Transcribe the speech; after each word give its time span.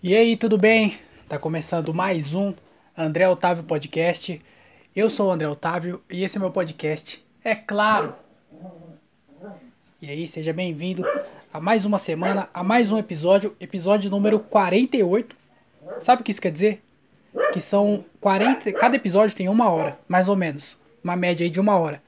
E 0.00 0.14
aí, 0.14 0.36
tudo 0.36 0.56
bem? 0.56 0.96
Tá 1.28 1.40
começando 1.40 1.92
mais 1.92 2.32
um 2.32 2.54
André 2.96 3.28
Otávio 3.28 3.64
Podcast. 3.64 4.40
Eu 4.94 5.10
sou 5.10 5.26
o 5.26 5.32
André 5.32 5.48
Otávio 5.48 6.00
e 6.08 6.22
esse 6.22 6.36
é 6.36 6.40
meu 6.40 6.52
podcast. 6.52 7.26
É 7.42 7.56
claro! 7.56 8.14
E 10.00 10.08
aí, 10.08 10.28
seja 10.28 10.52
bem-vindo 10.52 11.04
a 11.52 11.60
mais 11.60 11.84
uma 11.84 11.98
semana, 11.98 12.48
a 12.54 12.62
mais 12.62 12.92
um 12.92 12.96
episódio, 12.96 13.56
episódio 13.58 14.08
número 14.08 14.38
48. 14.38 15.34
Sabe 15.98 16.22
o 16.22 16.24
que 16.24 16.30
isso 16.30 16.40
quer 16.40 16.52
dizer? 16.52 16.80
Que 17.52 17.60
são 17.60 18.04
40. 18.20 18.72
Cada 18.74 18.94
episódio 18.94 19.36
tem 19.36 19.48
uma 19.48 19.68
hora, 19.68 19.98
mais 20.06 20.28
ou 20.28 20.36
menos. 20.36 20.78
Uma 21.02 21.16
média 21.16 21.42
aí 21.42 21.50
de 21.50 21.58
uma 21.58 21.76
hora. 21.76 22.00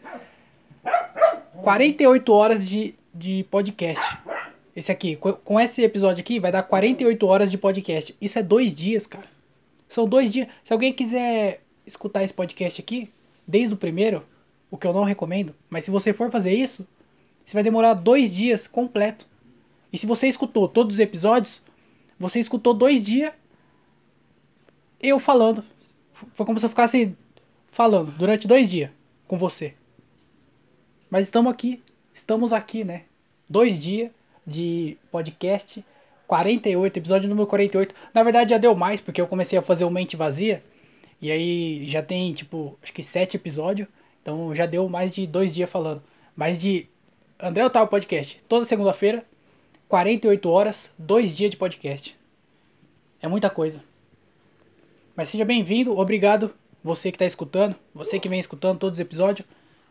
48 1.60 2.32
horas 2.32 2.68
de, 2.68 2.94
de 3.12 3.42
podcast. 3.50 4.19
Esse 4.80 4.90
aqui, 4.90 5.14
com 5.44 5.60
esse 5.60 5.82
episódio 5.82 6.22
aqui, 6.22 6.40
vai 6.40 6.50
dar 6.50 6.62
48 6.62 7.26
horas 7.26 7.50
de 7.50 7.58
podcast. 7.58 8.16
Isso 8.18 8.38
é 8.38 8.42
dois 8.42 8.74
dias, 8.74 9.06
cara. 9.06 9.28
São 9.86 10.08
dois 10.08 10.30
dias. 10.30 10.48
Se 10.64 10.72
alguém 10.72 10.90
quiser 10.90 11.62
escutar 11.84 12.24
esse 12.24 12.32
podcast 12.32 12.80
aqui, 12.80 13.10
desde 13.46 13.74
o 13.74 13.76
primeiro, 13.76 14.26
o 14.70 14.78
que 14.78 14.86
eu 14.86 14.94
não 14.94 15.04
recomendo, 15.04 15.54
mas 15.68 15.84
se 15.84 15.90
você 15.90 16.14
for 16.14 16.30
fazer 16.30 16.54
isso, 16.54 16.88
você 17.44 17.52
vai 17.52 17.62
demorar 17.62 17.92
dois 17.92 18.32
dias 18.32 18.66
completo. 18.66 19.26
E 19.92 19.98
se 19.98 20.06
você 20.06 20.28
escutou 20.28 20.66
todos 20.66 20.94
os 20.94 20.98
episódios, 20.98 21.60
você 22.18 22.40
escutou 22.40 22.72
dois 22.72 23.02
dias 23.02 23.34
eu 24.98 25.20
falando. 25.20 25.62
Foi 26.32 26.46
como 26.46 26.58
se 26.58 26.64
eu 26.64 26.70
ficasse 26.70 27.14
falando 27.70 28.12
durante 28.12 28.48
dois 28.48 28.70
dias 28.70 28.90
com 29.28 29.36
você. 29.36 29.74
Mas 31.10 31.26
estamos 31.26 31.52
aqui. 31.52 31.82
Estamos 32.14 32.50
aqui, 32.50 32.82
né? 32.82 33.04
Dois 33.46 33.82
dias 33.82 34.10
de 34.50 34.98
podcast. 35.10 35.84
48, 36.26 36.96
episódio 36.96 37.28
número 37.28 37.46
48. 37.46 37.94
Na 38.14 38.22
verdade 38.22 38.50
já 38.50 38.58
deu 38.58 38.74
mais, 38.74 39.00
porque 39.00 39.20
eu 39.20 39.26
comecei 39.26 39.58
a 39.58 39.62
fazer 39.62 39.84
o 39.84 39.90
Mente 39.90 40.16
Vazia. 40.16 40.62
E 41.20 41.30
aí 41.30 41.88
já 41.88 42.02
tem, 42.02 42.32
tipo, 42.32 42.78
acho 42.82 42.92
que 42.92 43.02
sete 43.02 43.36
episódios. 43.36 43.88
Então 44.22 44.54
já 44.54 44.66
deu 44.66 44.88
mais 44.88 45.14
de 45.14 45.26
dois 45.26 45.54
dias 45.54 45.70
falando. 45.70 46.02
Mais 46.36 46.58
de 46.58 46.86
André 47.38 47.64
Otávio 47.64 47.88
Podcast. 47.88 48.40
Toda 48.48 48.64
segunda-feira, 48.64 49.24
48 49.88 50.48
horas, 50.48 50.90
dois 50.98 51.36
dias 51.36 51.50
de 51.50 51.56
podcast. 51.56 52.16
É 53.20 53.28
muita 53.28 53.50
coisa. 53.50 53.82
Mas 55.16 55.28
seja 55.28 55.44
bem-vindo, 55.44 55.98
obrigado 55.98 56.54
você 56.82 57.10
que 57.10 57.16
está 57.16 57.26
escutando, 57.26 57.76
você 57.92 58.18
que 58.18 58.28
vem 58.28 58.38
escutando 58.38 58.78
todos 58.78 58.96
os 58.96 59.00
episódios. 59.00 59.46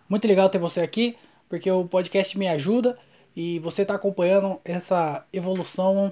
Muito 0.07 0.27
legal 0.27 0.49
ter 0.49 0.57
você 0.57 0.81
aqui, 0.81 1.15
porque 1.47 1.69
o 1.69 1.85
podcast 1.85 2.37
me 2.37 2.47
ajuda 2.47 2.97
e 3.39 3.57
você 3.59 3.83
está 3.83 3.95
acompanhando 3.95 4.59
essa 4.65 5.25
evolução 5.31 6.11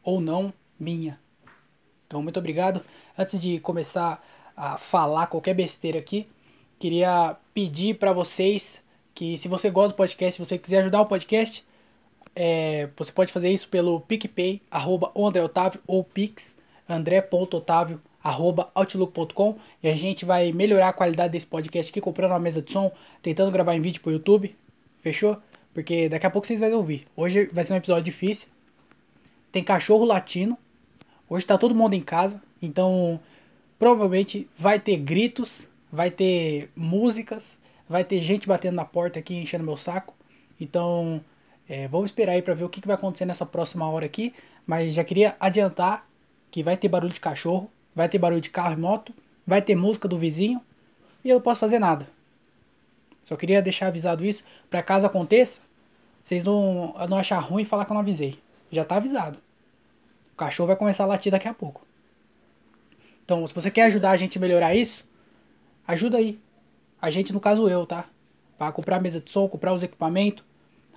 ou 0.00 0.20
não 0.20 0.54
minha. 0.78 1.18
Então, 2.06 2.22
muito 2.22 2.38
obrigado. 2.38 2.84
Antes 3.18 3.40
de 3.40 3.58
começar 3.58 4.24
a 4.56 4.78
falar 4.78 5.26
qualquer 5.26 5.54
besteira 5.54 5.98
aqui, 5.98 6.28
queria 6.78 7.36
pedir 7.52 7.98
para 7.98 8.12
vocês 8.12 8.80
que 9.12 9.36
se 9.36 9.48
você 9.48 9.70
gosta 9.70 9.88
do 9.88 9.96
podcast, 9.96 10.34
se 10.34 10.38
você 10.38 10.56
quiser 10.56 10.82
ajudar 10.82 11.00
o 11.00 11.06
podcast, 11.06 11.66
é, 12.36 12.88
você 12.96 13.10
pode 13.10 13.32
fazer 13.32 13.50
isso 13.50 13.66
pelo 13.66 14.00
PicPay, 14.02 14.62
arroba 14.70 15.10
André 15.16 15.42
Otávio, 15.42 15.80
ou 15.84 16.04
Pix, 16.04 16.56
andré.otávio, 16.88 18.00
arroba 18.22 18.70
outlook.com 18.72 19.58
e 19.82 19.88
a 19.88 19.96
gente 19.96 20.24
vai 20.24 20.52
melhorar 20.52 20.90
a 20.90 20.92
qualidade 20.92 21.32
desse 21.32 21.46
podcast 21.46 21.90
aqui, 21.90 22.00
comprando 22.00 22.30
uma 22.30 22.38
mesa 22.38 22.62
de 22.62 22.70
som, 22.70 22.92
tentando 23.20 23.50
gravar 23.50 23.74
em 23.74 23.80
vídeo 23.80 24.00
pro 24.00 24.12
YouTube, 24.12 24.54
fechou? 25.02 25.42
Porque 25.74 26.08
daqui 26.08 26.24
a 26.24 26.30
pouco 26.30 26.46
vocês 26.46 26.60
vão 26.60 26.72
ouvir. 26.72 27.06
Hoje 27.14 27.50
vai 27.52 27.64
ser 27.64 27.74
um 27.74 27.76
episódio 27.76 28.04
difícil, 28.04 28.48
tem 29.52 29.62
cachorro 29.62 30.04
latino, 30.04 30.56
hoje 31.28 31.44
tá 31.44 31.58
todo 31.58 31.74
mundo 31.74 31.92
em 31.94 32.00
casa, 32.00 32.40
então 32.62 33.20
provavelmente 33.78 34.48
vai 34.56 34.78
ter 34.78 34.96
gritos, 34.96 35.68
vai 35.92 36.10
ter 36.10 36.70
músicas, 36.74 37.58
vai 37.86 38.04
ter 38.04 38.20
gente 38.20 38.46
batendo 38.46 38.76
na 38.76 38.84
porta 38.84 39.18
aqui, 39.18 39.34
enchendo 39.34 39.64
meu 39.64 39.76
saco, 39.76 40.14
então... 40.58 41.20
É, 41.66 41.88
vamos 41.88 42.10
esperar 42.10 42.32
aí 42.32 42.42
para 42.42 42.52
ver 42.52 42.64
o 42.64 42.68
que, 42.68 42.78
que 42.78 42.86
vai 42.86 42.94
acontecer 42.94 43.24
nessa 43.24 43.46
próxima 43.46 43.88
hora 43.88 44.04
aqui. 44.04 44.34
Mas 44.66 44.94
já 44.94 45.04
queria 45.04 45.34
adiantar 45.40 46.06
que 46.50 46.62
vai 46.62 46.76
ter 46.76 46.88
barulho 46.88 47.12
de 47.12 47.20
cachorro, 47.20 47.70
vai 47.94 48.08
ter 48.08 48.18
barulho 48.18 48.40
de 48.40 48.50
carro 48.50 48.74
e 48.74 48.76
moto, 48.76 49.14
vai 49.46 49.62
ter 49.62 49.74
música 49.74 50.06
do 50.06 50.18
vizinho 50.18 50.60
e 51.24 51.30
eu 51.30 51.36
não 51.36 51.42
posso 51.42 51.60
fazer 51.60 51.78
nada. 51.78 52.06
Só 53.24 53.34
queria 53.34 53.60
deixar 53.60 53.88
avisado 53.88 54.24
isso, 54.24 54.44
para 54.70 54.82
caso 54.82 55.06
aconteça, 55.06 55.60
vocês 56.22 56.44
não, 56.44 56.94
não 57.08 57.16
achar 57.16 57.38
ruim 57.38 57.64
falar 57.64 57.84
que 57.84 57.90
eu 57.90 57.94
não 57.94 58.02
avisei. 58.02 58.38
Já 58.70 58.84
tá 58.84 58.96
avisado. 58.96 59.38
O 60.32 60.36
cachorro 60.36 60.68
vai 60.68 60.76
começar 60.76 61.04
a 61.04 61.06
latir 61.06 61.32
daqui 61.32 61.48
a 61.48 61.54
pouco. 61.54 61.82
Então, 63.24 63.46
se 63.46 63.54
você 63.54 63.70
quer 63.70 63.84
ajudar 63.84 64.10
a 64.10 64.16
gente 64.16 64.36
a 64.36 64.40
melhorar 64.40 64.74
isso, 64.74 65.04
ajuda 65.86 66.18
aí. 66.18 66.38
A 67.00 67.10
gente, 67.10 67.32
no 67.32 67.40
caso 67.40 67.68
eu, 67.68 67.86
tá? 67.86 68.08
Para 68.58 68.70
comprar 68.72 69.00
mesa 69.00 69.20
de 69.20 69.30
som, 69.30 69.48
comprar 69.48 69.72
os 69.72 69.82
equipamentos, 69.82 70.44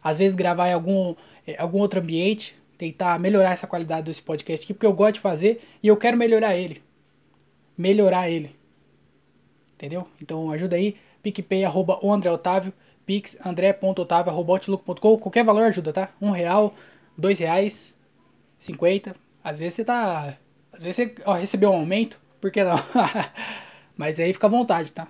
às 0.03 0.17
vezes 0.17 0.35
gravar 0.35 0.69
em 0.69 0.73
algum, 0.73 1.15
eh, 1.45 1.55
algum 1.59 1.79
outro 1.79 1.99
ambiente, 1.99 2.57
tentar 2.77 3.19
melhorar 3.19 3.51
essa 3.51 3.67
qualidade 3.67 4.03
desse 4.03 4.21
podcast 4.21 4.65
aqui, 4.65 4.73
porque 4.73 4.85
eu 4.85 4.93
gosto 4.93 5.15
de 5.15 5.19
fazer 5.19 5.61
e 5.81 5.87
eu 5.87 5.97
quero 5.97 6.15
melhorar 6.15 6.55
ele. 6.55 6.83
Melhorar 7.77 8.29
ele. 8.29 8.55
Entendeu? 9.75 10.07
Então 10.21 10.49
ajuda 10.51 10.75
aí, 10.75 10.95
PicPay, 11.31 11.65
arroba 11.65 11.99
o 12.01 12.13
André 12.13 12.31
Otávio, 12.31 12.71
pix, 13.05 13.37
arroba 13.41 14.53
outlook.com, 14.53 15.17
qualquer 15.17 15.43
valor 15.43 15.63
ajuda, 15.63 15.91
tá? 15.91 16.09
Um 16.21 16.31
real, 16.31 16.73
dois 17.17 17.39
reais, 17.39 17.93
cinquenta, 18.57 19.13
às 19.43 19.59
vezes 19.59 19.73
você 19.73 19.85
tá, 19.85 20.37
às 20.71 20.83
vezes 20.83 20.95
você 20.95 21.15
ó, 21.25 21.33
recebeu 21.33 21.71
um 21.71 21.75
aumento, 21.75 22.19
por 22.39 22.49
que 22.49 22.63
não? 22.63 22.77
Mas 23.95 24.19
aí 24.19 24.31
fica 24.31 24.47
à 24.47 24.49
vontade, 24.49 24.91
tá? 24.93 25.07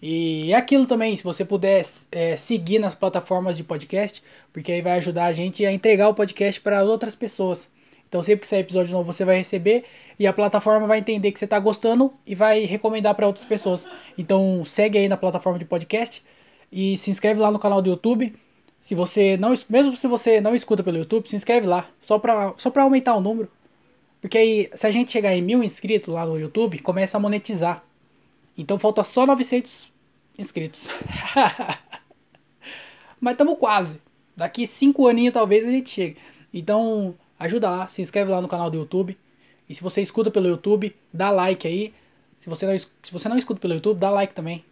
E 0.00 0.52
é 0.52 0.56
aquilo 0.56 0.86
também, 0.86 1.16
se 1.16 1.24
você 1.24 1.44
puder 1.44 1.84
é, 2.12 2.36
seguir 2.36 2.78
nas 2.78 2.94
plataformas 2.94 3.56
de 3.56 3.64
podcast, 3.64 4.22
porque 4.52 4.72
aí 4.72 4.80
vai 4.80 4.92
ajudar 4.92 5.26
a 5.26 5.32
gente 5.32 5.64
a 5.66 5.72
entregar 5.72 6.08
o 6.08 6.14
podcast 6.14 6.60
para 6.60 6.82
outras 6.84 7.14
pessoas. 7.14 7.68
Então 8.10 8.20
sempre 8.24 8.40
que 8.40 8.48
sair 8.48 8.60
episódio 8.60 8.92
novo 8.92 9.10
você 9.10 9.24
vai 9.24 9.36
receber 9.36 9.84
e 10.18 10.26
a 10.26 10.32
plataforma 10.32 10.84
vai 10.84 10.98
entender 10.98 11.30
que 11.30 11.38
você 11.38 11.44
está 11.44 11.60
gostando 11.60 12.12
e 12.26 12.34
vai 12.34 12.64
recomendar 12.64 13.14
para 13.14 13.24
outras 13.24 13.44
pessoas. 13.44 13.86
Então 14.18 14.64
segue 14.64 14.98
aí 14.98 15.08
na 15.08 15.16
plataforma 15.16 15.60
de 15.60 15.64
podcast 15.64 16.24
e 16.72 16.98
se 16.98 17.08
inscreve 17.08 17.38
lá 17.38 17.52
no 17.52 17.58
canal 17.60 17.80
do 17.80 17.88
YouTube. 17.88 18.34
Se 18.80 18.96
você 18.96 19.36
não, 19.36 19.54
mesmo 19.68 19.94
se 19.94 20.08
você 20.08 20.40
não 20.40 20.56
escuta 20.56 20.82
pelo 20.82 20.98
YouTube, 20.98 21.28
se 21.28 21.36
inscreve 21.36 21.68
lá, 21.68 21.88
só 22.00 22.18
para 22.18 22.52
só 22.56 22.68
para 22.68 22.82
aumentar 22.82 23.14
o 23.14 23.20
número. 23.20 23.48
Porque 24.20 24.36
aí 24.36 24.68
se 24.74 24.88
a 24.88 24.90
gente 24.90 25.12
chegar 25.12 25.32
em 25.32 25.40
mil 25.40 25.62
inscritos 25.62 26.12
lá 26.12 26.26
no 26.26 26.36
YouTube, 26.36 26.80
começa 26.80 27.16
a 27.16 27.20
monetizar. 27.20 27.84
Então 28.58 28.76
falta 28.76 29.04
só 29.04 29.24
900 29.24 29.88
inscritos. 30.36 30.88
Mas 33.20 33.34
estamos 33.34 33.56
quase. 33.56 34.00
Daqui 34.36 34.66
5 34.66 35.06
aninhos 35.06 35.32
talvez 35.32 35.64
a 35.64 35.70
gente 35.70 35.90
chegue. 35.90 36.16
Então, 36.52 37.14
ajuda 37.40 37.70
lá, 37.70 37.88
se 37.88 38.02
inscreve 38.02 38.30
lá 38.30 38.40
no 38.40 38.46
canal 38.46 38.70
do 38.70 38.76
YouTube. 38.76 39.18
E 39.68 39.74
se 39.74 39.82
você 39.82 40.02
escuta 40.02 40.30
pelo 40.30 40.46
YouTube, 40.46 40.94
dá 41.12 41.30
like 41.30 41.66
aí. 41.66 41.92
Se 42.38 42.48
você 42.48 42.66
não, 42.66 42.78
se 42.78 43.12
você 43.12 43.28
não 43.28 43.38
escuta 43.38 43.60
pelo 43.60 43.74
YouTube, 43.74 43.98
dá 43.98 44.10
like 44.10 44.34
também. 44.34 44.64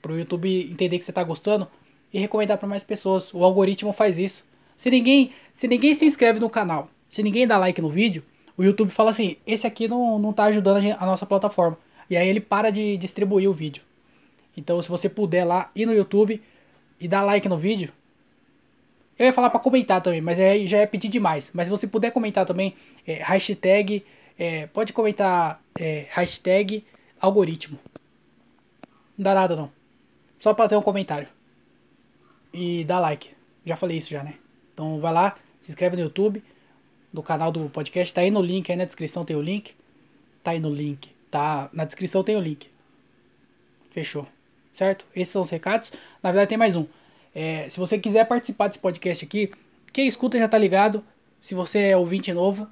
Para 0.00 0.12
o 0.12 0.18
YouTube 0.18 0.70
entender 0.70 0.98
que 0.98 1.04
você 1.04 1.10
está 1.10 1.22
gostando 1.22 1.68
e 2.12 2.18
recomendar 2.18 2.58
para 2.58 2.66
mais 2.66 2.82
pessoas. 2.82 3.32
O 3.32 3.44
algoritmo 3.44 3.92
faz 3.92 4.18
isso. 4.18 4.44
Se 4.76 4.90
ninguém, 4.90 5.32
se 5.52 5.68
ninguém 5.68 5.94
se 5.94 6.04
inscreve 6.04 6.40
no 6.40 6.50
canal, 6.50 6.88
se 7.08 7.22
ninguém 7.22 7.46
dá 7.46 7.58
like 7.58 7.80
no 7.80 7.88
vídeo, 7.88 8.24
o 8.56 8.64
YouTube 8.64 8.90
fala 8.90 9.10
assim: 9.10 9.36
esse 9.46 9.66
aqui 9.66 9.86
não, 9.86 10.18
não 10.18 10.32
tá 10.32 10.44
ajudando 10.44 10.78
a, 10.78 10.80
gente, 10.80 10.96
a 10.98 11.06
nossa 11.06 11.26
plataforma. 11.26 11.78
E 12.08 12.16
aí 12.16 12.28
ele 12.28 12.40
para 12.40 12.70
de 12.70 12.96
distribuir 12.96 13.48
o 13.48 13.52
vídeo. 13.52 13.82
Então, 14.56 14.80
se 14.82 14.88
você 14.88 15.08
puder 15.08 15.44
lá 15.44 15.70
ir 15.74 15.86
no 15.86 15.94
YouTube 15.94 16.42
e 17.00 17.08
dar 17.08 17.22
like 17.22 17.48
no 17.48 17.58
vídeo. 17.58 17.92
Eu 19.18 19.26
ia 19.26 19.32
falar 19.32 19.50
para 19.50 19.60
comentar 19.60 20.00
também, 20.00 20.20
mas 20.20 20.40
aí 20.40 20.66
já 20.66 20.78
é 20.78 20.86
pedir 20.86 21.08
demais. 21.08 21.50
Mas 21.54 21.66
se 21.66 21.70
você 21.70 21.86
puder 21.86 22.10
comentar 22.10 22.44
também, 22.46 22.74
é, 23.06 23.22
hashtag. 23.22 24.04
É, 24.38 24.66
pode 24.66 24.92
comentar 24.92 25.62
é, 25.78 26.06
hashtag 26.10 26.84
algoritmo. 27.20 27.78
Não 29.16 29.24
dá 29.24 29.34
nada 29.34 29.54
não. 29.54 29.70
Só 30.38 30.54
para 30.54 30.68
ter 30.68 30.76
um 30.76 30.82
comentário. 30.82 31.28
E 32.52 32.84
dá 32.84 32.98
like. 32.98 33.30
Já 33.64 33.76
falei 33.76 33.98
isso 33.98 34.10
já, 34.10 34.22
né? 34.22 34.34
Então 34.72 35.00
vai 35.00 35.12
lá, 35.12 35.36
se 35.60 35.70
inscreve 35.70 35.96
no 35.96 36.02
YouTube, 36.02 36.42
no 37.12 37.22
canal 37.22 37.52
do 37.52 37.68
podcast. 37.68 38.12
Tá 38.12 38.22
aí 38.22 38.30
no 38.30 38.40
link, 38.40 38.70
aí 38.70 38.76
na 38.76 38.84
descrição 38.84 39.24
tem 39.24 39.36
o 39.36 39.42
link. 39.42 39.74
Tá 40.42 40.52
aí 40.52 40.60
no 40.60 40.70
link. 40.70 41.10
Tá 41.30 41.68
na 41.72 41.84
descrição 41.84 42.24
tem 42.24 42.36
o 42.36 42.40
link. 42.40 42.68
Fechou 43.90 44.26
certo? 44.72 45.04
Esses 45.14 45.30
são 45.30 45.42
os 45.42 45.50
recados. 45.50 45.92
Na 46.22 46.30
verdade, 46.30 46.48
tem 46.48 46.58
mais 46.58 46.76
um. 46.76 46.86
É, 47.34 47.68
se 47.68 47.78
você 47.78 47.98
quiser 47.98 48.24
participar 48.26 48.68
desse 48.68 48.78
podcast 48.78 49.24
aqui, 49.24 49.50
quem 49.92 50.06
escuta 50.06 50.38
já 50.38 50.48
tá 50.48 50.58
ligado. 50.58 51.04
Se 51.40 51.54
você 51.54 51.90
é 51.90 51.96
ouvinte 51.96 52.32
novo, 52.32 52.68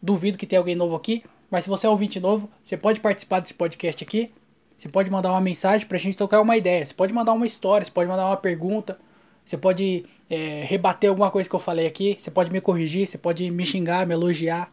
duvido 0.00 0.38
que 0.38 0.46
tenha 0.46 0.60
alguém 0.60 0.74
novo 0.74 0.94
aqui. 0.94 1.22
Mas 1.50 1.64
se 1.64 1.70
você 1.70 1.86
é 1.86 1.90
ouvinte 1.90 2.20
novo, 2.20 2.48
você 2.64 2.76
pode 2.76 3.00
participar 3.00 3.40
desse 3.40 3.54
podcast 3.54 4.02
aqui. 4.02 4.30
Você 4.76 4.88
pode 4.88 5.10
mandar 5.10 5.30
uma 5.30 5.40
mensagem 5.40 5.86
pra 5.86 5.98
gente 5.98 6.16
tocar 6.16 6.40
uma 6.40 6.56
ideia. 6.56 6.84
Você 6.84 6.94
pode 6.94 7.12
mandar 7.12 7.32
uma 7.32 7.46
história, 7.46 7.84
você 7.84 7.90
pode 7.90 8.08
mandar 8.08 8.26
uma 8.26 8.36
pergunta. 8.36 8.98
Você 9.44 9.56
pode 9.56 10.04
é, 10.28 10.64
rebater 10.64 11.10
alguma 11.10 11.30
coisa 11.30 11.48
que 11.48 11.54
eu 11.54 11.60
falei 11.60 11.86
aqui. 11.86 12.16
Você 12.18 12.30
pode 12.30 12.50
me 12.50 12.60
corrigir, 12.60 13.06
você 13.06 13.18
pode 13.18 13.50
me 13.50 13.64
xingar, 13.64 14.06
me 14.06 14.14
elogiar. 14.14 14.70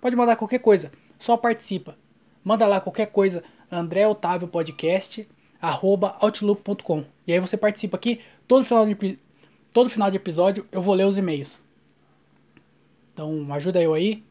Pode 0.00 0.16
mandar 0.16 0.36
qualquer 0.36 0.60
coisa. 0.60 0.92
Só 1.18 1.36
participa. 1.36 1.96
Manda 2.44 2.66
lá 2.66 2.80
qualquer 2.80 3.06
coisa. 3.06 3.42
André 3.70 4.06
Otávio 4.06 4.48
Podcast 4.48 5.28
outlook.com. 5.60 7.04
E 7.26 7.32
aí 7.32 7.40
você 7.40 7.56
participa 7.56 7.96
aqui. 7.96 8.20
Todo 8.46 8.64
final, 8.64 8.86
de, 8.86 9.18
todo 9.72 9.90
final 9.90 10.10
de 10.10 10.16
episódio 10.16 10.66
eu 10.72 10.82
vou 10.82 10.94
ler 10.94 11.04
os 11.06 11.18
e-mails. 11.18 11.60
Então 13.12 13.46
ajuda 13.52 13.80
eu 13.80 13.94
aí. 13.94 14.22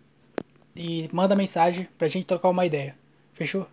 E 0.76 1.10
manda 1.12 1.36
mensagem 1.36 1.88
pra 1.98 2.08
gente 2.08 2.26
trocar 2.26 2.50
uma 2.50 2.66
ideia. 2.66 2.96
Fechou? 3.34 3.68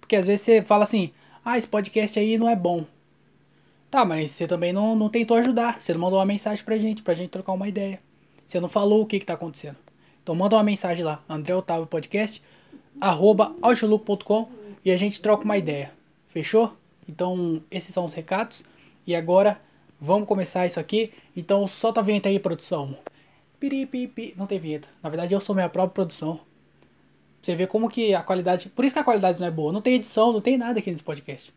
Porque 0.00 0.16
às 0.16 0.26
vezes 0.26 0.42
você 0.42 0.62
fala 0.62 0.84
assim: 0.84 1.12
ah, 1.44 1.56
esse 1.56 1.66
podcast 1.66 2.18
aí 2.18 2.38
não 2.38 2.48
é 2.48 2.56
bom. 2.56 2.84
Tá, 3.90 4.04
mas 4.04 4.30
você 4.30 4.46
também 4.46 4.72
não, 4.72 4.96
não 4.96 5.08
tentou 5.08 5.36
ajudar. 5.36 5.80
Você 5.80 5.92
não 5.92 6.00
mandou 6.00 6.18
uma 6.18 6.26
mensagem 6.26 6.64
pra 6.64 6.76
gente, 6.76 7.02
pra 7.02 7.14
gente 7.14 7.30
trocar 7.30 7.52
uma 7.52 7.68
ideia. 7.68 8.00
Você 8.44 8.60
não 8.60 8.68
falou 8.68 9.02
o 9.02 9.06
que 9.06 9.18
que 9.18 9.26
tá 9.26 9.34
acontecendo. 9.34 9.76
Então 10.22 10.34
manda 10.34 10.56
uma 10.56 10.62
mensagem 10.62 11.04
lá, 11.04 11.22
André 11.28 11.54
Otávio 11.54 11.86
Podcast, 11.86 12.42
arroba 13.00 13.54
outlook.com 13.62 14.48
e 14.84 14.90
a 14.90 14.96
gente 14.96 15.20
troca 15.20 15.44
uma 15.44 15.56
ideia. 15.56 15.92
Fechou? 16.28 16.76
Então, 17.08 17.62
esses 17.70 17.92
são 17.92 18.04
os 18.04 18.12
recados. 18.12 18.64
E 19.06 19.14
agora, 19.14 19.60
vamos 20.00 20.28
começar 20.28 20.66
isso 20.66 20.80
aqui. 20.80 21.12
Então, 21.36 21.66
solta 21.66 22.00
a 22.00 22.02
vinheta 22.02 22.28
aí, 22.28 22.38
produção. 22.38 22.96
Piripipi. 23.60 24.34
Não 24.36 24.46
tem 24.46 24.58
vinheta. 24.58 24.88
Na 25.02 25.08
verdade, 25.08 25.34
eu 25.34 25.40
sou 25.40 25.54
minha 25.54 25.68
própria 25.68 25.94
produção. 25.94 26.40
Você 27.40 27.54
vê 27.54 27.66
como 27.66 27.88
que 27.88 28.14
a 28.14 28.22
qualidade... 28.22 28.68
Por 28.70 28.84
isso 28.84 28.94
que 28.94 28.98
a 28.98 29.04
qualidade 29.04 29.38
não 29.38 29.46
é 29.46 29.50
boa. 29.50 29.72
Não 29.72 29.80
tem 29.80 29.94
edição, 29.94 30.32
não 30.32 30.40
tem 30.40 30.58
nada 30.58 30.78
aqui 30.78 30.90
nesse 30.90 31.02
podcast. 31.02 31.54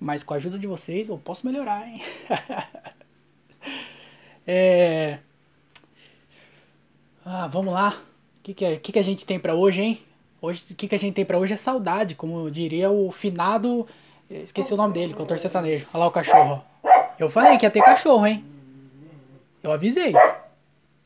Mas 0.00 0.22
com 0.22 0.34
a 0.34 0.36
ajuda 0.36 0.58
de 0.58 0.66
vocês, 0.66 1.08
eu 1.08 1.16
posso 1.16 1.46
melhorar, 1.46 1.88
hein? 1.88 2.00
é... 4.46 5.20
Ah, 7.24 7.46
vamos 7.46 7.72
lá. 7.72 8.02
O 8.40 8.42
que, 8.42 8.52
que, 8.52 8.64
é, 8.64 8.76
que, 8.76 8.92
que 8.92 8.98
a 8.98 9.02
gente 9.02 9.24
tem 9.24 9.38
para 9.38 9.54
hoje, 9.54 9.80
hein? 9.80 10.02
Hoje, 10.44 10.62
o 10.70 10.74
que, 10.74 10.86
que 10.86 10.94
a 10.94 10.98
gente 10.98 11.14
tem 11.14 11.24
para 11.24 11.38
hoje 11.38 11.54
é 11.54 11.56
saudade, 11.56 12.14
como 12.14 12.50
diria 12.50 12.90
o 12.90 13.10
finado. 13.10 13.86
Esqueci 14.28 14.74
o 14.74 14.76
nome 14.76 14.92
dele, 14.92 15.14
cantor 15.14 15.38
sertanejo. 15.38 15.86
Olha 15.94 16.00
lá 16.00 16.06
o 16.06 16.10
cachorro. 16.10 16.62
Eu 17.18 17.30
falei 17.30 17.56
que 17.56 17.64
ia 17.64 17.70
ter 17.70 17.82
cachorro, 17.82 18.26
hein? 18.26 18.44
Eu 19.62 19.72
avisei. 19.72 20.12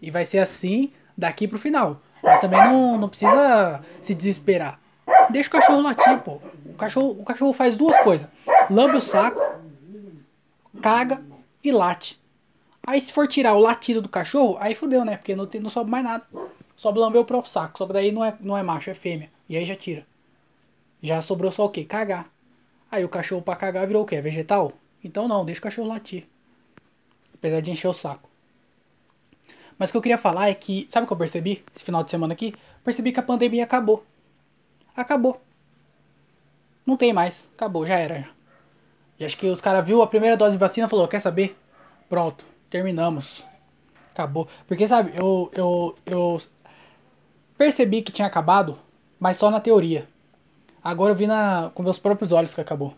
E 0.03 0.11
vai 0.11 0.25
ser 0.25 0.39
assim 0.39 0.91
daqui 1.17 1.47
pro 1.47 1.57
final. 1.57 2.03
Mas 2.21 2.41
também 2.41 2.59
não, 2.65 2.99
não 2.99 3.09
precisa 3.09 3.81
se 4.03 4.13
desesperar. 4.13 4.81
Deixa 5.31 5.49
o 5.49 5.53
cachorro 5.53 5.83
latir, 5.83 6.19
pô. 6.19 6.41
O 6.67 6.75
cachorro, 6.75 7.11
o 7.21 7.23
cachorro 7.23 7.53
faz 7.53 7.77
duas 7.77 7.97
coisas: 8.01 8.27
lambe 8.69 8.97
o 8.97 9.01
saco, 9.01 9.41
caga 10.83 11.23
e 11.63 11.71
late. 11.71 12.21
Aí 12.85 13.01
se 13.01 13.13
for 13.13 13.29
tirar 13.29 13.55
o 13.55 13.61
latido 13.61 14.03
do 14.03 14.09
cachorro, 14.09 14.57
aí 14.59 14.75
fudeu, 14.75 15.05
né? 15.05 15.17
Porque 15.17 15.37
não, 15.37 15.47
tem, 15.47 15.61
não 15.61 15.71
sobe 15.71 15.93
mais 15.93 16.03
nada. 16.03 16.27
Sobe 16.79 17.01
lamber 17.01 17.21
o 17.21 17.25
próprio 17.25 17.51
saco. 17.51 17.77
Só 17.77 17.87
que 17.89 17.93
daí 17.93 18.13
não 18.13 18.25
é, 18.25 18.37
não 18.41 18.57
é 18.57 18.63
macho, 18.63 18.89
é 18.89 18.95
fêmea. 18.95 19.29
E 19.49 19.57
aí 19.57 19.65
já 19.65 19.75
tira. 19.75 20.07
Já 21.03 21.21
sobrou 21.21 21.51
só 21.51 21.65
o 21.65 21.69
quê? 21.69 21.85
Cagar. 21.85 22.31
Aí 22.89 23.05
o 23.05 23.09
cachorro 23.09 23.43
pra 23.43 23.57
cagar 23.57 23.85
virou 23.85 24.05
o 24.05 24.07
quê? 24.07 24.21
Vegetal? 24.21 24.71
Então 25.03 25.27
não, 25.27 25.45
deixa 25.45 25.59
o 25.59 25.63
cachorro 25.65 25.89
latir. 25.89 26.29
Apesar 27.35 27.61
de 27.61 27.73
encher 27.73 27.89
o 27.89 27.93
saco. 27.93 28.31
Mas 29.77 29.91
o 29.91 29.93
que 29.93 29.97
eu 29.97 30.03
queria 30.03 30.19
falar 30.19 30.51
é 30.51 30.55
que, 30.55 30.87
sabe 30.89 31.03
o 31.03 31.07
que 31.09 31.13
eu 31.13 31.17
percebi 31.17 31.65
esse 31.75 31.83
final 31.83 32.05
de 32.05 32.11
semana 32.11 32.33
aqui? 32.33 32.55
Percebi 32.85 33.11
que 33.11 33.19
a 33.19 33.25
pandemia 33.25 33.65
acabou. 33.65 34.07
Acabou. 34.97 35.43
Não 36.87 36.97
tem 36.97 37.13
mais. 37.13 37.49
Acabou, 37.57 37.85
já 37.85 37.99
era. 37.99 38.29
E 39.19 39.25
acho 39.25 39.37
que 39.37 39.47
os 39.47 39.61
caras 39.61 39.85
viu 39.85 40.01
a 40.01 40.07
primeira 40.07 40.37
dose 40.37 40.53
de 40.53 40.61
vacina 40.61 40.87
e 40.87 40.91
falou, 40.91 41.09
quer 41.09 41.21
saber? 41.21 41.59
Pronto, 42.09 42.47
terminamos. 42.71 43.45
Acabou. 44.13 44.49
Porque, 44.67 44.87
sabe, 44.87 45.13
eu, 45.17 45.51
eu, 45.53 45.99
eu 46.07 46.39
Percebi 47.59 48.03
que 48.03 48.13
tinha 48.13 48.29
acabado, 48.29 48.79
mas 49.19 49.37
só 49.37 49.51
na 49.51 49.59
teoria. 49.59 50.07
Agora 50.83 51.11
eu 51.11 51.17
vi 51.17 51.27
na, 51.27 51.73
com 51.75 51.83
meus 51.83 51.99
próprios 51.99 52.31
olhos 52.31 52.55
que 52.55 52.61
acabou. 52.61 52.95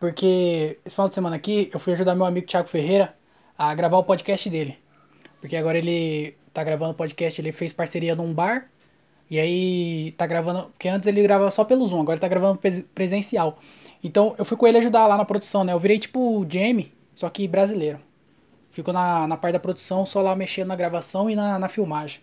Porque 0.00 0.80
esse 0.84 0.96
final 0.96 1.06
de 1.06 1.14
semana 1.14 1.36
aqui 1.36 1.70
eu 1.72 1.78
fui 1.78 1.92
ajudar 1.92 2.14
meu 2.14 2.24
amigo 2.24 2.46
Thiago 2.46 2.66
Ferreira 2.66 3.14
a 3.56 3.74
gravar 3.74 3.98
o 3.98 4.04
podcast 4.04 4.48
dele. 4.48 4.78
Porque 5.38 5.54
agora 5.54 5.76
ele 5.76 6.34
tá 6.52 6.64
gravando 6.64 6.94
podcast, 6.94 7.40
ele 7.42 7.52
fez 7.52 7.74
parceria 7.74 8.14
num 8.14 8.32
bar. 8.32 8.70
E 9.30 9.38
aí 9.38 10.12
tá 10.12 10.26
gravando. 10.26 10.70
Porque 10.70 10.88
antes 10.88 11.06
ele 11.06 11.22
gravava 11.22 11.50
só 11.50 11.62
pelo 11.62 11.86
Zoom, 11.86 12.00
agora 12.00 12.14
ele 12.14 12.20
tá 12.20 12.28
gravando 12.28 12.58
presencial. 12.94 13.58
Então 14.02 14.34
eu 14.38 14.46
fui 14.46 14.56
com 14.56 14.66
ele 14.66 14.78
ajudar 14.78 15.06
lá 15.06 15.16
na 15.16 15.26
produção, 15.26 15.62
né? 15.62 15.74
Eu 15.74 15.78
virei 15.78 15.98
tipo 15.98 16.40
o 16.40 16.46
Jamie, 16.48 16.92
só 17.14 17.28
que 17.28 17.46
brasileiro. 17.46 18.00
Fico 18.70 18.92
na, 18.92 19.28
na 19.28 19.36
parte 19.36 19.52
da 19.52 19.60
produção, 19.60 20.06
só 20.06 20.22
lá 20.22 20.34
mexendo 20.34 20.68
na 20.68 20.76
gravação 20.76 21.28
e 21.28 21.36
na, 21.36 21.58
na 21.58 21.68
filmagem. 21.68 22.20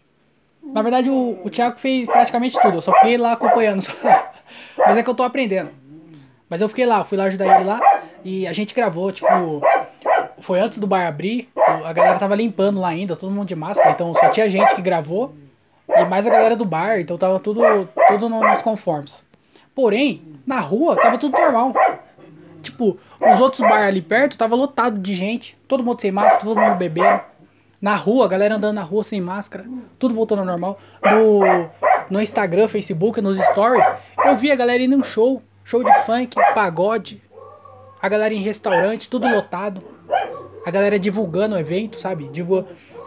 Na 0.64 0.82
verdade, 0.82 1.10
o, 1.10 1.40
o 1.44 1.50
Thiago 1.50 1.80
fez 1.80 2.06
praticamente 2.06 2.60
tudo. 2.62 2.76
Eu 2.76 2.82
só 2.82 2.94
fiquei 2.94 3.18
lá 3.18 3.34
acompanhando. 3.34 3.86
Mas 4.78 4.98
é 4.98 5.04
que 5.04 5.10
eu 5.10 5.16
tô 5.16 5.24
aprendendo. 5.24 5.72
Mas 6.50 6.62
eu 6.62 6.70
fiquei 6.70 6.86
lá, 6.86 7.04
fui 7.04 7.18
lá 7.18 7.26
ajudar 7.26 7.56
ele 7.56 7.66
lá. 7.66 7.80
E 8.24 8.48
a 8.48 8.54
gente 8.54 8.74
gravou, 8.74 9.12
tipo. 9.12 9.28
Foi 10.40 10.60
antes 10.60 10.80
do 10.80 10.88
bar 10.88 11.08
abrir. 11.08 11.50
A 11.86 11.94
galera 11.94 12.18
tava 12.18 12.36
limpando 12.36 12.80
lá 12.80 12.90
ainda, 12.90 13.16
todo 13.16 13.32
mundo 13.32 13.48
de 13.48 13.56
máscara. 13.56 13.92
Então 13.92 14.14
só 14.14 14.30
tinha 14.30 14.50
gente 14.50 14.76
que 14.76 14.82
gravou. 14.82 15.34
E 15.88 16.06
mais 16.06 16.26
a 16.26 16.30
galera 16.30 16.56
do 16.56 16.66
bar. 16.66 17.00
Então 17.00 17.18
tava 17.18 17.40
tudo, 17.40 17.62
tudo 18.08 18.30
nos 18.30 18.62
conformes. 18.62 19.24
Porém, 19.76 20.22
na 20.46 20.60
rua 20.60 20.96
tava 20.96 21.18
tudo 21.18 21.38
normal. 21.38 21.74
Tipo, 22.62 22.98
os 23.20 23.40
outros 23.40 23.62
bar 23.62 23.86
ali 23.86 24.02
perto 24.02 24.38
tava 24.38 24.56
lotado 24.56 25.00
de 25.00 25.16
gente. 25.16 25.58
Todo 25.68 25.84
mundo 25.84 26.02
sem 26.02 26.12
máscara, 26.12 26.40
todo 26.40 26.60
mundo 26.60 26.76
bebendo. 26.76 27.22
Na 27.82 27.96
rua, 27.96 28.26
a 28.26 28.28
galera 28.28 28.56
andando 28.56 28.76
na 28.76 28.84
rua 28.84 29.04
sem 29.04 29.22
máscara, 29.22 29.66
tudo 29.98 30.14
voltando 30.14 30.40
ao 30.40 30.46
normal. 30.46 30.78
No, 31.04 31.70
no 32.10 32.22
Instagram, 32.22 32.68
Facebook, 32.68 33.22
nos 33.22 33.38
stories, 33.38 33.86
eu 34.26 34.36
vi 34.36 34.52
a 34.52 34.56
galera 34.56 34.84
indo 34.84 34.96
em 34.96 35.00
um 35.00 35.04
show, 35.04 35.42
show 35.64 35.82
de 35.82 35.94
funk, 36.06 36.36
pagode, 36.54 37.24
a 38.02 38.10
galera 38.10 38.34
em 38.34 38.42
restaurante, 38.42 39.10
tudo 39.10 39.28
lotado. 39.28 39.82
A 40.66 40.72
galera 40.72 41.00
divulgando 41.00 41.56
o 41.56 41.58
evento, 41.58 42.00
sabe? 42.00 42.30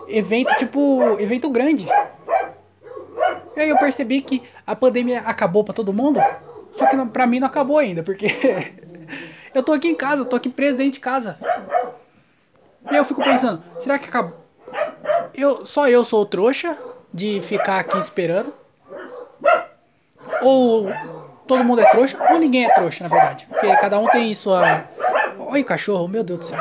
Evento 0.08 0.54
tipo, 0.56 1.18
evento 1.20 1.50
grande. 1.50 1.86
E 3.54 3.60
aí 3.60 3.68
eu 3.68 3.76
percebi 3.76 4.22
que 4.22 4.42
a 4.66 4.74
pandemia 4.74 5.20
acabou 5.20 5.62
para 5.62 5.74
todo 5.74 5.92
mundo, 5.92 6.18
só 6.72 6.86
que 6.86 6.96
pra 7.06 7.26
mim 7.26 7.38
não 7.38 7.46
acabou 7.46 7.76
ainda, 7.76 8.02
porque 8.02 8.26
eu 9.54 9.62
tô 9.62 9.72
aqui 9.72 9.88
em 9.88 9.94
casa, 9.94 10.22
eu 10.22 10.24
tô 10.24 10.36
aqui 10.36 10.48
preso 10.48 10.78
dentro 10.78 10.94
de 10.94 11.00
casa. 11.00 11.38
E 12.90 12.94
aí 12.94 12.96
eu 12.96 13.04
fico 13.04 13.22
pensando, 13.22 13.62
será 13.78 13.98
que 13.98 14.08
acabou? 14.08 14.41
Eu, 15.34 15.64
só 15.66 15.88
eu 15.88 16.04
sou 16.04 16.24
trouxa 16.26 16.76
de 17.12 17.40
ficar 17.42 17.80
aqui 17.80 17.98
esperando. 17.98 18.52
Ou 20.40 20.88
todo 21.46 21.64
mundo 21.64 21.80
é 21.80 21.90
trouxa, 21.90 22.16
ou 22.30 22.38
ninguém 22.38 22.64
é 22.64 22.74
trouxa, 22.74 23.04
na 23.04 23.10
verdade. 23.10 23.46
Porque 23.46 23.66
cada 23.76 23.98
um 23.98 24.08
tem 24.08 24.34
sua. 24.34 24.84
Olha 25.38 25.62
o 25.62 25.64
cachorro, 25.64 26.08
meu 26.08 26.24
Deus 26.24 26.38
do 26.40 26.44
céu. 26.44 26.58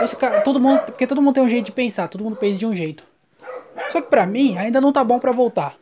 Esse 0.00 0.16
todo 0.42 0.60
mundo, 0.60 0.80
porque 0.82 1.06
todo 1.06 1.20
mundo 1.20 1.34
tem 1.34 1.42
um 1.42 1.48
jeito 1.48 1.66
de 1.66 1.72
pensar, 1.72 2.08
todo 2.08 2.24
mundo 2.24 2.36
pensa 2.36 2.58
de 2.58 2.66
um 2.66 2.74
jeito. 2.74 3.04
Só 3.90 4.00
que 4.00 4.08
pra 4.08 4.26
mim 4.26 4.56
ainda 4.56 4.80
não 4.80 4.92
tá 4.92 5.04
bom 5.04 5.18
pra 5.18 5.32
voltar. 5.32 5.76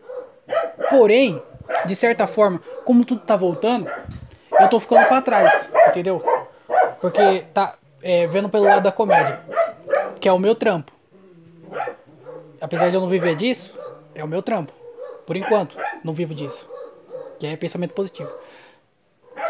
Porém, 0.91 1.43
de 1.87 1.95
certa 1.95 2.27
forma, 2.27 2.61
como 2.85 3.05
tudo 3.05 3.23
tá 3.23 3.37
voltando, 3.37 3.91
eu 4.61 4.69
tô 4.69 4.81
ficando 4.81 5.07
pra 5.07 5.23
trás, 5.23 5.71
entendeu? 5.89 6.23
Porque 7.01 7.45
tá 7.55 7.75
é, 8.03 8.27
vendo 8.27 8.49
pelo 8.49 8.65
lado 8.65 8.83
da 8.83 8.93
comédia, 8.93 9.41
que 10.21 10.29
é 10.29 10.33
o 10.33 10.39
meu 10.39 10.55
trampo 10.55 10.93
apesar 12.61 12.89
de 12.91 12.97
eu 12.97 13.01
não 13.01 13.09
viver 13.09 13.35
disso, 13.35 13.79
é 14.15 14.23
o 14.23 14.29
meu 14.29 14.43
trampo. 14.43 14.73
Por 15.27 15.37
enquanto, 15.37 15.77
não 16.05 16.13
vivo 16.13 16.35
disso. 16.35 16.71
Que 17.39 17.47
é 17.47 17.57
pensamento 17.57 17.95
positivo. 17.95 18.33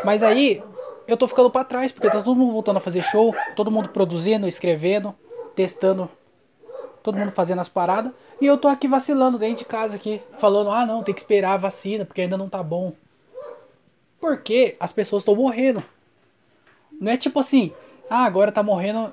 Mas 0.04 0.22
aí, 0.22 0.62
eu 1.06 1.16
tô 1.16 1.26
ficando 1.28 1.50
para 1.50 1.64
trás, 1.64 1.92
porque 1.92 2.08
tá 2.08 2.22
todo 2.22 2.36
mundo 2.36 2.52
voltando 2.52 2.76
a 2.76 2.80
fazer 2.80 3.02
show, 3.02 3.34
todo 3.56 3.70
mundo 3.70 3.88
produzindo, 3.88 4.46
escrevendo, 4.46 5.14
testando, 5.54 6.10
todo 7.02 7.18
mundo 7.18 7.32
fazendo 7.32 7.60
as 7.60 7.68
paradas, 7.68 8.12
e 8.40 8.46
eu 8.46 8.56
tô 8.56 8.68
aqui 8.68 8.86
vacilando 8.86 9.38
dentro 9.38 9.58
de 9.58 9.64
casa 9.64 9.96
aqui, 9.96 10.22
falando: 10.38 10.70
"Ah, 10.70 10.86
não, 10.86 11.02
tem 11.02 11.14
que 11.14 11.20
esperar 11.20 11.52
a 11.52 11.56
vacina, 11.56 12.04
porque 12.04 12.22
ainda 12.22 12.36
não 12.36 12.48
tá 12.48 12.62
bom". 12.62 12.92
Porque 14.20 14.76
as 14.78 14.92
pessoas 14.92 15.22
estão 15.22 15.34
morrendo. 15.34 15.82
Não 17.00 17.10
é 17.10 17.16
tipo 17.16 17.40
assim: 17.40 17.72
"Ah, 18.08 18.24
agora 18.24 18.52
tá 18.52 18.62
morrendo, 18.62 19.12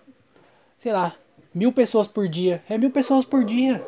sei 0.78 0.94
lá, 0.94 1.16
Mil 1.54 1.72
pessoas 1.72 2.08
por 2.08 2.28
dia. 2.28 2.64
É 2.70 2.78
mil 2.78 2.92
pessoas 2.92 3.26
por 3.26 3.44
dia. 3.44 3.86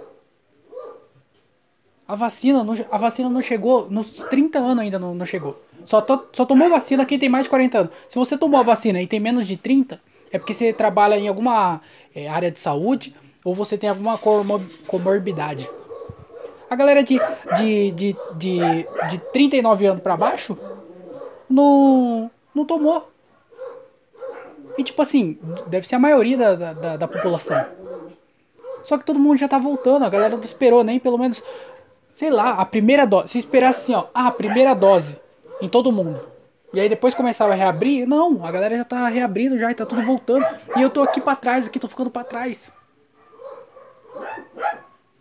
A 2.08 2.16
vacina 2.16 2.64
não, 2.64 2.76
a 2.92 2.98
vacina 2.98 3.30
não 3.30 3.42
chegou, 3.42 3.90
nos 3.90 4.16
30 4.26 4.60
anos 4.60 4.80
ainda 4.80 5.00
não, 5.00 5.16
não 5.16 5.26
chegou. 5.26 5.62
Só, 5.86 6.02
to, 6.02 6.28
só 6.34 6.46
tomou 6.46 6.70
vacina 6.70 7.06
quem 7.06 7.18
tem 7.18 7.30
mais 7.30 7.46
de 7.46 7.50
40 7.50 7.78
anos. 7.78 7.94
Se 8.10 8.18
você 8.18 8.38
tomou 8.38 8.60
a 8.60 8.64
vacina 8.64 9.02
e 9.02 9.08
tem 9.08 9.20
menos 9.20 9.48
de 9.48 9.56
30, 9.56 10.02
é 10.32 10.38
porque 10.38 10.54
você 10.54 10.74
trabalha 10.74 11.18
em 11.18 11.28
alguma 11.28 11.82
é, 12.14 12.28
área 12.28 12.52
de 12.52 12.60
saúde 12.60 13.16
ou 13.44 13.56
você 13.56 13.78
tem 13.78 13.90
alguma 13.90 14.18
comorbidade. 14.88 15.70
A 16.70 16.76
galera 16.76 17.04
de, 17.04 17.20
de, 17.58 17.92
de, 17.92 18.16
de, 18.36 18.60
de 19.10 19.18
39 19.32 19.86
anos 19.86 20.04
para 20.04 20.16
baixo 20.16 20.58
não, 21.50 22.32
não 22.54 22.66
tomou. 22.66 23.10
E 24.82 24.84
tipo 24.84 25.00
assim, 25.00 25.38
deve 25.68 25.88
ser 25.88 25.94
a 25.94 26.00
maioria 26.00 26.36
da, 26.36 26.74
da, 26.74 26.98
da 26.98 27.08
população. 27.08 27.64
Só 28.84 28.98
que 28.98 29.06
todo 29.06 29.20
mundo 29.20 29.38
já 29.38 29.48
tá 29.48 29.60
voltando, 29.60 30.04
a 30.04 30.10
galera 30.10 30.36
não 30.36 30.44
esperou 30.44 30.84
nem 30.84 30.98
pelo 30.98 31.20
menos, 31.20 31.44
sei 32.16 32.32
lá, 32.32 32.54
a 32.54 32.66
primeira 32.66 33.06
dose. 33.06 33.28
Se 33.28 33.38
esperasse 33.38 33.94
assim, 33.94 33.94
ó, 33.94 34.10
ah, 34.12 34.26
a 34.26 34.32
primeira 34.32 34.74
dose 34.74 35.22
em 35.62 35.70
todo 35.70 35.92
mundo. 35.92 36.20
E 36.74 36.80
aí 36.80 36.90
depois 36.90 37.14
começava 37.14 37.52
a 37.54 37.56
reabrir, 37.56 38.08
não, 38.08 38.44
a 38.44 38.52
galera 38.52 38.76
já 38.76 38.84
tá 38.84 39.08
reabrindo 39.08 39.60
já 39.60 39.70
e 39.70 39.76
tá 39.76 39.86
tudo 39.86 40.02
voltando. 40.02 40.48
E 40.76 40.82
eu 40.82 40.90
tô 40.90 41.04
aqui 41.04 41.22
para 41.22 41.36
trás, 41.36 41.68
aqui 41.68 41.78
tô 41.78 41.88
ficando 41.88 42.10
para 42.10 42.24
trás. 42.24 42.74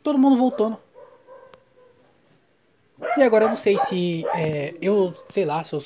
Todo 0.02 0.19
mundo 0.19 0.38
voltando. 0.38 0.79
E 3.14 3.23
agora 3.23 3.45
eu 3.45 3.50
não 3.50 3.57
sei 3.57 3.76
se 3.76 4.25
é, 4.35 4.73
eu, 4.81 5.12
sei 5.29 5.45
lá, 5.45 5.62
se 5.62 5.75
eu, 5.75 5.83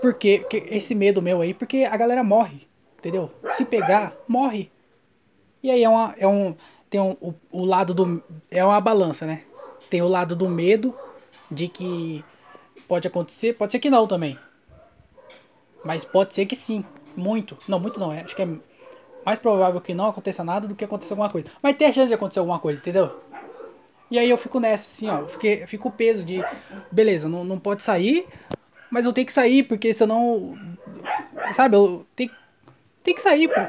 porque 0.00 0.46
esse 0.50 0.94
medo 0.94 1.22
meu 1.22 1.40
aí, 1.40 1.54
porque 1.54 1.84
a 1.84 1.96
galera 1.96 2.22
morre, 2.22 2.66
entendeu? 2.98 3.30
Se 3.52 3.64
pegar, 3.64 4.14
morre. 4.28 4.70
E 5.62 5.70
aí 5.70 5.82
é 5.82 5.88
uma 5.88 6.14
é 6.18 6.26
um 6.26 6.54
tem 6.88 7.00
um, 7.00 7.16
o, 7.20 7.34
o 7.50 7.64
lado 7.64 7.94
do 7.94 8.22
é 8.50 8.64
uma 8.64 8.80
balança, 8.80 9.26
né? 9.26 9.42
Tem 9.90 10.02
o 10.02 10.08
lado 10.08 10.36
do 10.36 10.48
medo 10.48 10.94
de 11.50 11.68
que 11.68 12.24
pode 12.88 13.06
acontecer, 13.08 13.54
pode 13.54 13.72
ser 13.72 13.78
que 13.78 13.90
não 13.90 14.06
também. 14.06 14.38
Mas 15.84 16.04
pode 16.04 16.34
ser 16.34 16.46
que 16.46 16.56
sim, 16.56 16.84
muito. 17.16 17.56
Não, 17.68 17.78
muito 17.78 18.00
não, 18.00 18.12
é, 18.12 18.22
acho 18.22 18.34
que 18.34 18.42
é 18.42 18.48
mais 19.24 19.38
provável 19.38 19.80
que 19.80 19.94
não 19.94 20.06
aconteça 20.06 20.44
nada 20.44 20.68
do 20.68 20.74
que 20.74 20.84
aconteça 20.84 21.14
alguma 21.14 21.30
coisa. 21.30 21.48
Mas 21.62 21.76
tem 21.76 21.88
a 21.88 21.92
chance 21.92 22.08
de 22.08 22.14
acontecer 22.14 22.38
alguma 22.38 22.58
coisa, 22.58 22.80
entendeu? 22.80 23.20
E 24.10 24.18
aí 24.18 24.30
eu 24.30 24.38
fico 24.38 24.60
nessa, 24.60 24.84
assim, 24.84 25.08
ó. 25.08 25.26
Fiquei, 25.26 25.66
fico 25.66 25.88
o 25.88 25.92
peso 25.92 26.24
de. 26.24 26.44
Beleza, 26.92 27.28
não, 27.28 27.44
não 27.44 27.58
pode 27.58 27.82
sair, 27.82 28.26
mas 28.90 29.04
eu 29.04 29.12
tenho 29.12 29.26
que 29.26 29.32
sair, 29.32 29.62
porque 29.62 29.92
senão. 29.92 30.58
Sabe, 31.52 31.76
eu 31.76 32.06
tenho, 32.14 32.30
tenho 33.02 33.14
que 33.14 33.22
sair, 33.22 33.48
pô. 33.48 33.60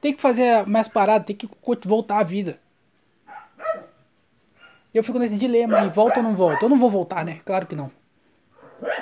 Tem 0.00 0.14
que 0.14 0.20
fazer 0.20 0.66
mais 0.66 0.88
paradas, 0.88 1.26
tem 1.26 1.36
que 1.36 1.48
voltar 1.86 2.18
à 2.18 2.22
vida. 2.22 2.58
Eu 4.92 5.04
fico 5.04 5.18
nesse 5.18 5.36
dilema 5.36 5.78
aí, 5.78 5.88
volta 5.88 6.18
ou 6.18 6.22
não 6.22 6.34
volta? 6.34 6.64
Eu 6.64 6.68
não 6.68 6.78
vou 6.78 6.90
voltar, 6.90 7.24
né? 7.24 7.38
Claro 7.44 7.66
que 7.66 7.76
não. 7.76 7.92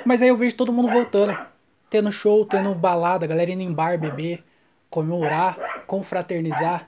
Mas 0.05 0.21
aí 0.21 0.27
eu 0.27 0.37
vejo 0.37 0.55
todo 0.55 0.71
mundo 0.71 0.89
voltando. 0.89 1.35
Tendo 1.89 2.11
show, 2.11 2.45
tendo 2.45 2.75
balada, 2.75 3.25
galera 3.25 3.51
indo 3.51 3.63
em 3.63 3.73
bar, 3.73 3.97
beber, 3.97 4.43
comemorar, 4.89 5.83
confraternizar. 5.87 6.87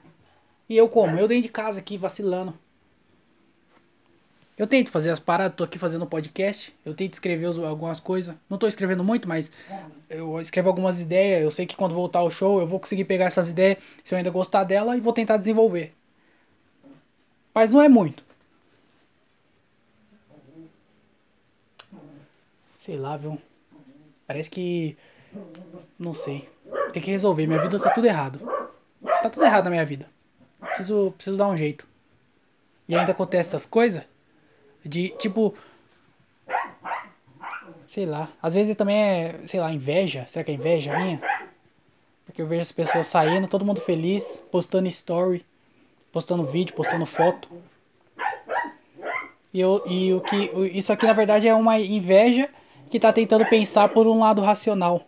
E 0.69 0.77
eu 0.77 0.87
como? 0.87 1.17
Eu 1.17 1.27
dentro 1.27 1.43
de 1.43 1.49
casa 1.49 1.79
aqui, 1.79 1.97
vacilando. 1.97 2.53
Eu 4.61 4.67
tento 4.67 4.91
fazer 4.91 5.09
as 5.09 5.19
paradas, 5.19 5.57
tô 5.57 5.63
aqui 5.63 5.79
fazendo 5.79 6.05
podcast, 6.05 6.71
eu 6.85 6.93
tento 6.93 7.13
escrever 7.13 7.47
algumas 7.65 7.99
coisas. 7.99 8.35
Não 8.47 8.59
tô 8.59 8.67
escrevendo 8.67 9.03
muito, 9.03 9.27
mas 9.27 9.49
eu 10.07 10.39
escrevo 10.39 10.69
algumas 10.69 11.01
ideias. 11.01 11.41
Eu 11.41 11.49
sei 11.49 11.65
que 11.65 11.75
quando 11.75 11.95
voltar 11.95 12.19
ao 12.19 12.29
show 12.29 12.59
eu 12.59 12.67
vou 12.67 12.79
conseguir 12.79 13.05
pegar 13.05 13.25
essas 13.25 13.49
ideias, 13.49 13.79
se 14.03 14.13
eu 14.13 14.19
ainda 14.19 14.29
gostar 14.29 14.63
dela, 14.63 14.95
e 14.95 14.99
vou 14.99 15.13
tentar 15.13 15.37
desenvolver. 15.37 15.95
Mas 17.55 17.73
não 17.73 17.81
é 17.81 17.89
muito. 17.89 18.23
Sei 22.77 22.97
lá, 22.97 23.17
viu? 23.17 23.41
Parece 24.27 24.47
que. 24.47 24.95
Não 25.97 26.13
sei. 26.13 26.47
Tem 26.93 27.01
que 27.01 27.09
resolver. 27.09 27.47
Minha 27.47 27.63
vida 27.63 27.79
tá 27.79 27.89
tudo 27.89 28.05
errado. 28.05 28.39
Tá 29.23 29.27
tudo 29.27 29.43
errado 29.43 29.63
na 29.63 29.71
minha 29.71 29.85
vida. 29.85 30.07
Preciso, 30.59 31.11
preciso 31.13 31.35
dar 31.35 31.47
um 31.47 31.57
jeito. 31.57 31.87
E 32.87 32.95
ainda 32.95 33.11
acontece 33.11 33.49
essas 33.49 33.65
coisas. 33.65 34.10
De, 34.83 35.09
tipo. 35.17 35.53
Sei 37.87 38.05
lá. 38.05 38.29
Às 38.41 38.53
vezes 38.53 38.75
também 38.75 38.97
é, 38.97 39.39
sei 39.45 39.59
lá, 39.59 39.71
inveja. 39.71 40.25
Será 40.27 40.43
que 40.43 40.51
é 40.51 40.53
inveja 40.53 40.97
minha? 40.97 41.21
Porque 42.25 42.41
eu 42.41 42.47
vejo 42.47 42.61
as 42.61 42.71
pessoas 42.71 43.07
saindo, 43.07 43.47
todo 43.47 43.65
mundo 43.65 43.81
feliz, 43.81 44.41
postando 44.49 44.87
story, 44.87 45.45
postando 46.11 46.45
vídeo, 46.45 46.73
postando 46.73 47.05
foto. 47.05 47.49
E, 49.53 49.59
eu, 49.59 49.83
e 49.85 50.13
o 50.13 50.21
que. 50.21 50.35
Isso 50.77 50.93
aqui 50.93 51.05
na 51.05 51.13
verdade 51.13 51.47
é 51.47 51.53
uma 51.53 51.77
inveja 51.79 52.49
que 52.89 52.99
tá 52.99 53.11
tentando 53.11 53.45
pensar 53.45 53.89
por 53.89 54.07
um 54.07 54.19
lado 54.19 54.41
racional. 54.41 55.05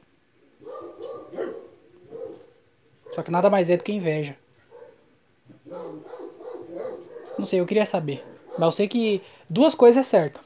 Só 3.13 3.22
que 3.22 3.32
nada 3.32 3.50
mais 3.50 3.70
é 3.70 3.77
do 3.77 3.84
que 3.84 3.92
inveja. 3.92 4.36
Não 7.38 7.46
sei, 7.46 7.60
eu 7.60 7.65
queria 7.65 7.86
saber. 7.86 8.33
Mas 8.54 8.62
eu 8.62 8.72
sei 8.72 8.88
que 8.88 9.22
duas 9.50 9.76
coisas 9.76 10.02
é 10.02 10.04
certo. 10.04 10.40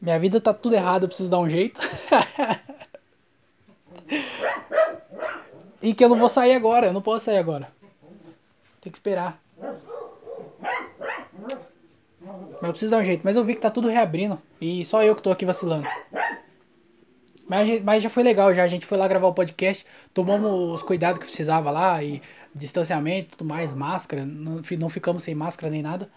Minha 0.00 0.18
vida 0.18 0.40
tá 0.40 0.54
tudo 0.54 0.74
errado, 0.74 1.04
eu 1.04 1.08
preciso 1.08 1.30
dar 1.30 1.38
um 1.38 1.50
jeito. 1.50 1.80
e 5.82 5.94
que 5.94 6.04
eu 6.04 6.08
não 6.08 6.18
vou 6.18 6.28
sair 6.28 6.54
agora, 6.54 6.86
eu 6.86 6.92
não 6.92 7.02
posso 7.02 7.24
sair 7.24 7.38
agora. 7.38 7.68
Tem 8.80 8.92
que 8.92 8.98
esperar. 8.98 9.42
Mas 12.20 12.62
eu 12.62 12.70
preciso 12.70 12.90
dar 12.90 12.98
um 12.98 13.04
jeito. 13.04 13.22
Mas 13.24 13.36
eu 13.36 13.44
vi 13.44 13.54
que 13.54 13.60
tá 13.60 13.70
tudo 13.70 13.88
reabrindo. 13.88 14.40
E 14.60 14.84
só 14.84 15.02
eu 15.02 15.16
que 15.16 15.22
tô 15.22 15.30
aqui 15.30 15.44
vacilando. 15.44 15.88
Mas, 17.48 17.82
mas 17.82 18.02
já 18.02 18.10
foi 18.10 18.22
legal, 18.22 18.52
já. 18.52 18.62
A 18.62 18.68
gente 18.68 18.86
foi 18.86 18.98
lá 18.98 19.08
gravar 19.08 19.26
o 19.26 19.34
podcast, 19.34 19.84
tomamos 20.12 20.74
os 20.74 20.82
cuidados 20.82 21.18
que 21.18 21.24
precisava 21.24 21.70
lá, 21.70 22.02
e 22.02 22.20
distanciamento 22.54 23.36
tudo 23.36 23.48
mais, 23.48 23.72
máscara. 23.72 24.26
Não, 24.26 24.60
não 24.78 24.90
ficamos 24.90 25.22
sem 25.22 25.34
máscara 25.34 25.70
nem 25.70 25.82
nada. 25.82 26.10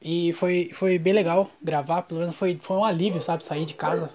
E 0.00 0.32
foi, 0.32 0.70
foi 0.72 0.98
bem 0.98 1.12
legal 1.12 1.50
gravar, 1.62 2.02
pelo 2.02 2.20
menos 2.20 2.36
foi, 2.36 2.56
foi 2.60 2.76
um 2.76 2.84
alívio, 2.84 3.20
sabe? 3.20 3.44
Sair 3.44 3.66
de 3.66 3.74
casa, 3.74 4.10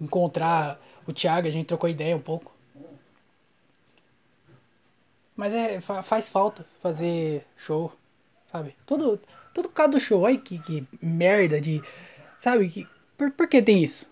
encontrar 0.00 0.80
o 1.06 1.12
Thiago, 1.12 1.46
a 1.46 1.50
gente 1.50 1.66
trocou 1.66 1.88
ideia 1.88 2.16
um 2.16 2.20
pouco. 2.20 2.52
Mas 5.36 5.52
é, 5.54 5.80
faz 5.80 6.28
falta 6.28 6.66
fazer 6.80 7.46
show, 7.56 7.92
sabe? 8.50 8.76
Tudo, 8.84 9.20
tudo 9.54 9.68
por 9.68 9.74
causa 9.74 9.92
do 9.92 10.00
show. 10.00 10.26
Ai, 10.26 10.36
que, 10.36 10.58
que 10.58 10.86
merda 11.00 11.60
de. 11.60 11.82
Sabe? 12.38 12.68
Que, 12.68 12.88
por, 13.16 13.30
por 13.32 13.48
que 13.48 13.62
tem 13.62 13.82
isso? 13.82 14.06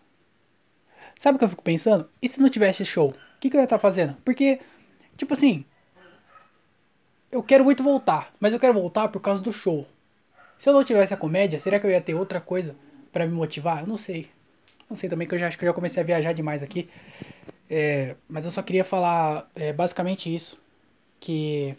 Sabe 1.19 1.37
o 1.37 1.39
que 1.39 1.45
eu 1.45 1.49
fico 1.51 1.63
pensando? 1.63 2.09
E 2.23 2.29
se 2.29 2.41
não 2.41 2.49
tivesse 2.49 2.85
show? 2.85 3.11
O 3.11 3.15
que, 3.39 3.51
que 3.51 3.57
eu 3.57 3.61
ia 3.61 3.65
estar 3.65 3.77
tá 3.77 3.81
fazendo? 3.81 4.17
Porque, 4.25 4.61
tipo 5.17 5.33
assim. 5.35 5.65
Eu 7.31 7.45
quero 7.45 7.63
muito 7.63 7.83
voltar, 7.83 8.35
mas 8.41 8.53
eu 8.53 8.59
quero 8.59 8.75
voltar 8.75 9.07
por 9.09 9.21
causa 9.21 9.41
do 9.41 9.53
show. 9.53 9.87
Se 10.61 10.69
eu 10.69 10.75
não 10.75 10.85
tivesse 10.85 11.15
a 11.15 11.17
comédia, 11.17 11.59
será 11.59 11.81
que 11.81 11.87
eu 11.87 11.91
ia 11.91 12.03
ter 12.03 12.13
outra 12.13 12.39
coisa 12.39 12.77
para 13.11 13.27
me 13.27 13.33
motivar? 13.33 13.81
Eu 13.81 13.87
não 13.87 13.97
sei. 13.97 14.29
Não 14.91 14.95
sei 14.95 15.09
também, 15.09 15.27
que 15.27 15.35
eu 15.35 15.39
já 15.39 15.49
acho 15.49 15.59
que 15.59 15.65
eu 15.65 15.69
já 15.69 15.73
comecei 15.73 16.03
a 16.03 16.05
viajar 16.05 16.35
demais 16.35 16.63
aqui. 16.63 16.87
É, 17.71 18.15
mas 18.29 18.45
eu 18.45 18.51
só 18.51 18.61
queria 18.61 18.85
falar 18.85 19.49
é, 19.55 19.73
basicamente 19.73 20.33
isso. 20.33 20.59
Que 21.19 21.75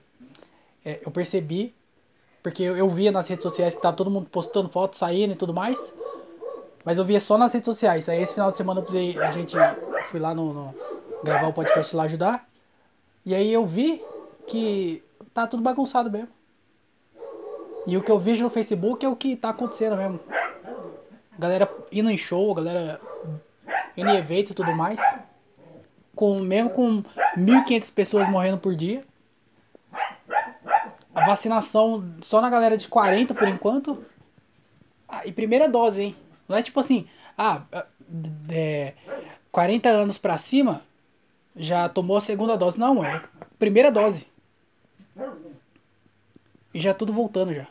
é, 0.83 1.00
eu 1.05 1.11
percebi, 1.11 1.75
porque 2.41 2.63
eu, 2.63 2.75
eu, 2.75 2.89
via 2.89 3.11
nas 3.11 3.27
redes 3.27 3.43
sociais 3.43 3.75
que 3.75 3.81
tava 3.83 3.95
todo 3.95 4.09
mundo 4.09 4.27
postando 4.31 4.67
fotos, 4.67 4.97
saindo 4.97 5.33
e 5.33 5.35
tudo 5.35 5.53
mais. 5.53 5.93
Mas 6.83 6.97
eu 6.97 7.05
via 7.05 7.19
só 7.19 7.38
nas 7.38 7.53
redes 7.53 7.65
sociais. 7.65 8.09
Aí 8.09 8.19
esse 8.19 8.33
final 8.33 8.50
de 8.50 8.57
semana 8.57 8.79
eu 8.79 8.83
precisei, 8.83 9.15
a 9.21 9.29
gente 9.29 9.55
fui 10.05 10.19
lá 10.19 10.33
no, 10.33 10.53
no 10.53 10.75
gravar 11.23 11.50
o 11.50 11.53
podcast 11.53 11.95
lá 11.95 12.05
ajudar. 12.05 12.50
E 13.23 13.35
aí 13.35 13.53
eu 13.53 13.63
vi 13.63 14.03
que 14.47 15.03
tá 15.35 15.45
tudo 15.45 15.61
bagunçado 15.61 16.09
mesmo. 16.09 16.40
E 17.88 17.97
o 17.97 18.03
que 18.03 18.11
eu 18.11 18.19
vejo 18.19 18.43
no 18.43 18.50
Facebook 18.50 19.05
é 19.05 19.09
o 19.09 19.15
que 19.15 19.35
tá 19.35 19.50
acontecendo 19.50 19.95
mesmo. 19.95 20.19
Galera 21.38 21.69
indo 21.91 22.09
em 22.09 22.17
show, 22.17 22.53
galera 22.53 23.01
indo 23.97 24.09
em 24.09 24.17
evento 24.17 24.51
e 24.51 24.53
tudo 24.53 24.73
mais. 24.73 25.00
Com, 26.15 26.39
mesmo 26.39 26.69
com 26.69 27.03
1.500 27.38 27.93
pessoas 27.93 28.29
morrendo 28.29 28.57
por 28.57 28.75
dia. 28.75 29.03
A 31.13 31.25
vacinação 31.25 32.13
só 32.21 32.39
na 32.41 32.50
galera 32.50 32.77
de 32.77 32.88
40 32.88 33.33
por 33.33 33.47
enquanto. 33.47 34.05
Ah, 35.07 35.25
e 35.25 35.31
primeira 35.31 35.67
dose, 35.67 36.03
hein? 36.03 36.15
Não 36.47 36.55
é 36.55 36.61
tipo 36.61 36.79
assim, 36.79 37.07
ah, 37.38 37.63
é, 38.50 38.93
40 39.51 39.89
anos 39.89 40.17
pra 40.17 40.38
cima 40.38 40.83
já 41.55 41.89
tomou 41.89 42.17
a 42.17 42.21
segunda 42.21 42.55
dose. 42.55 42.79
Não, 42.79 43.03
é 43.03 43.21
primeira 43.59 43.91
dose. 43.91 44.25
E 46.74 46.80
já 46.80 46.94
tudo 46.94 47.12
voltando 47.12 47.54
já. 47.54 47.68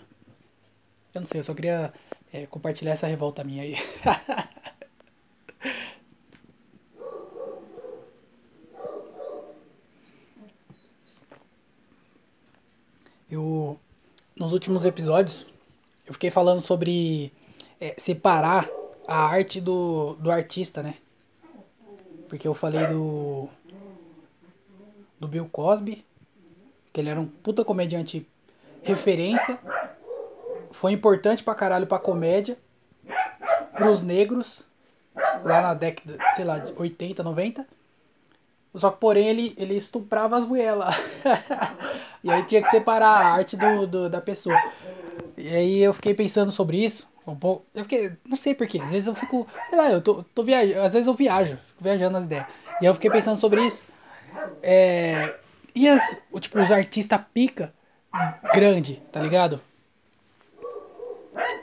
Eu 1.15 1.21
não 1.21 1.27
sei, 1.27 1.41
eu 1.41 1.45
só 1.45 1.55
queria 1.55 1.93
é, 2.33 2.47
compartilhar 2.47 2.93
essa 2.93 3.07
revolta 3.07 3.43
minha 3.43 3.63
aí. 3.63 3.75
eu 13.31 13.79
nos 14.37 14.53
últimos 14.53 14.85
episódios 14.85 15.47
eu 16.07 16.13
fiquei 16.15 16.31
falando 16.31 16.61
sobre 16.61 17.33
é, 17.81 17.95
separar 17.97 18.69
a 19.07 19.25
arte 19.25 19.61
do, 19.61 20.15
do 20.15 20.31
artista, 20.31 20.83
né? 20.83 20.97
Porque 22.29 22.47
eu 22.47 22.55
falei 22.55 22.87
do 22.87 23.49
do 25.19 25.29
Bill 25.29 25.49
Cosby, 25.49 26.05
que 26.93 27.01
ele 27.01 27.11
era 27.11 27.21
um 27.21 27.27
puta 27.27 27.65
comediante 27.65 28.27
referência. 28.83 29.59
Foi 30.73 30.93
importante 30.93 31.43
pra 31.43 31.55
caralho 31.55 31.87
pra 31.87 31.99
comédia. 31.99 32.57
Pros 33.77 34.03
negros. 34.03 34.63
Lá 35.45 35.61
na 35.61 35.75
década, 35.75 36.19
sei 36.35 36.45
lá, 36.45 36.59
de 36.59 36.73
80, 36.77 37.23
90. 37.23 37.67
Só 38.75 38.91
que, 38.91 38.99
porém, 38.99 39.27
ele, 39.27 39.55
ele 39.57 39.75
estuprava 39.75 40.37
as 40.37 40.45
lá. 40.45 40.91
e 42.23 42.31
aí 42.31 42.45
tinha 42.45 42.63
que 42.63 42.69
separar 42.69 43.09
a 43.09 43.33
arte 43.33 43.57
do, 43.57 43.87
do, 43.87 44.09
da 44.09 44.21
pessoa. 44.21 44.57
E 45.37 45.49
aí 45.49 45.83
eu 45.83 45.93
fiquei 45.93 46.15
pensando 46.15 46.53
sobre 46.53 46.83
isso. 46.85 47.09
Um 47.27 47.37
pouco, 47.37 47.65
eu 47.75 47.83
fiquei, 47.83 48.13
não 48.27 48.37
sei 48.37 48.55
porquê, 48.55 48.81
às 48.81 48.91
vezes 48.91 49.07
eu 49.07 49.15
fico, 49.15 49.47
sei 49.69 49.79
lá, 49.79 49.91
eu 49.91 50.01
tô, 50.01 50.25
tô 50.35 50.43
viajando, 50.43 50.81
às 50.81 50.93
vezes 50.93 51.07
eu 51.07 51.15
viajo, 51.15 51.57
fico 51.69 51.85
viajando 51.85 52.13
nas 52.13 52.25
ideias. 52.25 52.47
E 52.81 52.85
eu 52.85 52.95
fiquei 52.95 53.11
pensando 53.11 53.37
sobre 53.37 53.65
isso. 53.65 53.85
É, 54.63 55.35
e 55.75 55.89
as, 55.89 56.21
tipo, 56.41 56.59
os 56.59 56.73
artistas 56.73 57.21
pica 57.33 57.73
grande, 58.53 59.03
tá 59.11 59.21
ligado? 59.21 59.61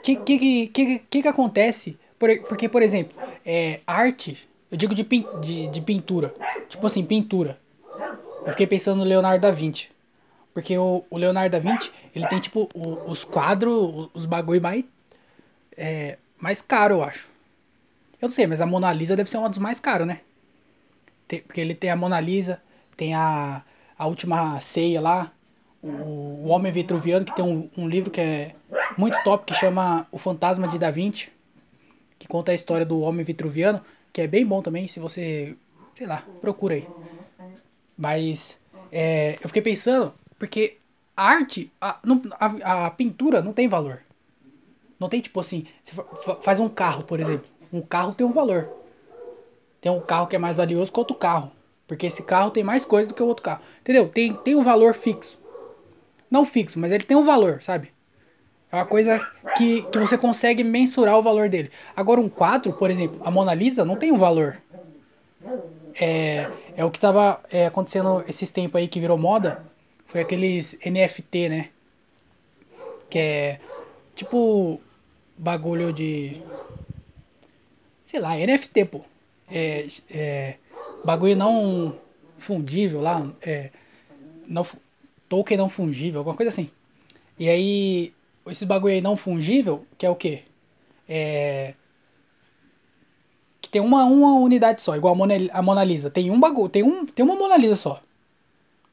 Que 0.02 0.16
que, 0.16 0.66
que, 0.68 0.98
que, 0.98 1.22
que 1.22 1.28
acontece? 1.28 1.98
Por, 2.18 2.28
porque, 2.48 2.68
por 2.68 2.82
exemplo, 2.82 3.16
é, 3.44 3.80
arte, 3.86 4.48
eu 4.70 4.76
digo 4.76 4.94
de, 4.94 5.02
de, 5.04 5.68
de 5.68 5.80
pintura. 5.80 6.34
Tipo 6.68 6.86
assim, 6.86 7.04
pintura. 7.04 7.58
Eu 8.44 8.50
fiquei 8.52 8.66
pensando 8.66 8.98
no 8.98 9.04
Leonardo 9.04 9.42
da 9.42 9.50
Vinci. 9.50 9.88
Porque 10.52 10.76
o, 10.76 11.04
o 11.10 11.16
Leonardo 11.16 11.50
da 11.50 11.58
Vinci, 11.58 11.92
ele 12.14 12.26
tem 12.26 12.40
tipo 12.40 12.68
o, 12.74 13.10
os 13.10 13.24
quadros, 13.24 14.10
os 14.14 14.26
bagulho 14.26 14.60
mais. 14.60 14.84
É, 15.76 16.18
mais 16.38 16.60
caro, 16.60 16.96
eu 16.96 17.04
acho. 17.04 17.28
Eu 18.20 18.28
não 18.28 18.34
sei, 18.34 18.46
mas 18.46 18.60
a 18.60 18.66
Mona 18.66 18.92
Lisa 18.92 19.14
deve 19.14 19.30
ser 19.30 19.36
uma 19.36 19.48
dos 19.48 19.58
mais 19.58 19.78
caros, 19.78 20.06
né? 20.06 20.20
Tem, 21.28 21.40
porque 21.40 21.60
ele 21.60 21.74
tem 21.74 21.90
a 21.90 21.96
Mona 21.96 22.18
Lisa, 22.18 22.60
tem 22.96 23.14
a, 23.14 23.62
a 23.96 24.06
última 24.06 24.58
ceia 24.60 25.00
lá, 25.00 25.32
o, 25.82 26.48
Homem 26.48 26.72
Vitruviano, 26.72 27.24
que 27.24 27.34
tem 27.34 27.44
um, 27.44 27.68
um 27.76 27.88
livro 27.88 28.10
que 28.10 28.20
é 28.20 28.54
muito 28.96 29.22
top, 29.22 29.44
que 29.44 29.54
chama 29.54 30.06
O 30.10 30.18
Fantasma 30.18 30.66
de 30.66 30.78
Da 30.78 30.90
Vinci, 30.90 31.30
que 32.18 32.26
conta 32.26 32.52
a 32.52 32.54
história 32.54 32.84
do 32.84 33.00
Homem 33.00 33.24
Vitruviano, 33.24 33.80
que 34.12 34.20
é 34.20 34.26
bem 34.26 34.44
bom 34.44 34.60
também, 34.60 34.86
se 34.86 34.98
você, 34.98 35.56
sei 35.94 36.06
lá, 36.06 36.22
procura 36.40 36.74
aí. 36.74 36.86
Mas 37.96 38.58
é, 38.90 39.38
eu 39.42 39.48
fiquei 39.48 39.62
pensando, 39.62 40.12
porque 40.38 40.78
a 41.16 41.24
arte, 41.24 41.70
a, 41.80 42.00
a, 42.38 42.86
a 42.86 42.90
pintura 42.90 43.42
não 43.42 43.52
tem 43.52 43.68
valor. 43.68 44.02
Não 44.98 45.08
tem 45.08 45.20
tipo 45.20 45.38
assim, 45.38 45.66
você 45.82 45.94
faz 46.40 46.58
um 46.58 46.68
carro, 46.68 47.04
por 47.04 47.20
exemplo. 47.20 47.46
Um 47.72 47.80
carro 47.80 48.14
tem 48.14 48.26
um 48.26 48.32
valor. 48.32 48.68
Tem 49.80 49.92
um 49.92 50.00
carro 50.00 50.26
que 50.26 50.34
é 50.34 50.38
mais 50.38 50.56
valioso 50.56 50.92
que 50.92 50.98
outro 50.98 51.14
carro. 51.14 51.52
Porque 51.86 52.06
esse 52.06 52.22
carro 52.22 52.50
tem 52.50 52.64
mais 52.64 52.84
coisa 52.84 53.08
do 53.08 53.14
que 53.14 53.22
o 53.22 53.26
outro 53.26 53.42
carro. 53.42 53.60
Entendeu? 53.80 54.08
Tem, 54.08 54.34
tem 54.34 54.54
um 54.54 54.62
valor 54.62 54.94
fixo. 54.94 55.37
Não 56.30 56.44
fixo, 56.44 56.78
mas 56.78 56.92
ele 56.92 57.04
tem 57.04 57.16
um 57.16 57.24
valor, 57.24 57.62
sabe? 57.62 57.92
É 58.70 58.76
uma 58.76 58.86
coisa 58.86 59.18
que, 59.56 59.82
que 59.84 59.98
você 59.98 60.18
consegue 60.18 60.62
mensurar 60.62 61.18
o 61.18 61.22
valor 61.22 61.48
dele. 61.48 61.70
Agora, 61.96 62.20
um 62.20 62.28
quadro, 62.28 62.72
por 62.72 62.90
exemplo, 62.90 63.20
a 63.24 63.30
Mona 63.30 63.54
Lisa 63.54 63.84
não 63.84 63.96
tem 63.96 64.12
um 64.12 64.18
valor. 64.18 64.60
É, 65.94 66.50
é 66.76 66.84
o 66.84 66.90
que 66.90 66.98
estava 66.98 67.40
é, 67.50 67.66
acontecendo 67.66 68.22
esses 68.28 68.50
tempos 68.50 68.78
aí 68.78 68.86
que 68.86 69.00
virou 69.00 69.16
moda. 69.16 69.64
Foi 70.06 70.20
aqueles 70.20 70.78
NFT, 70.84 71.48
né? 71.48 71.68
Que 73.08 73.18
é 73.18 73.60
tipo 74.14 74.80
bagulho 75.36 75.92
de. 75.92 76.42
Sei 78.04 78.20
lá, 78.20 78.36
NFT, 78.36 78.84
pô. 78.84 79.02
É, 79.50 79.88
é, 80.10 80.56
bagulho 81.04 81.36
não 81.36 81.98
fundível 82.36 83.00
lá. 83.00 83.26
É, 83.40 83.70
não, 84.46 84.66
token 85.28 85.56
não 85.56 85.68
fungível, 85.68 86.20
alguma 86.20 86.36
coisa 86.36 86.48
assim. 86.48 86.70
E 87.38 87.48
aí 87.48 88.12
esse 88.46 88.64
bagulho 88.64 88.94
aí 88.94 89.00
não 89.00 89.16
fungível, 89.16 89.84
que 89.96 90.06
é 90.06 90.10
o 90.10 90.16
quê? 90.16 90.42
É. 91.08 91.74
Que 93.60 93.68
tem 93.68 93.80
uma, 93.82 94.04
uma 94.04 94.34
unidade 94.34 94.82
só, 94.82 94.96
igual 94.96 95.14
a 95.14 95.16
Mona, 95.16 95.34
a 95.52 95.62
Mona 95.62 95.84
Lisa. 95.84 96.10
Tem 96.10 96.30
um 96.30 96.40
bagulho, 96.40 96.68
tem, 96.68 96.82
um, 96.82 97.04
tem 97.06 97.24
uma 97.24 97.36
Mona 97.36 97.56
Lisa 97.56 97.76
só. 97.76 98.00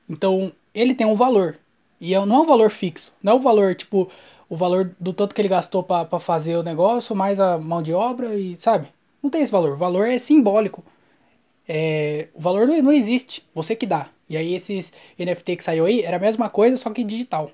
Então, 0.10 0.51
ele 0.74 0.94
tem 0.94 1.08
um 1.08 1.15
valor. 1.15 1.58
E 2.00 2.13
é, 2.13 2.25
não 2.25 2.36
é 2.38 2.39
um 2.39 2.46
valor 2.46 2.70
fixo. 2.70 3.13
Não 3.24 3.34
é 3.34 3.36
o 3.36 3.39
valor, 3.39 3.74
tipo, 3.75 4.10
o 4.50 4.56
valor 4.56 4.94
do 5.00 5.13
tanto 5.13 5.34
que 5.34 5.42
ele 5.42 5.48
gastou 5.48 5.84
para 5.84 6.20
fazer 6.20 6.58
o 6.58 6.63
negócio, 6.63 7.15
mais 7.15 7.40
a 7.40 7.57
mão 7.57 7.81
de 7.81 7.94
obra 7.94 8.36
e, 8.36 8.57
sabe? 8.57 8.88
Não 9.24 9.29
tem 9.29 9.42
esse 9.42 9.51
valor. 9.51 9.74
O 9.74 9.77
valor 9.77 10.07
é 10.07 10.18
simbólico. 10.18 10.83
É, 11.68 12.30
o 12.34 12.42
valor 12.42 12.68
não, 12.68 12.92
existe. 12.92 13.46
Você 13.54 13.75
que 13.75 13.86
dá. 13.86 14.10
E 14.30 14.38
aí 14.38 14.54
esses 14.54 14.92
NFT 15.18 15.56
que 15.58 15.64
saiu 15.64 15.86
aí 15.86 16.01
era 16.01 16.18
a 16.18 16.20
mesma 16.20 16.50
coisa, 16.50 16.78
só 16.78 16.90
que 16.90 17.04
digital. 17.04 17.51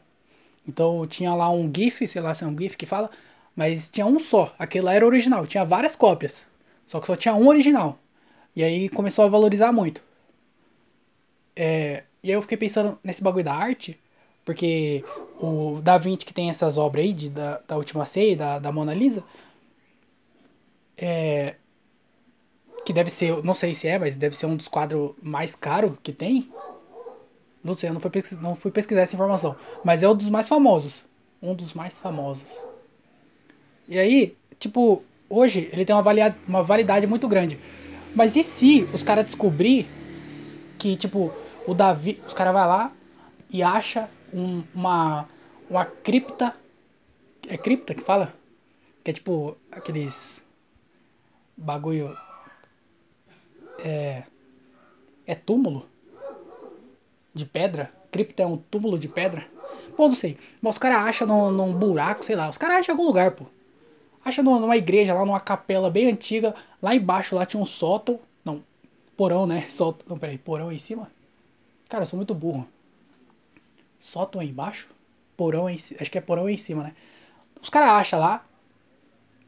Então 0.68 1.06
tinha 1.08 1.34
lá 1.34 1.50
um 1.50 1.72
GIF, 1.74 2.08
sei 2.08 2.22
lá 2.22 2.34
se 2.34 2.44
é 2.44 2.48
um 2.48 2.58
GIF 2.58 2.78
que 2.78 2.86
fala, 2.86 3.10
mas 3.56 3.90
tinha 3.90 4.06
um 4.06 4.20
só. 4.20 4.54
Aquele 4.60 4.86
lá 4.86 4.94
era 4.94 5.06
original, 5.06 5.46
tinha 5.48 5.66
várias 5.66 5.96
cópias. 5.96 6.46
Só 6.86 7.00
que 7.00 7.08
só 7.08 7.16
tinha 7.16 7.36
um 7.36 7.48
original. 7.48 7.98
E 8.56 8.64
aí 8.64 8.90
começou 8.90 9.26
a 9.26 9.30
valorizar 9.30 9.72
muito. 9.72 10.04
É, 11.56 12.04
e 12.24 12.30
aí 12.30 12.34
eu 12.34 12.42
fiquei 12.42 12.58
pensando 12.58 12.98
nesse 13.04 13.24
bagulho 13.24 13.46
da 13.46 13.54
arte, 13.54 14.00
porque 14.46 15.04
o 15.40 15.80
Da 15.82 15.98
Vinci 15.98 16.26
que 16.26 16.34
tem 16.34 16.50
essas 16.50 16.78
obras 16.78 17.06
aí, 17.06 17.14
de, 17.14 17.30
da, 17.30 17.62
da 17.68 17.78
Última 17.78 18.06
Ceia, 18.06 18.36
da, 18.36 18.60
da 18.60 18.72
Mona 18.72 18.94
Lisa, 18.94 19.24
é, 20.98 21.56
que 22.86 22.94
deve 22.94 23.10
ser, 23.10 23.44
não 23.44 23.54
sei 23.54 23.74
se 23.74 23.88
é, 23.88 24.00
mas 24.00 24.16
deve 24.16 24.36
ser 24.36 24.46
um 24.46 24.56
dos 24.56 24.68
quadros 24.68 25.14
mais 25.22 25.56
caros 25.56 25.94
que 26.02 26.12
tem. 26.12 26.50
Não 27.64 27.78
sei, 27.78 27.90
eu 27.90 27.94
não 27.94 28.00
fui, 28.00 28.10
pesquisar, 28.10 28.42
não 28.42 28.56
fui 28.56 28.72
pesquisar 28.72 29.02
essa 29.02 29.16
informação. 29.16 29.56
Mas 29.84 30.02
é 30.02 30.10
um 30.10 30.16
dos 30.16 30.30
mais 30.30 30.48
famosos. 30.48 31.06
Um 31.42 31.54
dos 31.54 31.74
mais 31.74 31.98
famosos. 31.98 32.48
E 33.88 34.00
aí, 34.00 34.36
tipo, 34.60 35.04
hoje 35.30 35.70
ele 35.72 35.86
tem 35.86 35.96
uma, 35.96 36.04
uma 36.48 36.64
validade 36.64 37.06
muito 37.06 37.28
grande. 37.28 37.60
Mas 38.16 38.36
e 38.36 38.44
se 38.44 38.84
os 38.94 39.04
caras 39.04 39.26
descobrir 39.26 39.88
que, 40.78 40.96
tipo, 40.96 41.32
o 41.68 41.74
Davi. 41.74 42.22
Os 42.26 42.34
caras 42.34 42.54
vai 42.54 42.68
lá 42.68 42.92
e 43.50 43.62
acha 43.62 44.10
um, 44.34 44.64
uma. 44.74 45.28
Uma 45.70 45.86
cripta. 45.86 46.56
É 47.48 47.58
cripta 47.58 47.94
que 47.94 48.02
fala? 48.02 48.34
Que 49.04 49.12
é 49.12 49.14
tipo 49.14 49.58
aqueles. 49.72 50.44
Bagulho. 51.56 52.18
É. 53.84 54.24
É 55.26 55.36
túmulo? 55.36 55.92
de 57.34 57.46
pedra. 57.46 57.92
Cripta 58.12 58.44
é 58.44 58.46
um 58.46 58.58
túmulo 58.58 59.00
de 59.00 59.08
pedra. 59.08 59.48
Pô, 59.96 60.08
não 60.08 60.16
sei. 60.16 60.38
Mas 60.62 60.76
os 60.76 60.80
caras 60.80 61.08
acham 61.08 61.28
num, 61.28 61.52
num, 61.52 61.74
buraco, 61.74 62.26
sei 62.26 62.36
lá. 62.36 62.50
Os 62.50 62.58
caras 62.58 62.78
acham 62.78 62.94
em 62.94 62.98
algum 62.98 63.08
lugar, 63.08 63.32
pô. 63.32 63.46
Acha 64.24 64.44
numa 64.44 64.78
igreja 64.78 65.14
lá, 65.14 65.26
numa 65.26 65.40
capela 65.40 65.90
bem 65.90 66.10
antiga. 66.10 66.54
Lá 66.82 66.94
embaixo 66.94 67.36
lá 67.36 67.46
tinha 67.46 67.62
um 67.62 67.66
sótão. 67.66 68.20
Não, 68.44 68.64
porão, 69.16 69.48
né? 69.48 69.66
Sótão. 69.70 70.06
Não, 70.10 70.18
peraí, 70.18 70.38
porão 70.38 70.70
aí 70.70 70.76
em 70.76 70.80
cima? 70.80 71.10
Cara, 71.90 72.04
eu 72.04 72.06
sou 72.06 72.18
muito 72.18 72.36
burro. 72.36 72.68
Sótão 74.00 74.42
aí 74.42 74.50
embaixo? 74.50 74.90
Porão 75.36 75.68
aí 75.68 75.78
Acho 76.00 76.12
que 76.12 76.18
é 76.18 76.22
porão 76.22 76.46
aí 76.46 76.54
em 76.54 76.58
cima, 76.58 76.84
né? 76.84 76.94
Os 77.62 77.70
caras 77.70 77.90
acham 77.90 78.20
lá. 78.20 78.46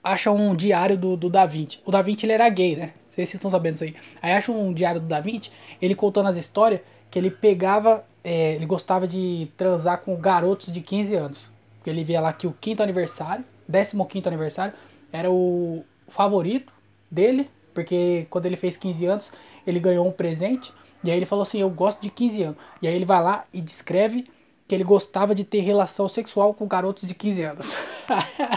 Acham 0.03 0.35
um 0.35 0.55
diário 0.55 0.97
do, 0.97 1.15
do 1.15 1.29
Da 1.29 1.45
Vinci. 1.45 1.79
O 1.85 1.91
Da 1.91 2.01
Vinci 2.01 2.25
ele 2.25 2.33
era 2.33 2.49
gay, 2.49 2.75
né? 2.75 2.93
Sei 3.13 3.27
se 3.27 3.31
vocês 3.31 3.35
estão 3.35 3.51
sabendo 3.51 3.75
isso 3.75 3.83
aí. 3.83 3.95
Aí 4.23 4.31
acham 4.31 4.59
um 4.59 4.73
diário 4.73 4.99
do 4.99 5.05
Da 5.05 5.19
Vinci. 5.19 5.51
Ele 5.79 5.93
contando 5.93 6.29
as 6.29 6.35
histórias 6.35 6.81
que 7.11 7.19
ele 7.19 7.29
pegava, 7.29 8.03
é, 8.23 8.55
ele 8.55 8.65
gostava 8.65 9.07
de 9.07 9.51
transar 9.55 9.99
com 9.99 10.15
garotos 10.15 10.71
de 10.71 10.81
15 10.81 11.13
anos. 11.13 11.51
Porque 11.75 11.91
ele 11.91 12.03
via 12.03 12.19
lá 12.19 12.33
que 12.33 12.47
o 12.47 12.51
quinto 12.59 12.81
aniversário, 12.81 13.45
15 13.71 14.03
quinto 14.09 14.27
aniversário, 14.27 14.73
era 15.11 15.29
o 15.31 15.85
favorito 16.07 16.73
dele, 17.09 17.51
porque 17.71 18.25
quando 18.31 18.47
ele 18.47 18.55
fez 18.55 18.75
15 18.75 19.05
anos, 19.05 19.31
ele 19.67 19.79
ganhou 19.79 20.07
um 20.07 20.11
presente, 20.11 20.73
e 21.03 21.11
aí 21.11 21.17
ele 21.17 21.27
falou 21.27 21.43
assim, 21.43 21.59
eu 21.59 21.69
gosto 21.69 22.01
de 22.01 22.09
15 22.09 22.41
anos. 22.41 22.57
E 22.81 22.87
aí 22.87 22.95
ele 22.95 23.05
vai 23.05 23.21
lá 23.21 23.45
e 23.53 23.61
descreve 23.61 24.23
que 24.67 24.73
ele 24.73 24.83
gostava 24.83 25.35
de 25.35 25.43
ter 25.43 25.59
relação 25.59 26.07
sexual 26.07 26.51
com 26.55 26.65
garotos 26.65 27.07
de 27.07 27.13
15 27.13 27.43
anos. 27.43 27.77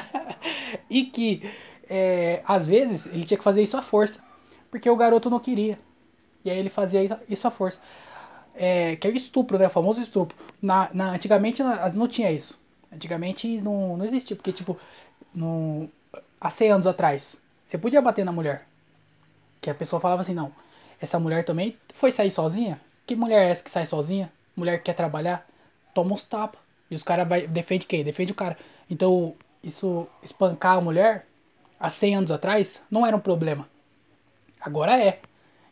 e 0.88 1.04
que, 1.04 1.42
é, 1.90 2.42
às 2.46 2.66
vezes, 2.66 3.04
ele 3.04 3.24
tinha 3.24 3.36
que 3.36 3.44
fazer 3.44 3.62
isso 3.62 3.76
à 3.76 3.82
força, 3.82 4.24
porque 4.70 4.88
o 4.88 4.96
garoto 4.96 5.30
não 5.30 5.40
queria. 5.40 5.78
E 6.44 6.50
aí 6.50 6.58
ele 6.58 6.70
fazia 6.70 7.02
isso 7.28 7.46
à 7.46 7.50
força 7.50 7.80
é, 8.56 8.96
que 8.96 9.06
é 9.06 9.10
o 9.10 9.16
estupro, 9.16 9.58
né? 9.58 9.66
O 9.66 9.70
famoso 9.70 10.00
estupro. 10.00 10.36
Na, 10.60 10.88
na, 10.92 11.10
antigamente 11.10 11.62
não 11.94 12.08
tinha 12.08 12.32
isso. 12.32 12.58
Antigamente 12.92 13.60
não, 13.60 13.96
não 13.96 14.04
existia, 14.04 14.34
porque, 14.34 14.52
tipo, 14.52 14.76
no, 15.34 15.88
há 16.40 16.48
100 16.48 16.72
anos 16.72 16.86
atrás, 16.86 17.36
você 17.64 17.76
podia 17.76 18.00
bater 18.00 18.24
na 18.24 18.32
mulher. 18.32 18.66
Que 19.60 19.70
a 19.70 19.74
pessoa 19.74 20.00
falava 20.00 20.22
assim, 20.22 20.34
não, 20.34 20.52
essa 21.00 21.18
mulher 21.18 21.44
também 21.44 21.76
foi 21.92 22.10
sair 22.10 22.30
sozinha? 22.30 22.80
Que 23.06 23.14
mulher 23.14 23.42
é 23.42 23.50
essa 23.50 23.62
que 23.62 23.70
sai 23.70 23.86
sozinha? 23.86 24.32
Mulher 24.56 24.78
que 24.78 24.84
quer 24.84 24.94
trabalhar? 24.94 25.46
Toma 25.94 26.14
uns 26.14 26.24
tapas. 26.24 26.60
E 26.90 26.94
os 26.94 27.02
caras 27.02 27.26
defende 27.48 27.84
quem? 27.84 28.02
Defende 28.02 28.32
o 28.32 28.34
cara. 28.34 28.56
Então, 28.88 29.34
isso, 29.62 30.06
espancar 30.22 30.78
a 30.78 30.80
mulher, 30.80 31.26
há 31.78 31.90
100 31.90 32.16
anos 32.16 32.30
atrás, 32.30 32.82
não 32.90 33.04
era 33.06 33.16
um 33.16 33.20
problema. 33.20 33.68
Agora 34.66 35.00
é. 35.00 35.20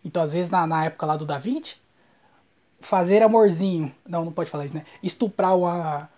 Então, 0.04 0.22
às 0.22 0.33
vezes, 0.33 0.52
na, 0.52 0.68
na 0.68 0.85
época 0.85 1.04
lá 1.04 1.16
do 1.16 1.26
Da 1.26 1.37
Vinci, 1.37 1.78
fazer 2.80 3.24
amorzinho, 3.24 3.92
não, 4.07 4.24
não 4.24 4.30
pode 4.30 4.48
falar 4.48 4.64
isso, 4.64 4.76
né? 4.76 4.85
Estuprar 5.02 5.57
uma, 5.57 6.09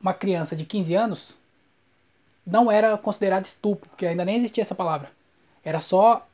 uma 0.00 0.14
criança 0.14 0.54
de 0.54 0.64
15 0.64 0.94
anos 0.94 1.36
não 2.46 2.70
era 2.70 2.96
considerado 2.96 3.44
estupro, 3.44 3.90
porque 3.90 4.06
ainda 4.06 4.24
nem 4.24 4.36
existia 4.36 4.62
essa 4.62 4.74
palavra. 4.74 5.10
Era 5.64 5.80
só 5.80 6.24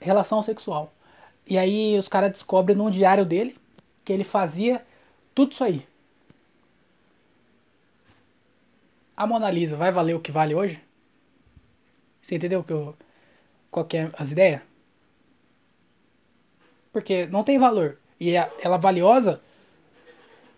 relação 0.00 0.40
sexual. 0.40 0.90
E 1.46 1.58
aí 1.58 1.98
os 1.98 2.08
caras 2.08 2.30
descobrem 2.30 2.74
num 2.74 2.88
diário 2.88 3.26
dele 3.26 3.58
que 4.06 4.12
ele 4.12 4.24
fazia 4.24 4.82
tudo 5.34 5.52
isso 5.52 5.64
aí. 5.64 5.86
A 9.14 9.26
Mona 9.26 9.50
Lisa 9.50 9.76
vai 9.76 9.92
valer 9.92 10.14
o 10.14 10.20
que 10.20 10.32
vale 10.32 10.54
hoje? 10.54 10.82
Você 12.22 12.36
entendeu 12.36 12.64
que 12.64 12.72
eu, 12.72 12.96
qual 13.70 13.84
que 13.84 13.98
é 13.98 14.10
as 14.18 14.32
ideias? 14.32 14.67
Porque 16.98 17.28
não 17.28 17.44
tem 17.44 17.58
valor. 17.58 17.96
E 18.18 18.34
ela 18.34 18.74
é 18.74 18.78
valiosa 18.78 19.40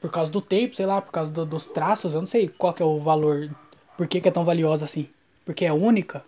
por 0.00 0.10
causa 0.10 0.32
do 0.32 0.40
tempo, 0.40 0.74
sei 0.74 0.86
lá, 0.86 1.02
por 1.02 1.12
causa 1.12 1.30
do, 1.30 1.44
dos 1.44 1.66
traços, 1.66 2.14
eu 2.14 2.20
não 2.20 2.26
sei 2.26 2.48
qual 2.48 2.72
que 2.72 2.82
é 2.82 2.86
o 2.86 2.98
valor, 2.98 3.54
por 3.94 4.08
que, 4.08 4.22
que 4.22 4.28
é 4.28 4.30
tão 4.30 4.42
valiosa 4.42 4.86
assim. 4.86 5.10
Porque 5.44 5.66
é 5.66 5.72
única? 5.72 6.24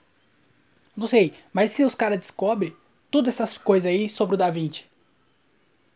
Não 0.94 1.07
sei, 1.07 1.33
mas 1.51 1.70
se 1.70 1.83
os 1.83 1.94
caras 1.94 2.18
descobrem 2.18 2.77
todas 3.11 3.33
essas 3.33 3.57
coisas 3.57 3.90
aí 3.90 4.11
sobre 4.11 4.35
o 4.35 4.37
Da 4.37 4.51
Vinci, 4.51 4.85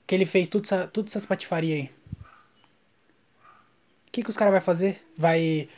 que 0.07 0.15
ele 0.15 0.25
fez 0.25 0.49
tudo 0.49 0.65
essa, 0.65 0.87
tudo 0.87 1.09
essas 1.09 1.27
patifarias 1.27 1.81
aí, 1.81 1.91
o 4.09 4.13
que, 4.13 4.23
que 4.23 4.31
os 4.31 4.37
caras 4.39 4.53
vai 4.53 4.63
fazer? 4.63 5.07
Vai, 5.15 5.69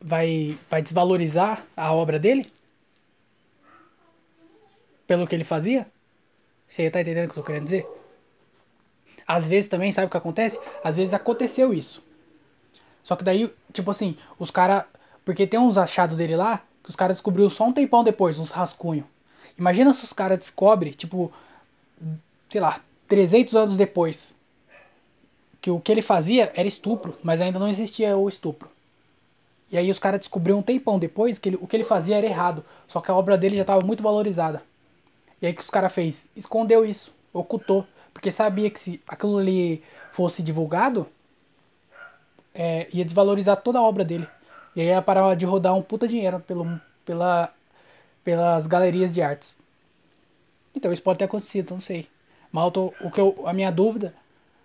vai, 0.00 0.58
vai 0.68 0.82
desvalorizar 0.82 1.64
a 1.76 1.92
obra 1.92 2.18
dele? 2.18 2.52
Pelo 5.06 5.24
que 5.24 5.36
ele 5.36 5.44
fazia? 5.44 5.86
Você 6.70 6.88
tá 6.88 7.00
entendendo 7.00 7.24
o 7.24 7.32
que 7.32 7.38
eu 7.38 7.42
tô 7.42 7.46
querendo 7.46 7.64
dizer? 7.64 7.84
Às 9.26 9.48
vezes 9.48 9.68
também, 9.68 9.90
sabe 9.90 10.06
o 10.06 10.10
que 10.10 10.16
acontece? 10.16 10.60
Às 10.84 10.96
vezes 10.96 11.12
aconteceu 11.12 11.74
isso. 11.74 12.00
Só 13.02 13.16
que 13.16 13.24
daí, 13.24 13.52
tipo 13.72 13.90
assim, 13.90 14.16
os 14.38 14.52
caras. 14.52 14.84
Porque 15.24 15.48
tem 15.48 15.58
uns 15.58 15.76
achados 15.76 16.14
dele 16.14 16.36
lá 16.36 16.62
que 16.82 16.88
os 16.88 16.96
caras 16.96 17.16
descobriu 17.16 17.50
só 17.50 17.66
um 17.66 17.72
tempão 17.72 18.04
depois, 18.04 18.38
uns 18.38 18.52
rascunhos. 18.52 19.04
Imagina 19.58 19.92
se 19.92 20.04
os 20.04 20.12
caras 20.12 20.38
descobrem, 20.38 20.92
tipo, 20.92 21.32
sei 22.48 22.60
lá, 22.60 22.80
300 23.08 23.56
anos 23.56 23.76
depois, 23.76 24.34
que 25.60 25.70
o 25.70 25.80
que 25.80 25.90
ele 25.90 26.02
fazia 26.02 26.52
era 26.54 26.66
estupro, 26.66 27.18
mas 27.22 27.40
ainda 27.40 27.58
não 27.58 27.68
existia 27.68 28.16
o 28.16 28.28
estupro. 28.28 28.70
E 29.72 29.76
aí 29.76 29.90
os 29.90 29.98
caras 29.98 30.20
descobriram 30.20 30.60
um 30.60 30.62
tempão 30.62 30.98
depois 30.98 31.36
que 31.36 31.48
ele, 31.48 31.58
o 31.60 31.66
que 31.66 31.76
ele 31.76 31.84
fazia 31.84 32.16
era 32.16 32.26
errado, 32.26 32.64
só 32.86 33.00
que 33.00 33.10
a 33.10 33.14
obra 33.14 33.36
dele 33.36 33.56
já 33.56 33.62
estava 33.62 33.84
muito 33.84 34.02
valorizada. 34.02 34.62
E 35.40 35.46
aí 35.46 35.52
o 35.52 35.56
que 35.56 35.62
os 35.62 35.70
caras 35.70 35.92
fez? 35.92 36.26
Escondeu 36.36 36.84
isso, 36.84 37.14
ocultou. 37.32 37.86
Porque 38.12 38.30
sabia 38.30 38.68
que 38.70 38.78
se 38.78 39.02
aquilo 39.06 39.38
ali 39.38 39.82
fosse 40.12 40.42
divulgado, 40.42 41.06
é, 42.54 42.88
ia 42.92 43.04
desvalorizar 43.04 43.56
toda 43.56 43.78
a 43.78 43.82
obra 43.82 44.04
dele. 44.04 44.28
E 44.74 44.80
aí 44.80 44.88
ia 44.88 45.02
parar 45.02 45.34
de 45.34 45.46
rodar 45.46 45.74
um 45.74 45.82
puta 45.82 46.06
dinheiro 46.06 46.40
pelo, 46.40 46.80
pela, 47.04 47.52
pelas 48.22 48.66
galerias 48.66 49.12
de 49.12 49.22
artes. 49.22 49.56
Então 50.74 50.92
isso 50.92 51.02
pode 51.02 51.18
ter 51.18 51.24
acontecido, 51.24 51.72
não 51.72 51.80
sei. 51.80 52.08
Mas 52.52 52.64
o 53.00 53.10
que 53.10 53.20
eu, 53.20 53.42
a 53.46 53.52
minha 53.52 53.70
dúvida, 53.70 54.14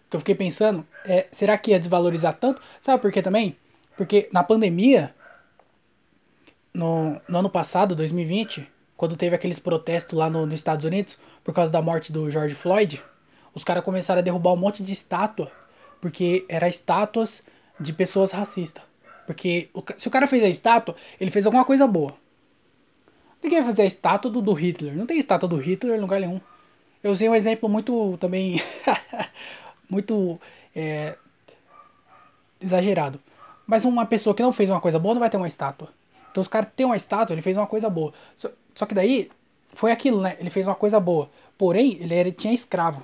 que 0.09 0.15
eu 0.15 0.19
fiquei 0.19 0.35
pensando, 0.35 0.85
é 1.05 1.27
será 1.31 1.57
que 1.57 1.71
ia 1.71 1.79
desvalorizar 1.79 2.33
tanto? 2.33 2.61
Sabe 2.81 3.01
por 3.01 3.11
quê 3.11 3.21
também? 3.21 3.55
Porque 3.95 4.27
na 4.31 4.43
pandemia, 4.43 5.13
no, 6.73 7.21
no 7.27 7.39
ano 7.39 7.49
passado, 7.49 7.95
2020, 7.95 8.69
quando 8.97 9.15
teve 9.15 9.35
aqueles 9.35 9.59
protestos 9.59 10.17
lá 10.17 10.29
no, 10.29 10.45
nos 10.45 10.55
Estados 10.55 10.85
Unidos 10.85 11.17
por 11.43 11.53
causa 11.53 11.71
da 11.71 11.81
morte 11.81 12.11
do 12.11 12.29
George 12.29 12.55
Floyd, 12.55 13.01
os 13.53 13.63
caras 13.63 13.83
começaram 13.83 14.19
a 14.19 14.23
derrubar 14.23 14.53
um 14.53 14.57
monte 14.57 14.83
de 14.83 14.91
estátua, 14.91 15.51
porque 16.01 16.45
eram 16.49 16.67
estátuas 16.67 17.41
de 17.79 17.93
pessoas 17.93 18.31
racistas. 18.31 18.83
Porque 19.25 19.69
o, 19.73 19.83
se 19.97 20.07
o 20.07 20.11
cara 20.11 20.27
fez 20.27 20.43
a 20.43 20.47
estátua, 20.47 20.95
ele 21.19 21.31
fez 21.31 21.45
alguma 21.45 21.65
coisa 21.65 21.87
boa. 21.87 22.15
Ninguém 23.41 23.59
vai 23.59 23.67
fazer 23.67 23.83
a 23.83 23.85
estátua 23.85 24.29
do, 24.29 24.41
do 24.41 24.53
Hitler. 24.53 24.95
Não 24.95 25.05
tem 25.05 25.17
estátua 25.17 25.47
do 25.47 25.57
Hitler 25.57 25.97
em 25.97 26.01
lugar 26.01 26.19
nenhum. 26.19 26.39
Eu 27.03 27.11
usei 27.11 27.29
um 27.29 27.35
exemplo 27.35 27.69
muito 27.69 28.17
também. 28.17 28.61
muito 29.89 30.39
é, 30.75 31.17
exagerado. 32.59 33.19
Mas 33.65 33.85
uma 33.85 34.05
pessoa 34.05 34.35
que 34.35 34.43
não 34.43 34.53
fez 34.53 34.69
uma 34.69 34.81
coisa 34.81 34.99
boa 34.99 35.13
não 35.13 35.19
vai 35.19 35.29
ter 35.29 35.37
uma 35.37 35.47
estátua. 35.47 35.89
Então 36.31 36.41
os 36.41 36.47
caras 36.47 36.69
têm 36.75 36.85
uma 36.85 36.95
estátua, 36.95 37.33
ele 37.33 37.41
fez 37.41 37.55
uma 37.55 37.67
coisa 37.67 37.89
boa. 37.89 38.13
Só, 38.75 38.85
que 38.85 38.93
daí 38.93 39.31
foi 39.73 39.91
aquilo, 39.91 40.21
né? 40.21 40.35
Ele 40.39 40.49
fez 40.49 40.67
uma 40.67 40.75
coisa 40.75 40.99
boa. 40.99 41.29
Porém, 41.57 41.95
ele, 41.95 42.13
era, 42.13 42.27
ele 42.27 42.31
tinha 42.31 42.53
escravo. 42.53 43.03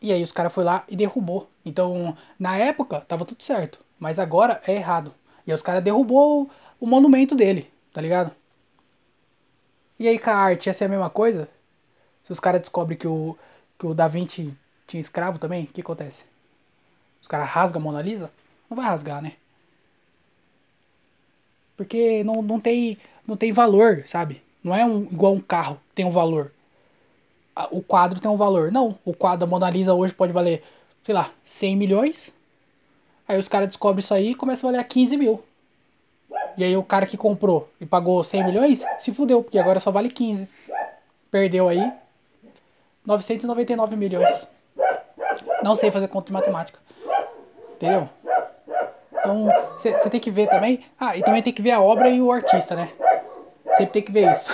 E 0.00 0.12
aí 0.12 0.22
os 0.22 0.32
caras 0.32 0.52
foi 0.52 0.64
lá 0.64 0.84
e 0.88 0.96
derrubou. 0.96 1.48
Então, 1.64 2.16
na 2.38 2.56
época, 2.56 3.00
tava 3.00 3.24
tudo 3.24 3.42
certo. 3.42 3.78
Mas 4.00 4.18
agora 4.18 4.60
é 4.66 4.74
errado. 4.74 5.14
E 5.46 5.52
aí 5.52 5.54
os 5.54 5.62
caras 5.62 5.84
derrubou 5.84 6.50
o 6.80 6.86
monumento 6.86 7.36
dele, 7.36 7.70
tá 7.92 8.00
ligado? 8.00 8.32
E 9.98 10.08
aí 10.08 10.18
com 10.18 10.30
a 10.30 10.34
arte 10.34 10.66
ia 10.66 10.74
ser 10.74 10.86
a 10.86 10.88
mesma 10.88 11.08
coisa? 11.08 11.48
Se 12.24 12.32
os 12.32 12.40
caras 12.40 12.60
descobrem 12.60 12.98
que 12.98 13.06
o, 13.06 13.38
que 13.78 13.86
o 13.86 13.94
Da 13.94 14.08
Vinci 14.08 14.52
tinha 14.86 15.00
escravo 15.00 15.38
também, 15.38 15.64
o 15.64 15.66
que 15.68 15.80
acontece? 15.80 16.24
Os 17.20 17.28
caras 17.28 17.48
rasgam 17.48 17.80
a 17.80 17.84
Mona 17.84 18.02
Lisa? 18.02 18.32
Não 18.68 18.76
vai 18.76 18.86
rasgar, 18.86 19.22
né? 19.22 19.34
Porque 21.76 22.24
não, 22.24 22.42
não, 22.42 22.60
tem, 22.60 22.98
não 23.26 23.36
tem 23.36 23.52
valor, 23.52 24.02
sabe? 24.06 24.42
Não 24.62 24.74
é 24.74 24.84
um, 24.84 25.02
igual 25.02 25.32
um 25.32 25.40
carro 25.40 25.78
tem 25.94 26.04
um 26.04 26.10
valor 26.10 26.52
o 27.70 27.82
quadro 27.82 28.20
tem 28.20 28.30
um 28.30 28.36
valor. 28.36 28.72
Não, 28.72 28.98
o 29.04 29.14
quadro 29.14 29.40
da 29.40 29.46
Mona 29.46 29.70
Lisa 29.70 29.94
hoje 29.94 30.12
pode 30.12 30.32
valer, 30.32 30.62
sei 31.02 31.14
lá, 31.14 31.30
100 31.44 31.76
milhões. 31.76 32.32
Aí 33.28 33.38
os 33.38 33.48
caras 33.48 33.68
descobrem 33.68 34.00
isso 34.00 34.14
aí 34.14 34.30
e 34.30 34.34
começa 34.34 34.66
a 34.66 34.70
valer 34.70 34.84
15 34.84 35.16
mil. 35.16 35.42
E 36.56 36.64
aí 36.64 36.76
o 36.76 36.82
cara 36.82 37.06
que 37.06 37.16
comprou 37.16 37.68
e 37.80 37.86
pagou 37.86 38.22
100 38.22 38.44
milhões 38.44 38.84
se 38.98 39.12
fudeu, 39.12 39.42
porque 39.42 39.58
agora 39.58 39.80
só 39.80 39.90
vale 39.90 40.10
15. 40.10 40.48
Perdeu 41.30 41.68
aí 41.68 41.92
999 43.06 43.96
milhões. 43.96 44.50
Não 45.62 45.76
sei 45.76 45.90
fazer 45.90 46.08
conta 46.08 46.26
de 46.26 46.32
matemática. 46.32 46.78
Entendeu? 47.76 48.08
Então, 49.12 49.48
você 49.78 50.10
tem 50.10 50.20
que 50.20 50.30
ver 50.30 50.48
também. 50.48 50.80
Ah, 50.98 51.16
e 51.16 51.22
também 51.22 51.42
tem 51.42 51.52
que 51.52 51.62
ver 51.62 51.70
a 51.70 51.80
obra 51.80 52.08
e 52.08 52.20
o 52.20 52.30
artista, 52.32 52.74
né? 52.74 52.92
Sempre 53.82 53.92
tem 53.92 54.02
que 54.02 54.12
ver 54.12 54.30
isso. 54.30 54.52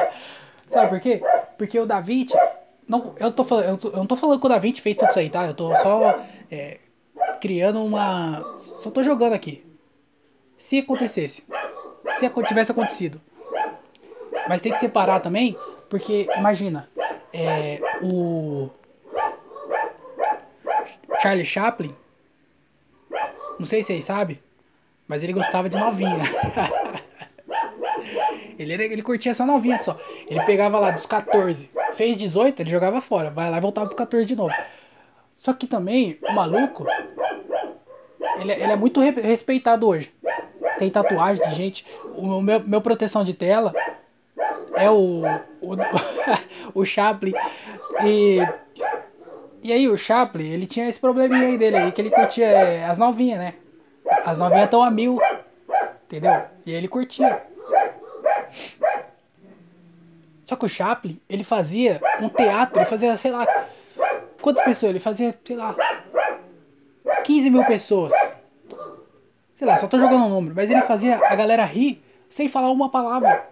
Sabe 0.66 0.88
por 0.88 1.00
quê? 1.00 1.22
Porque 1.58 1.78
o 1.78 1.86
Da 1.86 2.00
Vinci. 2.00 2.36
Não, 2.88 3.14
eu, 3.18 3.30
tô 3.32 3.44
falando, 3.44 3.64
eu, 3.66 3.76
tô, 3.76 3.88
eu 3.88 3.96
não 3.96 4.06
tô 4.06 4.16
falando 4.16 4.40
que 4.40 4.46
o 4.46 4.48
Da 4.48 4.58
Vinci 4.58 4.80
fez 4.80 4.96
tudo 4.96 5.10
isso 5.10 5.18
aí, 5.18 5.30
tá? 5.30 5.46
Eu 5.46 5.54
tô 5.54 5.74
só 5.76 6.18
é, 6.50 6.78
criando 7.40 7.84
uma. 7.84 8.42
Só 8.58 8.90
tô 8.90 9.02
jogando 9.02 9.34
aqui. 9.34 9.64
Se 10.56 10.78
acontecesse. 10.78 11.44
Se 12.14 12.30
tivesse 12.46 12.72
acontecido. 12.72 13.20
Mas 14.48 14.62
tem 14.62 14.72
que 14.72 14.78
separar 14.78 15.20
também, 15.20 15.56
porque 15.88 16.26
imagina, 16.36 16.88
é, 17.32 17.80
o 18.02 18.68
Charlie 21.20 21.46
Chaplin, 21.46 21.94
não 23.58 23.64
sei 23.64 23.82
se 23.82 23.86
vocês 23.86 24.04
sabem, 24.04 24.38
mas 25.08 25.22
ele 25.22 25.32
gostava 25.32 25.68
de 25.68 25.78
novinha. 25.78 26.18
Ele, 28.58 28.72
era, 28.72 28.84
ele 28.84 29.02
curtia 29.02 29.34
só 29.34 29.46
novinha 29.46 29.78
só. 29.78 29.98
Ele 30.28 30.42
pegava 30.44 30.78
lá 30.78 30.90
dos 30.90 31.06
14, 31.06 31.70
fez 31.92 32.16
18, 32.16 32.60
ele 32.60 32.70
jogava 32.70 33.00
fora. 33.00 33.30
Vai 33.30 33.50
lá 33.50 33.58
e 33.58 33.60
voltava 33.60 33.86
pro 33.86 33.96
14 33.96 34.24
de 34.24 34.36
novo. 34.36 34.54
Só 35.38 35.52
que 35.52 35.66
também, 35.66 36.18
o 36.22 36.32
maluco, 36.32 36.86
ele, 38.40 38.52
ele 38.52 38.72
é 38.72 38.76
muito 38.76 39.00
respeitado 39.00 39.86
hoje. 39.86 40.12
Tem 40.78 40.90
tatuagem 40.90 41.46
de 41.48 41.54
gente. 41.54 41.86
O 42.14 42.40
meu, 42.40 42.60
meu 42.60 42.80
proteção 42.80 43.22
de 43.22 43.34
tela 43.34 43.72
é 44.74 44.90
o, 44.90 45.22
o, 45.60 45.76
o 46.80 46.84
Chaplin. 46.84 47.34
E, 48.04 48.38
e 49.62 49.72
aí 49.72 49.88
o 49.88 49.96
Chaplin, 49.96 50.50
ele 50.50 50.66
tinha 50.66 50.88
esse 50.88 50.98
probleminha 50.98 51.46
aí 51.46 51.58
dele 51.58 51.76
aí, 51.76 51.92
que 51.92 52.00
ele 52.00 52.10
curtia 52.10 52.46
é, 52.46 52.84
as 52.84 52.98
novinhas, 52.98 53.38
né? 53.38 53.54
As 54.24 54.38
novinhas 54.38 54.64
estão 54.64 54.82
a 54.82 54.90
mil, 54.90 55.18
entendeu? 56.04 56.42
E 56.66 56.70
aí 56.70 56.76
ele 56.76 56.88
curtia. 56.88 57.42
Só 60.44 60.56
que 60.56 60.66
o 60.66 60.68
Chaplin, 60.68 61.20
ele 61.28 61.42
fazia 61.42 62.00
um 62.20 62.28
teatro, 62.28 62.78
ele 62.78 62.86
fazia, 62.86 63.16
sei 63.16 63.30
lá, 63.30 63.46
quantas 64.40 64.64
pessoas? 64.64 64.90
Ele 64.90 65.00
fazia, 65.00 65.34
sei 65.44 65.56
lá, 65.56 65.74
15 67.24 67.50
mil 67.50 67.64
pessoas. 67.64 68.12
Sei 69.54 69.66
lá, 69.66 69.76
só 69.76 69.86
tô 69.86 69.98
jogando 69.98 70.24
um 70.24 70.28
número, 70.28 70.54
mas 70.54 70.70
ele 70.70 70.82
fazia 70.82 71.16
a 71.16 71.34
galera 71.34 71.64
rir 71.64 72.02
sem 72.28 72.48
falar 72.48 72.70
uma 72.70 72.90
palavra. 72.90 73.48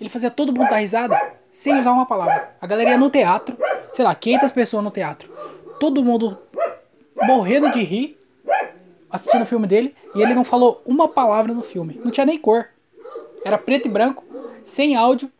Ele 0.00 0.10
fazia 0.10 0.30
todo 0.30 0.52
mundo 0.52 0.68
dar 0.68 0.76
risada 0.76 1.20
sem 1.50 1.78
usar 1.78 1.92
uma 1.92 2.06
palavra. 2.06 2.50
A 2.60 2.66
galera 2.66 2.90
ia 2.90 2.98
no 2.98 3.08
teatro, 3.08 3.56
sei 3.92 4.04
lá, 4.04 4.14
500 4.14 4.52
pessoas 4.52 4.82
no 4.82 4.90
teatro. 4.90 5.30
Todo 5.78 6.04
mundo 6.04 6.38
morrendo 7.22 7.70
de 7.70 7.82
rir 7.82 8.18
assistindo 9.10 9.42
o 9.42 9.46
filme 9.46 9.66
dele 9.66 9.94
e 10.14 10.22
ele 10.22 10.34
não 10.34 10.44
falou 10.44 10.82
uma 10.84 11.08
palavra 11.08 11.52
no 11.54 11.62
filme. 11.62 12.00
Não 12.04 12.10
tinha 12.10 12.26
nem 12.26 12.38
cor. 12.38 12.68
Era 13.46 13.56
preto 13.56 13.86
e 13.86 13.88
branco, 13.88 14.24
sem 14.64 14.96
áudio, 14.96 15.30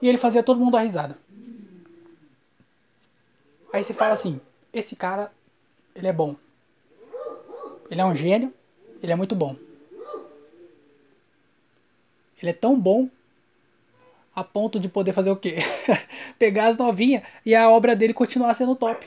e 0.00 0.08
ele 0.08 0.16
fazia 0.16 0.42
todo 0.42 0.58
mundo 0.58 0.72
dar 0.72 0.80
risada. 0.80 1.18
Aí 3.70 3.84
você 3.84 3.92
fala 3.92 4.14
assim: 4.14 4.40
esse 4.72 4.96
cara, 4.96 5.30
ele 5.94 6.06
é 6.06 6.12
bom. 6.12 6.34
Ele 7.90 8.00
é 8.00 8.04
um 8.06 8.14
gênio, 8.14 8.50
ele 9.02 9.12
é 9.12 9.14
muito 9.14 9.34
bom. 9.34 9.54
Ele 12.40 12.48
é 12.50 12.54
tão 12.54 12.80
bom 12.80 13.10
a 14.34 14.42
ponto 14.42 14.80
de 14.80 14.88
poder 14.88 15.12
fazer 15.12 15.30
o 15.30 15.36
quê? 15.36 15.56
Pegar 16.38 16.68
as 16.68 16.78
novinhas 16.78 17.22
e 17.44 17.54
a 17.54 17.68
obra 17.68 17.94
dele 17.94 18.14
continuar 18.14 18.54
sendo 18.54 18.74
top. 18.74 19.06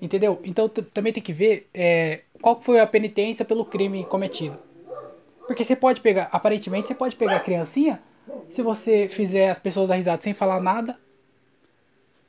Entendeu? 0.00 0.40
Então 0.44 0.68
também 0.68 1.12
tem 1.12 1.20
que 1.20 1.32
ver 1.32 1.68
é, 1.74 2.20
qual 2.40 2.62
foi 2.62 2.78
a 2.78 2.86
penitência 2.86 3.44
pelo 3.44 3.64
crime 3.64 4.04
cometido. 4.04 4.73
Porque 5.46 5.64
você 5.64 5.76
pode 5.76 6.00
pegar, 6.00 6.28
aparentemente 6.32 6.88
você 6.88 6.94
pode 6.94 7.16
pegar 7.16 7.36
a 7.36 7.40
criancinha, 7.40 8.00
se 8.48 8.62
você 8.62 9.08
fizer 9.08 9.50
as 9.50 9.58
pessoas 9.58 9.88
dar 9.88 9.96
risada 9.96 10.22
sem 10.22 10.32
falar 10.32 10.60
nada. 10.60 10.98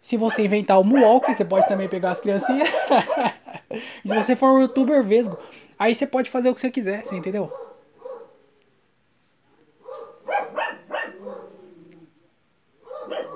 Se 0.02 0.18
você 0.18 0.44
inventar 0.44 0.80
o 0.80 0.84
Moonwalk, 0.84 1.34
você 1.34 1.44
pode 1.44 1.68
também 1.68 1.88
pegar 1.88 2.12
as 2.12 2.22
criancinhas. 2.22 2.70
se 4.06 4.14
você 4.14 4.36
for 4.36 4.52
um 4.52 4.62
youtuber 4.62 5.04
vesgo, 5.04 5.38
aí 5.80 5.96
você 5.96 6.06
pode 6.06 6.30
fazer 6.30 6.50
o 6.50 6.54
que 6.54 6.62
você 6.62 6.70
quiser, 6.70 7.04
você 7.04 7.16
entendeu? 7.16 7.52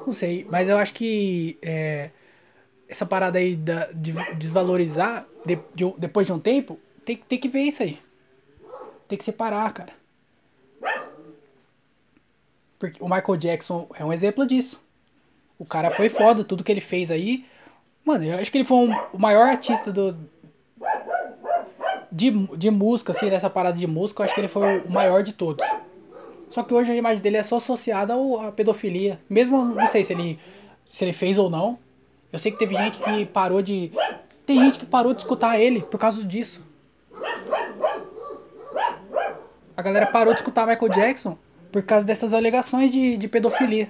Não 0.06 0.13
sei, 0.13 0.46
mas 0.50 0.68
eu 0.68 0.78
acho 0.78 0.94
que 0.94 1.58
é, 1.62 2.10
essa 2.88 3.06
parada 3.06 3.38
aí 3.38 3.56
da, 3.56 3.86
de 3.92 4.13
desvalorizar 4.36 5.28
de, 5.46 5.60
de, 5.74 5.94
depois 5.98 6.28
de 6.28 6.34
um 6.34 6.39
tempo, 6.39 6.80
tem, 7.06 7.15
tem 7.15 7.39
que 7.39 7.48
ver 7.48 7.62
isso 7.62 7.84
aí. 7.84 8.00
Tem 9.10 9.17
que 9.17 9.24
separar, 9.24 9.74
cara. 9.74 9.91
Porque 12.78 13.04
o 13.04 13.10
Michael 13.10 13.38
Jackson 13.38 13.89
é 13.95 14.06
um 14.06 14.13
exemplo 14.13 14.45
disso. 14.45 14.80
O 15.58 15.65
cara 15.65 15.89
foi 15.89 16.10
foda, 16.10 16.43
tudo 16.43 16.63
que 16.63 16.72
ele 16.72 16.80
fez 16.80 17.10
aí. 17.10 17.43
Mano, 18.06 18.24
eu 18.24 18.38
acho 18.38 18.52
que 18.52 18.58
ele 18.60 18.65
foi 18.65 18.78
um, 18.78 18.95
o 19.12 19.19
maior 19.19 19.50
artista 19.50 19.91
do. 19.91 20.15
De, 22.12 22.32
de 22.56 22.72
música, 22.72 23.12
assim, 23.12 23.30
dessa 23.30 23.50
parada 23.50 23.78
de 23.78 23.88
música, 23.88 24.22
eu 24.22 24.26
acho 24.26 24.34
que 24.34 24.41
ele 24.41 24.48
foi 24.48 24.80
o 24.80 24.91
maior 24.91 25.24
de 25.24 25.34
todos. 25.34 25.65
Só 26.50 26.62
que 26.63 26.74
hoje 26.74 26.91
a 26.91 26.95
imagem 26.95 27.22
dele 27.22 27.38
é 27.38 27.43
só 27.43 27.58
associada 27.58 28.13
à 28.13 28.52
pedofilia. 28.52 29.19
Mesmo, 29.28 29.65
não 29.65 29.88
sei 29.88 30.04
se 30.04 30.13
ele, 30.13 30.39
se 30.89 31.04
ele 31.04 31.13
fez 31.13 31.38
ou 31.38 31.50
não. 31.50 31.80
Eu 32.32 32.38
sei 32.38 32.52
que 32.52 32.60
teve 32.60 32.76
gente 32.76 33.00
que 33.00 33.26
parou 33.26 33.62
de. 33.62 33.91
Tem 34.45 34.60
gente 34.60 34.78
que 34.78 34.86
parou 34.86 35.13
de 35.15 35.22
escutar 35.22 35.60
ele 35.60 35.82
por 35.82 36.00
causa 36.00 36.24
disso. 36.24 36.63
A 39.80 39.82
galera 39.82 40.08
parou 40.08 40.34
de 40.34 40.42
escutar 40.42 40.68
Michael 40.68 40.92
Jackson 40.92 41.38
por 41.72 41.82
causa 41.84 42.06
dessas 42.06 42.34
alegações 42.34 42.92
de, 42.92 43.15
de 43.15 43.30
pedofilia. 43.30 43.89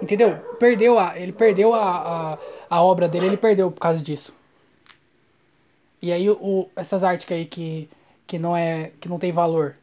Entendeu? 0.00 0.38
Perdeu 0.58 0.98
a, 0.98 1.18
ele 1.18 1.34
perdeu 1.34 1.74
a, 1.74 2.32
a, 2.32 2.38
a 2.70 2.82
obra 2.82 3.06
dele, 3.06 3.26
ele 3.26 3.36
perdeu 3.36 3.70
por 3.70 3.82
causa 3.82 4.02
disso. 4.02 4.34
E 6.00 6.10
aí 6.10 6.30
o, 6.30 6.70
essas 6.74 7.04
artes 7.04 7.30
aí 7.30 7.44
que, 7.44 7.90
que 8.26 8.38
não 8.38 8.56
é 8.56 8.92
que 8.98 9.06
não 9.06 9.18
tem 9.18 9.30
valor 9.30 9.76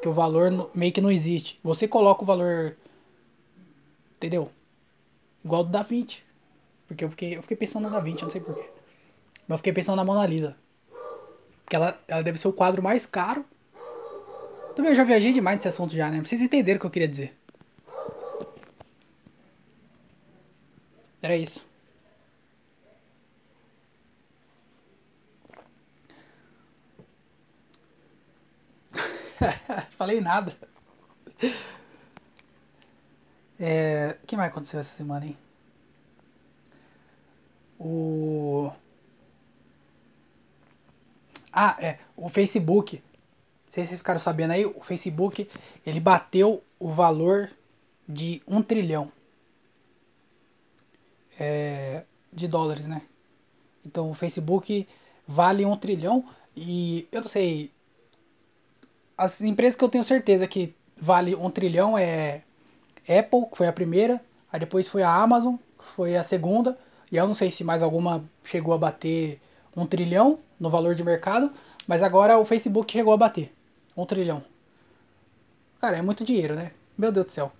que 0.00 0.08
o 0.08 0.12
valor 0.14 0.70
meio 0.74 0.90
que 0.90 1.02
não 1.02 1.10
existe. 1.10 1.60
Você 1.62 1.86
coloca 1.86 2.22
o 2.22 2.26
valor. 2.26 2.74
Entendeu? 4.16 4.50
Igual 5.44 5.62
do 5.62 5.68
Da 5.68 5.82
Vinci. 5.82 6.22
Porque 6.88 7.04
eu 7.04 7.10
fiquei, 7.10 7.36
eu 7.36 7.42
fiquei 7.42 7.56
pensando 7.58 7.84
no 7.84 7.90
Da 7.90 8.00
Vinci, 8.00 8.22
não 8.22 8.30
sei 8.30 8.40
porquê. 8.40 8.64
Mas 9.46 9.56
eu 9.56 9.58
fiquei 9.58 9.74
pensando 9.74 9.96
na 9.96 10.04
Mona 10.06 10.24
Lisa. 10.24 10.56
Porque 11.64 11.76
ela, 11.76 11.98
ela 12.06 12.22
deve 12.22 12.38
ser 12.38 12.48
o 12.48 12.52
quadro 12.52 12.82
mais 12.82 13.06
caro. 13.06 13.44
Também 14.74 14.90
eu 14.90 14.96
já 14.96 15.04
viajei 15.04 15.32
demais 15.32 15.56
nesse 15.56 15.68
assunto 15.68 15.94
já, 15.94 16.10
né? 16.10 16.20
Vocês 16.20 16.40
entenderem 16.40 16.76
o 16.76 16.80
que 16.80 16.86
eu 16.86 16.90
queria 16.90 17.08
dizer. 17.08 17.36
Era 21.22 21.36
isso. 21.36 21.66
Falei 29.96 30.20
nada. 30.20 30.56
É, 33.58 34.18
o 34.22 34.26
que 34.26 34.36
mais 34.36 34.50
aconteceu 34.50 34.80
essa 34.80 34.96
semana, 34.96 35.26
hein? 35.26 35.38
O. 37.78 38.70
Ah, 41.54 41.76
é. 41.78 41.98
O 42.16 42.28
Facebook. 42.28 42.96
Não 42.96 43.72
sei 43.72 43.84
se 43.84 43.90
vocês 43.90 43.98
ficaram 43.98 44.20
sabendo 44.20 44.52
aí. 44.52 44.66
O 44.66 44.80
Facebook 44.80 45.48
ele 45.86 46.00
bateu 46.00 46.62
o 46.78 46.90
valor 46.90 47.50
de 48.08 48.42
um 48.46 48.62
trilhão 48.62 49.10
é, 51.38 52.04
de 52.32 52.46
dólares, 52.48 52.86
né? 52.86 53.02
Então 53.84 54.10
o 54.10 54.14
Facebook 54.14 54.86
vale 55.26 55.64
um 55.64 55.76
trilhão 55.76 56.24
e 56.56 57.08
eu 57.10 57.22
não 57.22 57.28
sei 57.28 57.70
as 59.16 59.40
empresas 59.40 59.76
que 59.76 59.84
eu 59.84 59.88
tenho 59.88 60.04
certeza 60.04 60.46
que 60.46 60.74
vale 60.96 61.34
um 61.34 61.50
trilhão 61.50 61.96
é 61.96 62.42
Apple, 63.08 63.46
que 63.50 63.56
foi 63.56 63.68
a 63.68 63.72
primeira, 63.72 64.20
aí 64.52 64.58
depois 64.58 64.88
foi 64.88 65.02
a 65.02 65.10
Amazon, 65.10 65.56
que 65.78 65.84
foi 65.84 66.16
a 66.16 66.22
segunda, 66.22 66.76
e 67.12 67.16
eu 67.16 67.26
não 67.26 67.34
sei 67.34 67.50
se 67.50 67.62
mais 67.62 67.82
alguma 67.82 68.24
chegou 68.42 68.74
a 68.74 68.78
bater 68.78 69.38
um 69.76 69.86
trilhão 69.86 70.38
no 70.58 70.70
valor 70.70 70.94
de 70.94 71.04
mercado, 71.04 71.52
mas 71.86 72.02
agora 72.02 72.38
o 72.38 72.44
Facebook 72.44 72.92
chegou 72.92 73.12
a 73.12 73.16
bater 73.16 73.52
um 73.96 74.06
trilhão. 74.06 74.42
Cara, 75.80 75.96
é 75.96 76.02
muito 76.02 76.24
dinheiro, 76.24 76.54
né? 76.54 76.72
Meu 76.96 77.12
Deus 77.12 77.26
do 77.26 77.32
céu. 77.32 77.52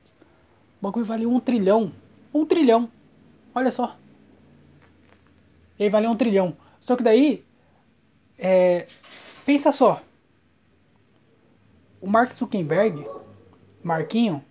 O 0.80 0.84
bagulho 0.84 1.04
vale 1.04 1.26
um 1.26 1.38
trilhão. 1.38 1.92
Um 2.32 2.44
trilhão. 2.46 2.90
Olha 3.54 3.70
só. 3.70 3.96
E 5.78 5.84
aí 5.84 5.90
valeu 5.90 6.10
um 6.10 6.16
trilhão. 6.16 6.56
Só 6.80 6.96
que 6.96 7.02
daí. 7.02 7.44
É, 8.36 8.86
pensa 9.44 9.70
só 9.70 10.02
o 12.04 12.10
Mark 12.10 12.36
Zuckerberg, 12.36 13.08
Marquinho, 13.82 14.44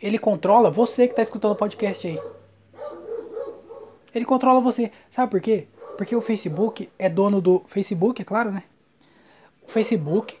ele 0.00 0.18
controla 0.18 0.70
você 0.70 1.06
que 1.06 1.12
está 1.12 1.20
escutando 1.20 1.52
o 1.52 1.56
podcast 1.56 2.06
aí. 2.06 2.18
Ele 4.14 4.24
controla 4.24 4.58
você. 4.58 4.90
Sabe 5.10 5.30
por 5.30 5.38
quê? 5.38 5.68
Porque 5.98 6.14
o 6.14 6.20
Facebook 6.20 6.88
é 6.96 7.08
dono 7.08 7.40
do 7.40 7.64
Facebook, 7.66 8.22
é 8.22 8.24
claro, 8.24 8.52
né? 8.52 8.62
O 9.66 9.68
Facebook. 9.68 10.38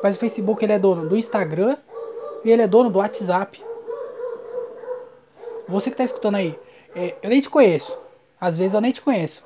Mas 0.00 0.14
o 0.14 0.20
Facebook 0.20 0.64
ele 0.64 0.72
é 0.72 0.78
dono 0.78 1.08
do 1.08 1.16
Instagram 1.16 1.76
e 2.44 2.50
ele 2.52 2.62
é 2.62 2.68
dono 2.68 2.90
do 2.90 3.00
WhatsApp. 3.00 3.60
Você 5.66 5.90
que 5.90 5.94
está 5.94 6.04
escutando 6.04 6.36
aí, 6.36 6.56
é, 6.94 7.16
eu 7.20 7.28
nem 7.28 7.40
te 7.40 7.50
conheço. 7.50 7.98
Às 8.40 8.56
vezes 8.56 8.74
eu 8.74 8.80
nem 8.80 8.92
te 8.92 9.02
conheço. 9.02 9.42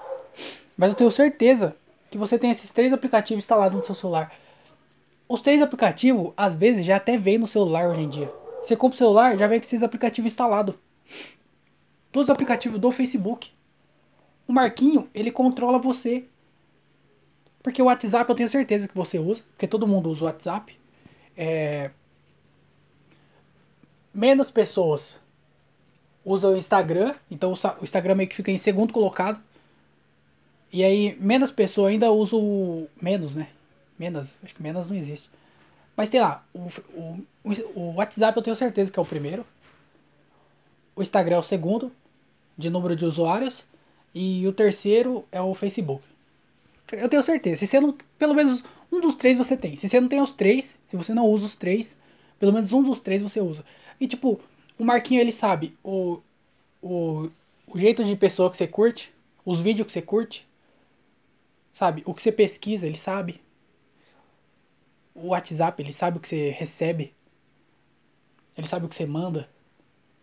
Mas 0.77 0.91
eu 0.91 0.97
tenho 0.97 1.11
certeza 1.11 1.75
que 2.11 2.19
você 2.19 2.39
tem 2.39 2.51
esses 2.51 2.71
três 2.71 2.93
aplicativos 2.93 3.43
instalados 3.43 3.75
no 3.75 3.83
seu 3.83 3.95
celular. 3.95 4.31
Os 5.27 5.41
três 5.41 5.63
aplicativos, 5.63 6.35
às 6.37 6.55
vezes, 6.55 6.85
já 6.85 6.97
até 6.97 7.17
vem 7.17 7.39
no 7.39 7.47
celular 7.47 7.89
hoje 7.89 8.03
em 8.03 8.09
dia. 8.11 8.31
Você 8.61 8.77
compra 8.77 8.97
o 8.97 8.99
celular, 8.99 9.39
já 9.39 9.47
vem 9.47 9.59
com 9.59 9.65
esses 9.65 9.83
aplicativos 9.83 10.31
instalados. 10.31 10.75
Todos 12.13 12.29
os 12.29 12.31
aplicativos 12.31 12.79
do 12.79 12.91
Facebook. 12.91 13.56
O 14.47 14.53
Marquinho, 14.53 15.09
ele 15.15 15.31
controla 15.31 15.79
você. 15.79 16.25
Porque 17.63 17.83
o 17.83 17.87
WhatsApp 17.87 18.31
eu 18.31 18.37
tenho 18.37 18.49
certeza 18.49 18.87
que 18.87 18.95
você 18.95 19.19
usa, 19.19 19.43
porque 19.51 19.67
todo 19.67 19.87
mundo 19.87 20.11
usa 20.11 20.25
o 20.25 20.27
WhatsApp. 20.27 20.79
É... 21.37 21.91
Menos 24.15 24.51
pessoas 24.51 25.21
usam 26.25 26.55
o 26.55 26.57
Instagram, 26.57 27.15
então 27.31 27.53
o 27.53 27.85
Instagram 27.85 28.17
meio 28.17 28.29
que 28.29 28.37
fica 28.37 28.51
em 28.51 28.59
segundo 28.59 28.93
colocado. 28.93 29.41
E 30.73 30.83
aí, 30.83 31.17
menos 31.21 31.51
pessoas 31.51 31.93
ainda 31.93 32.11
usam 32.11 32.41
o. 32.41 32.89
Menos, 33.01 33.37
né? 33.37 33.49
Menos, 33.99 34.39
acho 34.43 34.55
que 34.55 34.63
menos 34.63 34.89
não 34.89 34.97
existe. 34.97 35.31
Mas 35.97 36.11
tem 36.11 36.21
lá, 36.21 36.45
o, 36.53 36.69
o, 36.95 37.51
o 37.75 37.95
WhatsApp 37.95 38.37
eu 38.37 38.43
tenho 38.43 38.57
certeza 38.57 38.91
que 38.93 38.99
é 38.99 39.03
o 39.03 39.07
primeiro. 39.07 39.47
O 40.95 41.03
Instagram 41.03 41.37
é 41.37 41.39
o 41.39 41.43
segundo, 41.43 41.93
de 42.59 42.69
número 42.69 42.95
de 42.95 43.07
usuários. 43.07 43.65
E 44.17 44.47
o 44.49 44.53
terceiro 44.53 45.27
é 45.31 45.43
o 45.43 45.55
Facebook. 45.55 46.03
Eu 46.91 47.09
tenho 47.09 47.23
certeza. 47.23 47.59
Se 47.59 47.67
você 47.67 47.81
não. 47.81 47.95
Pelo 48.19 48.35
menos 48.35 48.65
um 48.91 48.99
dos 48.99 49.15
três 49.15 49.37
você 49.37 49.57
tem. 49.59 49.77
Se 49.77 49.87
você 49.87 50.01
não 50.01 50.09
tem 50.09 50.23
os 50.23 50.33
três, 50.33 50.75
se 50.89 50.97
você 50.97 51.13
não 51.13 51.27
usa 51.27 51.45
os 51.45 51.57
três, 51.57 51.99
pelo 52.39 52.51
menos 52.51 52.73
um 52.73 52.83
dos 52.83 53.01
três 53.01 53.21
você 53.21 53.41
usa. 53.41 53.63
E 54.01 54.09
tipo, 54.09 54.41
o 54.79 54.85
Marquinho 54.85 55.21
ele 55.21 55.33
sabe 55.33 55.77
o, 55.85 56.23
o, 56.81 57.29
o 57.67 57.79
jeito 57.79 58.03
de 58.03 58.17
pessoa 58.17 58.51
que 58.51 58.57
você 58.57 58.67
curte, 58.67 59.13
os 59.45 59.61
vídeos 59.61 59.87
que 59.87 59.93
você 59.93 60.01
curte, 60.01 60.47
Sabe? 61.77 62.03
O 62.07 62.15
que 62.15 62.23
você 62.23 62.33
pesquisa, 62.33 62.87
ele 62.87 62.97
sabe. 62.97 63.39
O 65.15 65.27
WhatsApp, 65.27 65.83
ele 65.83 65.93
sabe 65.93 66.17
o 66.17 66.21
que 66.21 66.27
você 66.27 66.49
recebe. 66.49 67.13
Ele 68.57 68.67
sabe 68.67 68.87
o 68.87 68.89
que 68.89 68.95
você 68.95 69.05
manda. 69.05 69.47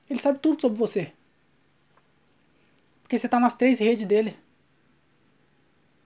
Ele 0.09 0.19
sabe 0.19 0.39
tudo 0.39 0.59
sobre 0.59 0.79
você. 0.79 1.13
Porque 3.13 3.19
você 3.19 3.29
tá 3.29 3.39
nas 3.39 3.53
três 3.53 3.77
redes 3.77 4.07
dele. 4.07 4.35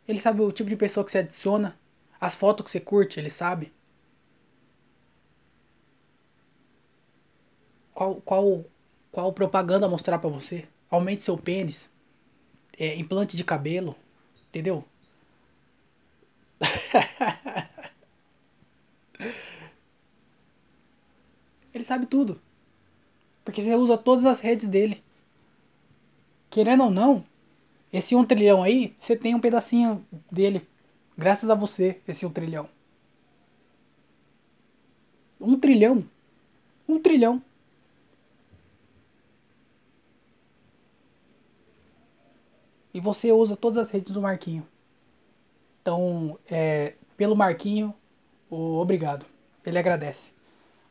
Ele 0.06 0.20
sabe 0.20 0.42
o 0.42 0.52
tipo 0.52 0.70
de 0.70 0.76
pessoa 0.76 1.06
que 1.06 1.12
você 1.14 1.20
adiciona. 1.20 1.80
As 2.20 2.36
fotos 2.36 2.66
que 2.66 2.70
você 2.70 2.82
curte, 2.82 3.18
ele 3.18 3.30
sabe. 3.30 3.72
Qual, 7.94 8.16
qual, 8.16 8.66
qual 9.10 9.32
propaganda 9.32 9.88
mostrar 9.88 10.20
para 10.20 10.30
você. 10.30 10.68
Aumente 10.92 11.24
seu 11.24 11.38
pênis. 11.38 11.90
É, 12.78 12.94
implante 12.98 13.38
de 13.38 13.46
cabelo. 13.46 13.96
Entendeu? 14.50 14.84
Ele 21.74 21.86
sabe 21.86 22.06
tudo. 22.06 22.42
Porque 23.46 23.62
você 23.62 23.74
usa 23.76 23.98
todas 23.98 24.26
as 24.26 24.42
redes 24.42 24.68
dele. 24.68 25.02
Querendo 26.58 26.86
ou 26.86 26.90
não, 26.90 27.24
esse 27.94 28.16
um 28.16 28.26
trilhão 28.26 28.64
aí, 28.64 28.96
você 28.98 29.16
tem 29.16 29.36
um 29.36 29.40
pedacinho 29.40 30.04
dele. 30.32 30.68
Graças 31.16 31.52
a 31.52 31.54
você, 31.54 32.02
esse 32.08 32.26
um 32.26 32.32
trilhão. 32.32 32.68
Um 35.40 35.60
trilhão. 35.60 36.04
Um 36.90 37.00
trilhão. 37.00 37.44
E 42.92 43.00
você 43.00 43.32
usa 43.32 43.56
todas 43.56 43.78
as 43.78 43.92
redes 43.92 44.12
do 44.12 44.20
Marquinho. 44.20 44.68
Então, 45.80 46.40
é, 46.50 46.96
pelo 47.16 47.36
Marquinho, 47.36 47.94
o 48.50 48.80
obrigado. 48.80 49.28
Ele 49.64 49.78
agradece. 49.78 50.32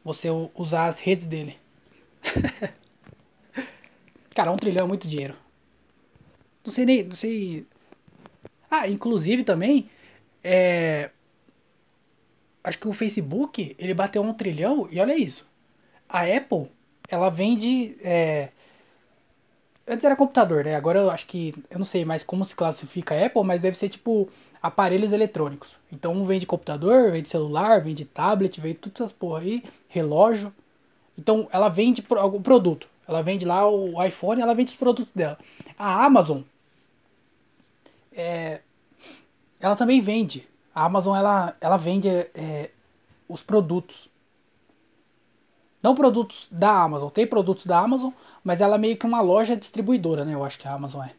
Você 0.05 0.29
usar 0.55 0.87
as 0.87 1.01
redes 1.01 1.27
dele. 1.27 1.59
Cara, 4.33 4.53
um 4.53 4.57
trilhão 4.57 4.85
é 4.85 4.89
muito 4.89 5.09
dinheiro. 5.09 5.45
Não 6.67 6.73
sei 6.73 6.85
nem. 6.85 7.05
Não 7.05 7.17
sei. 7.17 7.67
Ah, 8.71 8.89
inclusive 8.89 9.45
também. 9.45 9.89
É. 10.43 11.11
Acho 12.63 12.79
que 12.79 12.89
o 12.89 12.93
Facebook, 12.93 13.77
ele 13.79 13.95
bateu 13.95 14.23
um 14.23 14.35
trilhão 14.35 14.89
e 14.91 14.99
olha 14.99 15.17
isso. 15.17 15.49
A 16.09 16.23
Apple, 16.23 16.69
ela 17.09 17.31
vende. 17.31 17.97
É, 18.03 18.51
antes 19.87 20.05
era 20.05 20.17
computador, 20.17 20.65
né? 20.65 20.75
Agora 20.75 20.99
eu 21.01 21.11
acho 21.11 21.27
que. 21.27 21.55
Eu 21.71 21.79
não 21.79 21.87
sei 21.87 22.05
mais 22.05 22.25
como 22.25 22.45
se 22.45 22.55
classifica 22.55 23.15
a 23.15 23.27
Apple, 23.27 23.45
mas 23.45 23.61
deve 23.61 23.77
ser 23.77 23.89
tipo 23.89 24.29
aparelhos 24.61 25.13
eletrônicos. 25.13 25.79
Então 25.93 26.13
um 26.13 26.27
vende 26.27 26.47
computador, 26.47 27.13
vende 27.13 27.29
celular, 27.29 27.81
vende 27.81 28.05
tablet, 28.05 28.61
vende 28.61 28.79
todas 28.79 29.01
essas 29.01 29.13
porra 29.13 29.41
aí, 29.41 29.63
relógio. 29.89 30.53
Então 31.19 31.49
ela 31.53 31.69
vende 31.69 32.05
algum 32.11 32.43
produto. 32.43 32.89
Ela 33.09 33.23
vende 33.23 33.47
lá 33.47 33.69
o 33.69 34.03
iPhone, 34.03 34.43
ela 34.43 34.55
vende 34.55 34.71
os 34.71 34.77
produtos 34.77 35.13
dela. 35.15 35.39
A 35.79 36.05
Amazon, 36.05 36.41
é, 38.17 38.63
ela 39.61 39.77
também 39.77 40.01
vende. 40.01 40.49
A 40.75 40.85
Amazon 40.85 41.17
ela, 41.17 41.55
ela 41.61 41.77
vende 41.77 42.09
é, 42.09 42.71
os 43.29 43.43
produtos. 43.43 44.09
Não 45.83 45.95
produtos 45.95 46.49
da 46.51 46.83
Amazon, 46.83 47.11
tem 47.11 47.27
produtos 47.27 47.67
da 47.67 47.79
Amazon, 47.79 48.11
mas 48.43 48.61
ela 48.61 48.77
é 48.77 48.79
meio 48.79 48.97
que 48.97 49.07
uma 49.07 49.21
loja 49.21 49.57
distribuidora, 49.57 50.25
né? 50.25 50.35
Eu 50.35 50.43
acho 50.43 50.59
que 50.59 50.67
a 50.67 50.73
Amazon 50.73 51.05
é. 51.05 51.15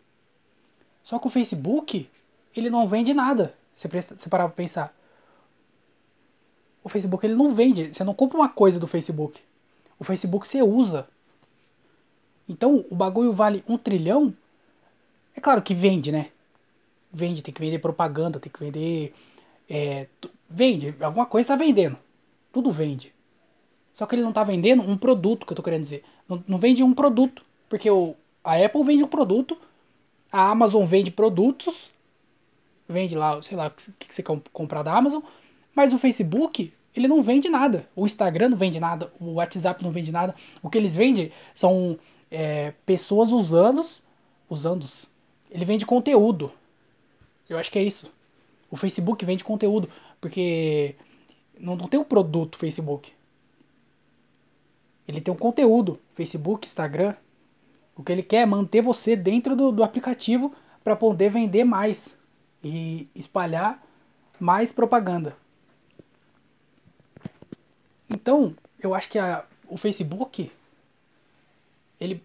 Só 1.03 1.19
que 1.19 1.27
o 1.27 1.29
Facebook, 1.29 2.09
ele 2.55 2.69
não 2.69 2.87
vende 2.87 3.13
nada. 3.13 3.53
Você, 3.73 3.87
você 3.87 4.27
parar 4.27 4.45
pra 4.45 4.55
pensar. 4.55 4.93
O 6.83 6.89
Facebook 6.89 7.25
ele 7.25 7.35
não 7.35 7.53
vende. 7.53 7.93
Você 7.93 8.03
não 8.03 8.13
compra 8.13 8.37
uma 8.37 8.49
coisa 8.49 8.79
do 8.79 8.87
Facebook. 8.87 9.39
O 9.99 10.03
Facebook 10.03 10.47
você 10.47 10.61
usa. 10.61 11.07
Então 12.49 12.85
o 12.89 12.95
bagulho 12.95 13.31
vale 13.31 13.63
um 13.67 13.77
trilhão. 13.77 14.33
É 15.35 15.39
claro 15.39 15.61
que 15.61 15.73
vende, 15.73 16.11
né? 16.11 16.31
Vende, 17.11 17.41
tem 17.41 17.53
que 17.53 17.61
vender 17.61 17.79
propaganda, 17.79 18.39
tem 18.39 18.51
que 18.51 18.59
vender. 18.59 19.13
É, 19.69 20.07
vende, 20.49 20.95
alguma 21.01 21.25
coisa 21.25 21.45
está 21.45 21.55
vendendo. 21.55 21.97
Tudo 22.51 22.71
vende. 22.71 23.13
Só 23.93 24.05
que 24.05 24.15
ele 24.15 24.21
não 24.21 24.29
está 24.29 24.43
vendendo 24.43 24.83
um 24.83 24.97
produto, 24.97 25.45
que 25.45 25.53
eu 25.53 25.55
tô 25.55 25.63
querendo 25.63 25.81
dizer. 25.81 26.03
Não, 26.27 26.43
não 26.47 26.57
vende 26.57 26.83
um 26.83 26.93
produto. 26.93 27.43
Porque 27.67 27.89
o, 27.89 28.15
a 28.43 28.55
Apple 28.63 28.83
vende 28.83 29.03
um 29.03 29.07
produto, 29.07 29.57
a 30.31 30.49
Amazon 30.49 30.85
vende 30.85 31.11
produtos, 31.11 31.91
vende 32.87 33.15
lá, 33.15 33.41
sei 33.41 33.57
lá, 33.57 33.67
o 33.67 33.71
que, 33.71 34.07
que 34.07 34.13
você 34.13 34.23
comprar 34.23 34.83
da 34.83 34.95
Amazon, 34.95 35.21
mas 35.75 35.93
o 35.93 35.97
Facebook, 35.97 36.73
ele 36.95 37.07
não 37.07 37.21
vende 37.21 37.49
nada. 37.49 37.87
O 37.95 38.05
Instagram 38.05 38.49
não 38.49 38.57
vende 38.57 38.79
nada, 38.79 39.11
o 39.19 39.33
WhatsApp 39.33 39.83
não 39.83 39.91
vende 39.91 40.11
nada. 40.11 40.33
O 40.61 40.69
que 40.69 40.77
eles 40.77 40.95
vendem 40.95 41.31
são 41.53 41.99
é, 42.31 42.73
pessoas 42.85 43.31
usando, 43.31 43.83
usando, 44.49 44.85
ele 45.51 45.65
vende 45.65 45.85
conteúdo. 45.85 46.51
Eu 47.49 47.57
acho 47.57 47.71
que 47.71 47.79
é 47.79 47.83
isso. 47.83 48.11
O 48.69 48.75
Facebook 48.75 49.23
vende 49.25 49.43
conteúdo, 49.43 49.89
porque 50.19 50.95
não, 51.59 51.75
não 51.75 51.87
tem 51.87 51.99
um 51.99 52.03
produto 52.03 52.57
Facebook. 52.57 53.13
Ele 55.07 55.21
tem 55.21 55.33
um 55.33 55.37
conteúdo, 55.37 55.99
Facebook, 56.13 56.67
Instagram. 56.67 57.15
O 57.95 58.03
que 58.03 58.11
ele 58.11 58.23
quer 58.23 58.41
é 58.41 58.45
manter 58.45 58.81
você 58.81 59.15
dentro 59.15 59.55
do, 59.55 59.71
do 59.71 59.83
aplicativo 59.83 60.53
para 60.83 60.95
poder 60.95 61.29
vender 61.29 61.63
mais 61.63 62.17
e 62.63 63.07
espalhar 63.15 63.81
mais 64.39 64.71
propaganda. 64.73 65.35
Então, 68.09 68.55
eu 68.79 68.93
acho 68.93 69.09
que 69.09 69.17
a, 69.17 69.45
o 69.67 69.77
Facebook, 69.77 70.51
ele, 71.99 72.23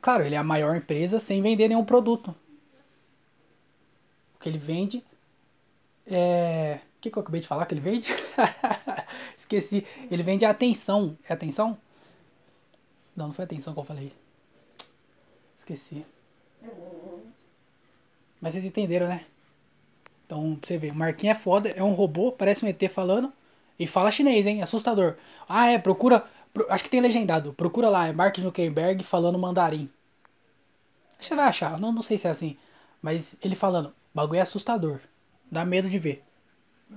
claro, 0.00 0.24
ele 0.24 0.34
é 0.34 0.38
a 0.38 0.44
maior 0.44 0.76
empresa 0.76 1.18
sem 1.18 1.40
vender 1.40 1.68
nenhum 1.68 1.84
produto. 1.84 2.34
O 4.38 4.40
que 4.40 4.48
ele 4.48 4.58
vende 4.58 5.04
é. 6.06 6.80
O 6.96 7.00
que, 7.00 7.10
que 7.10 7.18
eu 7.18 7.22
acabei 7.22 7.40
de 7.40 7.46
falar 7.46 7.66
que 7.66 7.74
ele 7.74 7.80
vende? 7.80 8.12
Esqueci. 9.36 9.84
Ele 10.10 10.22
vende 10.22 10.44
atenção. 10.44 11.16
É 11.28 11.32
atenção? 11.32 11.76
Não, 13.16 13.26
não 13.26 13.34
foi 13.34 13.44
atenção 13.44 13.74
que 13.74 13.80
eu 13.80 13.84
falei. 13.84 14.12
Esqueci. 15.56 16.06
Mas 18.40 18.52
vocês 18.52 18.64
entenderam, 18.64 19.08
né? 19.08 19.24
Então, 20.24 20.58
você 20.62 20.78
ver, 20.78 20.92
o 20.92 20.94
Marquinhos 20.94 21.36
é 21.36 21.40
foda, 21.40 21.68
é 21.70 21.82
um 21.82 21.92
robô, 21.92 22.30
parece 22.30 22.64
um 22.64 22.68
ET 22.68 22.82
falando. 22.88 23.32
E 23.78 23.86
fala 23.86 24.10
chinês, 24.10 24.46
hein? 24.46 24.62
Assustador. 24.62 25.16
Ah, 25.48 25.68
é, 25.68 25.78
procura. 25.78 26.24
Pro, 26.52 26.66
acho 26.70 26.84
que 26.84 26.90
tem 26.90 27.00
legendado. 27.00 27.52
Procura 27.52 27.88
lá, 27.88 28.06
é 28.08 28.12
Mark 28.12 28.38
Zuckerberg 28.38 29.02
falando 29.04 29.38
mandarim. 29.38 29.88
Você 31.20 31.34
vai 31.34 31.46
achar, 31.46 31.78
não, 31.78 31.92
não 31.92 32.02
sei 32.02 32.18
se 32.18 32.26
é 32.26 32.30
assim. 32.30 32.56
Mas 33.00 33.36
ele 33.42 33.54
falando, 33.54 33.94
bagulho 34.14 34.38
é 34.38 34.42
assustador. 34.42 35.00
Dá 35.50 35.64
medo 35.64 35.88
de 35.88 35.98
ver. 35.98 36.24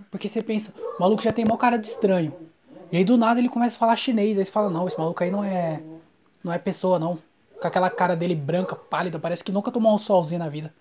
Porque 0.10 0.28
você 0.28 0.42
pensa, 0.42 0.74
o 0.98 1.02
maluco 1.02 1.22
já 1.22 1.32
tem 1.32 1.46
mó 1.46 1.58
cara 1.58 1.78
de 1.78 1.88
estranho. 1.88 2.36
E 2.92 2.98
aí 2.98 3.04
do 3.04 3.18
nada 3.18 3.40
ele 3.40 3.50
começa 3.50 3.76
a 3.76 3.80
falar 3.80 3.96
chinês. 3.96 4.38
Aí 4.38 4.46
você 4.46 4.52
fala, 4.52 4.70
não, 4.70 4.88
esse 4.88 4.98
maluco 4.98 5.24
aí 5.24 5.32
não 5.32 5.44
é. 5.44 5.82
Não 6.44 6.52
é 6.52 6.58
pessoa, 6.58 6.98
não. 6.98 7.20
Com 7.60 7.68
aquela 7.68 7.90
cara 7.90 8.16
dele 8.16 8.36
branca, 8.36 8.76
pálida, 8.76 9.20
parece 9.20 9.44
que 9.44 9.52
nunca 9.52 9.72
tomou 9.72 9.94
um 9.94 9.98
solzinho 9.98 10.40
na 10.40 10.50
vida. 10.50 10.74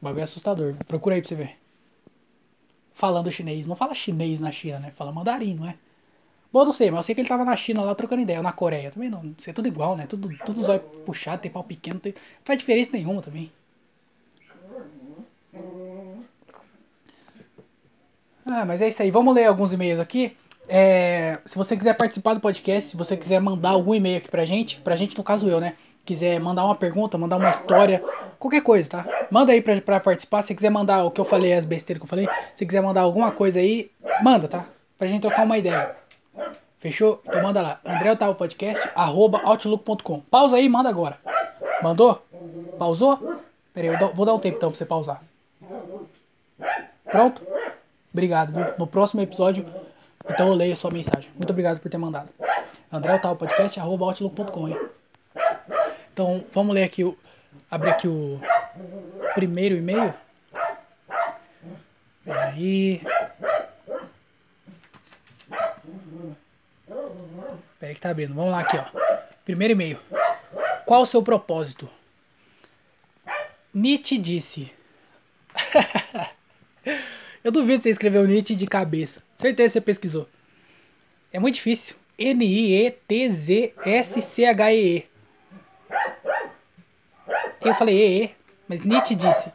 O 0.00 0.04
bagulho 0.04 0.20
é 0.20 0.24
assustador. 0.24 0.74
Procura 0.88 1.14
aí 1.14 1.22
pra 1.22 1.28
você 1.28 1.34
ver. 1.34 1.58
Falando 2.92 3.30
chinês. 3.30 3.66
Não 3.66 3.76
fala 3.76 3.94
chinês 3.94 4.40
na 4.40 4.50
China, 4.50 4.80
né? 4.80 4.90
Fala 4.90 5.12
mandarim, 5.12 5.54
não 5.54 5.66
é? 5.66 5.78
Bom, 6.52 6.64
não 6.66 6.72
sei, 6.72 6.90
mas 6.90 6.98
eu 6.98 7.02
sei 7.04 7.14
que 7.14 7.20
ele 7.22 7.28
tava 7.28 7.44
na 7.44 7.56
China 7.56 7.82
lá 7.82 7.94
trocando 7.94 8.20
ideia, 8.20 8.38
ou 8.38 8.42
na 8.42 8.52
Coreia. 8.52 8.90
Também 8.90 9.08
não. 9.08 9.34
Isso 9.38 9.48
é 9.48 9.52
tudo 9.52 9.66
igual, 9.68 9.96
né? 9.96 10.06
Tudo, 10.06 10.28
tudo 10.44 10.62
zóio 10.62 10.80
puxado, 10.80 11.40
tem 11.40 11.50
pau 11.50 11.64
pequeno. 11.64 11.98
Tem... 11.98 12.12
Não 12.12 12.44
faz 12.44 12.58
diferença 12.58 12.90
nenhuma 12.92 13.22
também. 13.22 13.50
Ah, 18.44 18.64
mas 18.66 18.82
é 18.82 18.88
isso 18.88 19.02
aí. 19.02 19.10
Vamos 19.10 19.34
ler 19.34 19.46
alguns 19.46 19.72
e-mails 19.72 19.98
aqui. 19.98 20.36
É, 20.68 21.38
se 21.44 21.56
você 21.56 21.76
quiser 21.76 21.94
participar 21.94 22.34
do 22.34 22.40
podcast, 22.40 22.90
se 22.90 22.96
você 22.96 23.16
quiser 23.16 23.40
mandar 23.40 23.70
algum 23.70 23.94
e-mail 23.94 24.18
aqui 24.18 24.28
pra 24.28 24.44
gente, 24.44 24.80
pra 24.80 24.94
gente, 24.94 25.16
no 25.16 25.24
caso 25.24 25.48
eu, 25.48 25.60
né? 25.60 25.74
Quiser 26.04 26.40
mandar 26.40 26.64
uma 26.64 26.74
pergunta, 26.74 27.16
mandar 27.16 27.36
uma 27.36 27.50
história, 27.50 28.02
qualquer 28.38 28.62
coisa, 28.62 28.88
tá? 28.88 29.26
Manda 29.30 29.52
aí 29.52 29.62
pra, 29.62 29.80
pra 29.80 30.00
participar. 30.00 30.42
Se 30.42 30.54
quiser 30.54 30.70
mandar 30.70 31.04
o 31.04 31.10
que 31.10 31.20
eu 31.20 31.24
falei, 31.24 31.52
as 31.54 31.64
besteiras 31.64 32.00
que 32.00 32.04
eu 32.04 32.08
falei, 32.08 32.28
se 32.54 32.66
quiser 32.66 32.82
mandar 32.82 33.02
alguma 33.02 33.30
coisa 33.30 33.60
aí, 33.60 33.90
manda, 34.22 34.48
tá? 34.48 34.66
Pra 34.98 35.06
gente 35.06 35.22
trocar 35.22 35.44
uma 35.44 35.56
ideia. 35.56 36.01
Fechou? 36.78 37.20
Então 37.24 37.42
manda 37.42 37.62
lá. 37.62 37.80
André 37.84 38.10
Otávio 38.10 38.34
Podcast, 38.34 38.90
arroba 38.94 39.40
outlook.com. 39.44 40.20
Pausa 40.20 40.56
aí 40.56 40.68
manda 40.68 40.88
agora. 40.88 41.18
Mandou? 41.82 42.22
Pausou? 42.78 43.40
Pera 43.72 43.88
aí, 43.88 44.02
eu 44.02 44.14
vou 44.14 44.26
dar 44.26 44.34
um 44.34 44.38
tempo 44.38 44.56
então 44.56 44.70
pra 44.70 44.78
você 44.78 44.84
pausar. 44.84 45.22
Pronto? 47.04 47.46
Obrigado, 48.12 48.52
viu? 48.52 48.74
No 48.78 48.86
próximo 48.86 49.22
episódio, 49.22 49.66
então 50.28 50.48
eu 50.48 50.54
leio 50.54 50.72
a 50.72 50.76
sua 50.76 50.90
mensagem. 50.90 51.30
Muito 51.36 51.50
obrigado 51.50 51.80
por 51.80 51.90
ter 51.90 51.98
mandado. 51.98 52.28
André 52.92 53.14
Otávio 53.14 53.38
Podcast, 53.38 53.80
arroba 53.80 54.04
outlook.com? 54.06 54.76
Então, 56.12 56.44
vamos 56.52 56.74
ler 56.74 56.84
aqui 56.84 57.04
o. 57.04 57.16
Abrir 57.70 57.90
aqui 57.90 58.06
o 58.06 58.38
primeiro 59.34 59.76
e-mail. 59.76 60.12
Peraí. 62.24 63.02
Peraí 67.82 67.94
que 67.96 68.00
tá 68.00 68.10
abrindo. 68.10 68.32
Vamos 68.32 68.52
lá 68.52 68.60
aqui, 68.60 68.76
ó. 68.76 68.84
Primeiro 69.44 69.72
e-mail. 69.72 69.98
Qual 70.86 71.02
o 71.02 71.06
seu 71.06 71.20
propósito? 71.20 71.90
Nietzsche 73.74 74.18
disse. 74.18 74.72
Eu 77.42 77.50
duvido 77.50 77.78
que 77.78 77.82
você 77.82 77.90
escreveu 77.90 78.24
Nietzsche 78.24 78.54
de 78.54 78.68
cabeça. 78.68 79.20
Certeza 79.36 79.72
você 79.72 79.80
pesquisou. 79.80 80.28
É 81.32 81.40
muito 81.40 81.56
difícil. 81.56 81.96
N-I-E-T-Z-S-C-H-E-E. 82.16 85.08
Eu 87.62 87.74
falei 87.74 87.96
E-E, 87.96 88.30
mas 88.68 88.82
Nietzsche 88.82 89.16
disse: 89.16 89.52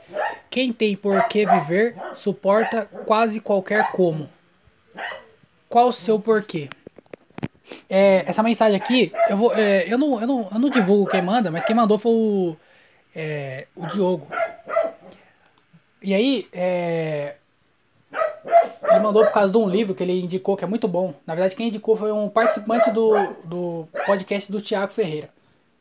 Quem 0.49 0.73
tem 0.73 0.97
por 0.97 1.25
que 1.29 1.45
viver 1.45 1.95
suporta 2.13 2.87
quase 3.05 3.39
qualquer 3.39 3.89
como. 3.93 4.29
Qual 5.69 5.87
o 5.87 5.93
seu 5.93 6.19
porquê? 6.19 6.69
É, 7.89 8.23
essa 8.27 8.43
mensagem 8.43 8.75
aqui, 8.75 9.11
eu, 9.29 9.37
vou, 9.37 9.53
é, 9.53 9.91
eu, 9.91 9.97
não, 9.97 10.19
eu, 10.19 10.27
não, 10.27 10.49
eu 10.51 10.59
não 10.59 10.69
divulgo 10.69 11.09
quem 11.09 11.21
manda, 11.21 11.51
mas 11.51 11.65
quem 11.65 11.75
mandou 11.75 11.97
foi 11.97 12.11
o, 12.11 12.57
é, 13.15 13.67
o 13.75 13.85
Diogo. 13.87 14.27
E 16.01 16.13
aí, 16.13 16.47
é, 16.53 17.35
ele 18.89 18.99
mandou 18.99 19.25
por 19.25 19.31
causa 19.31 19.51
de 19.51 19.57
um 19.57 19.67
livro 19.67 19.93
que 19.93 20.03
ele 20.03 20.21
indicou 20.21 20.55
que 20.55 20.63
é 20.63 20.67
muito 20.67 20.87
bom. 20.87 21.13
Na 21.25 21.35
verdade, 21.35 21.55
quem 21.55 21.67
indicou 21.67 21.95
foi 21.95 22.11
um 22.11 22.29
participante 22.29 22.89
do, 22.91 23.13
do 23.43 23.87
podcast 24.05 24.51
do 24.51 24.61
Tiago 24.61 24.91
Ferreira. 24.91 25.29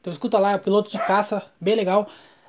Então 0.01 0.12
escuta 0.12 0.39
lá, 0.39 0.53
é 0.53 0.57
o 0.57 0.59
piloto 0.59 0.91
de 0.91 0.99
caça, 0.99 1.43
bem 1.61 1.74
legal. 1.74 2.07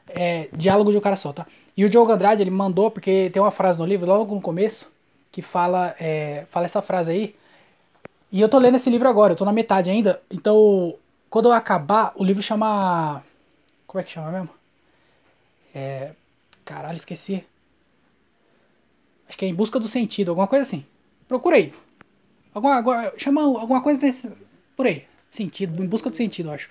É, 0.10 0.50
diálogo 0.54 0.92
de 0.92 0.98
um 0.98 1.02
cara 1.02 1.16
só, 1.16 1.34
tá? 1.34 1.46
E 1.76 1.84
o 1.86 1.90
Diogo 1.90 2.12
Andrade, 2.12 2.42
ele 2.42 2.50
mandou, 2.50 2.90
porque 2.90 3.30
tem 3.32 3.42
uma 3.42 3.52
frase 3.52 3.80
no 3.80 3.86
livro, 3.86 4.08
logo 4.08 4.34
no 4.34 4.42
começo, 4.42 4.92
que 5.32 5.42
fala, 5.42 5.96
é, 6.00 6.46
fala 6.48 6.66
essa 6.66 6.82
frase 6.82 7.12
aí. 7.12 7.36
E 8.32 8.41
eu 8.41 8.49
tô 8.49 8.57
lendo 8.57 8.75
esse 8.75 8.89
livro 8.89 9.07
agora, 9.07 9.34
eu 9.34 9.38
tô 9.38 9.45
na 9.45 9.53
metade 9.53 9.89
ainda. 9.89 10.21
Então, 10.30 10.95
quando 11.30 11.47
eu 11.47 11.53
acabar, 11.53 12.11
o 12.15 12.23
livro 12.23 12.41
chama. 12.43 13.23
Como 13.86 14.01
é 14.01 14.03
que 14.03 14.11
chama 14.11 14.32
mesmo? 14.32 14.49
É. 15.73 16.11
Caralho, 16.65 16.97
esqueci. 16.97 17.45
Acho 19.28 19.38
que 19.38 19.45
é 19.45 19.47
Em 19.47 19.53
Busca 19.53 19.80
do 19.80 19.88
Sentido, 19.88 20.30
alguma 20.30 20.47
coisa 20.47 20.63
assim. 20.63 20.86
Procurei. 21.28 21.73
Alguma, 22.53 22.78
alguma, 22.78 23.13
chama 23.17 23.41
alguma 23.41 23.82
coisa 23.82 23.99
desse. 23.99 24.32
Por 24.75 24.88
aí. 24.88 25.05
Sentido, 25.30 25.84
Em 25.84 25.88
Busca 25.88 26.09
do 26.09 26.15
Sentido, 26.15 26.49
eu 26.49 26.53
acho. 26.53 26.69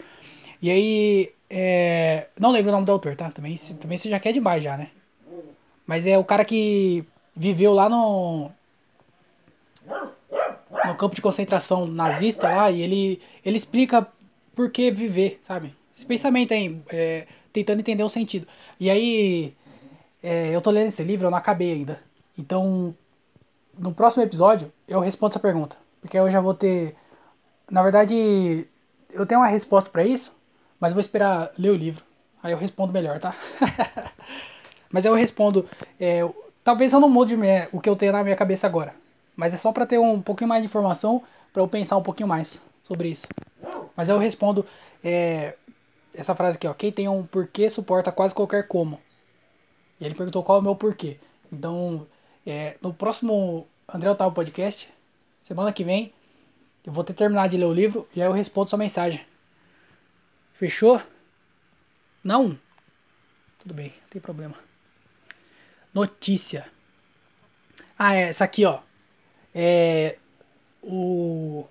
E 0.61 0.71
aí. 0.71 1.33
É, 1.49 2.29
não 2.39 2.51
lembro 2.51 2.71
o 2.71 2.75
nome 2.75 2.87
do 2.87 2.93
autor, 2.93 3.15
tá? 3.15 3.31
Também, 3.31 3.55
também 3.81 3.97
você 3.97 4.11
já 4.11 4.19
quer 4.19 4.33
demais 4.33 4.63
já, 4.65 4.77
né? 4.77 4.91
Mas 5.87 6.07
é 6.07 6.19
o 6.19 6.25
cara 6.25 6.45
que 6.45 7.05
viveu 7.35 7.73
lá 7.73 7.89
no. 7.89 8.51
No 10.89 10.95
campo 10.95 11.15
de 11.15 11.23
concentração 11.23 11.87
nazista 11.87 12.49
lá 12.49 12.71
e 12.71 12.83
ele, 12.83 13.21
ele 13.45 13.57
explica 13.57 14.07
por 14.55 14.71
que 14.71 14.91
viver, 14.91 15.39
sabe? 15.43 15.75
Esse 15.97 16.07
pensamento 16.07 16.53
aí, 16.53 16.81
é, 16.89 17.27
tentando 17.53 17.81
entender 17.81 18.03
o 18.03 18.09
sentido. 18.09 18.47
E 18.79 18.91
aí, 18.91 19.55
é, 20.23 20.55
eu 20.55 20.61
tô 20.61 20.71
lendo 20.71 20.89
esse 20.89 21.03
livro, 21.03 21.27
eu 21.27 21.31
não 21.31 21.39
acabei 21.39 21.73
ainda. 21.73 22.01
Então, 22.39 22.95
no 23.79 23.93
próximo 23.93 24.23
episódio, 24.23 24.73
eu 24.87 25.01
respondo 25.01 25.33
essa 25.33 25.41
pergunta. 25.41 25.77
Porque 26.01 26.19
eu 26.19 26.31
já 26.31 26.41
vou 26.41 26.55
ter. 26.55 26.95
Na 27.71 27.83
verdade, 27.83 28.69
eu 29.13 29.27
tenho 29.27 29.41
uma 29.41 29.49
resposta 29.49 29.91
para 29.91 30.05
isso, 30.05 30.37
mas 30.79 30.93
vou 30.93 31.01
esperar 31.01 31.51
ler 31.59 31.71
o 31.71 31.77
livro. 31.77 32.05
Aí 32.43 32.53
eu 32.53 32.59
respondo 32.59 32.93
melhor, 32.93 33.19
tá? 33.19 33.35
mas 34.93 35.05
eu 35.05 35.15
respondo. 35.15 35.67
É, 35.99 36.21
talvez 36.63 36.93
eu 36.93 37.01
não 37.01 37.09
mude 37.09 37.37
o 37.73 37.81
que 37.81 37.89
eu 37.89 37.97
tenho 37.97 38.13
na 38.13 38.23
minha 38.23 38.37
cabeça 38.37 38.67
agora. 38.67 38.95
Mas 39.37 39.53
é 39.53 39.57
só 39.57 39.71
para 39.71 39.87
ter 39.87 39.99
um 39.99 40.21
pouquinho 40.21 40.49
mais 40.49 40.63
de 40.63 40.67
informação, 40.67 41.23
para 41.53 41.63
eu 41.63 41.69
pensar 41.69 41.97
um 41.97 42.03
pouquinho 42.03 42.29
mais 42.29 42.61
sobre 42.83 43.09
isso. 43.11 43.29
Mas 43.95 44.09
eu 44.09 44.19
respondo 44.19 44.65
é, 45.05 45.57
essa 46.15 46.35
frase 46.35 46.57
aqui, 46.57 46.67
ó. 46.67 46.75
Quem 46.75 46.91
tem 46.91 47.09
um 47.09 47.25
porquê 47.25 47.69
suporta 47.69 48.11
quase 48.11 48.35
qualquer 48.35 48.67
como. 48.67 49.01
E 50.01 50.05
ele 50.05 50.15
perguntou 50.15 50.43
qual 50.43 50.59
é 50.59 50.61
o 50.61 50.65
meu 50.65 50.75
porquê. 50.75 51.19
Então, 51.53 52.07
é, 52.47 52.77
no 52.81 52.93
próximo 52.93 53.67
André 53.93 54.11
Otávio 54.11 54.35
Podcast, 54.35 54.93
semana 55.43 55.73
que 55.73 55.85
vem, 55.85 56.13
eu 56.85 56.93
vou 56.93 57.05
ter 57.05 57.15
terminado 57.15 57.51
de 57.51 57.57
ler 57.57 57.67
o 57.67 57.73
livro 57.73 58.09
e 58.15 58.23
aí 58.23 58.29
eu 58.29 58.33
respondo 58.33 58.71
sua 58.71 58.79
mensagem. 58.79 59.25
Fechou? 60.53 61.01
Não? 62.23 62.59
Tudo 63.59 63.75
bem, 63.75 63.89
não 64.03 64.09
tem 64.09 64.21
problema. 64.21 64.55
Notícia. 65.93 66.71
Ah, 67.99 68.15
é, 68.15 68.29
essa 68.29 68.45
aqui, 68.45 68.65
ó. 68.65 68.81
É. 69.59 70.19
O. 70.83 71.67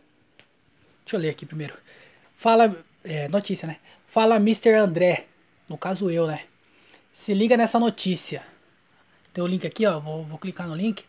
Deixa 1.06 1.18
eu 1.18 1.20
ler 1.20 1.30
aqui 1.30 1.46
primeiro. 1.46 1.78
Fala. 2.36 2.76
É, 3.04 3.28
notícia, 3.28 3.68
né? 3.68 3.78
Fala 4.08 4.38
Mr. 4.38 4.74
André. 4.74 5.28
No 5.70 5.78
caso 5.78 6.10
eu, 6.10 6.26
né? 6.26 6.46
Se 7.14 7.32
liga 7.36 7.56
nessa 7.56 7.80
notícia. 7.80 8.44
Tem 9.32 9.44
o 9.44 9.48
link 9.48 9.68
aqui, 9.68 9.86
ó. 9.86 10.00
Vou, 10.00 10.24
vou 10.24 10.40
clicar 10.40 10.68
no 10.68 10.74
link. 10.74 11.06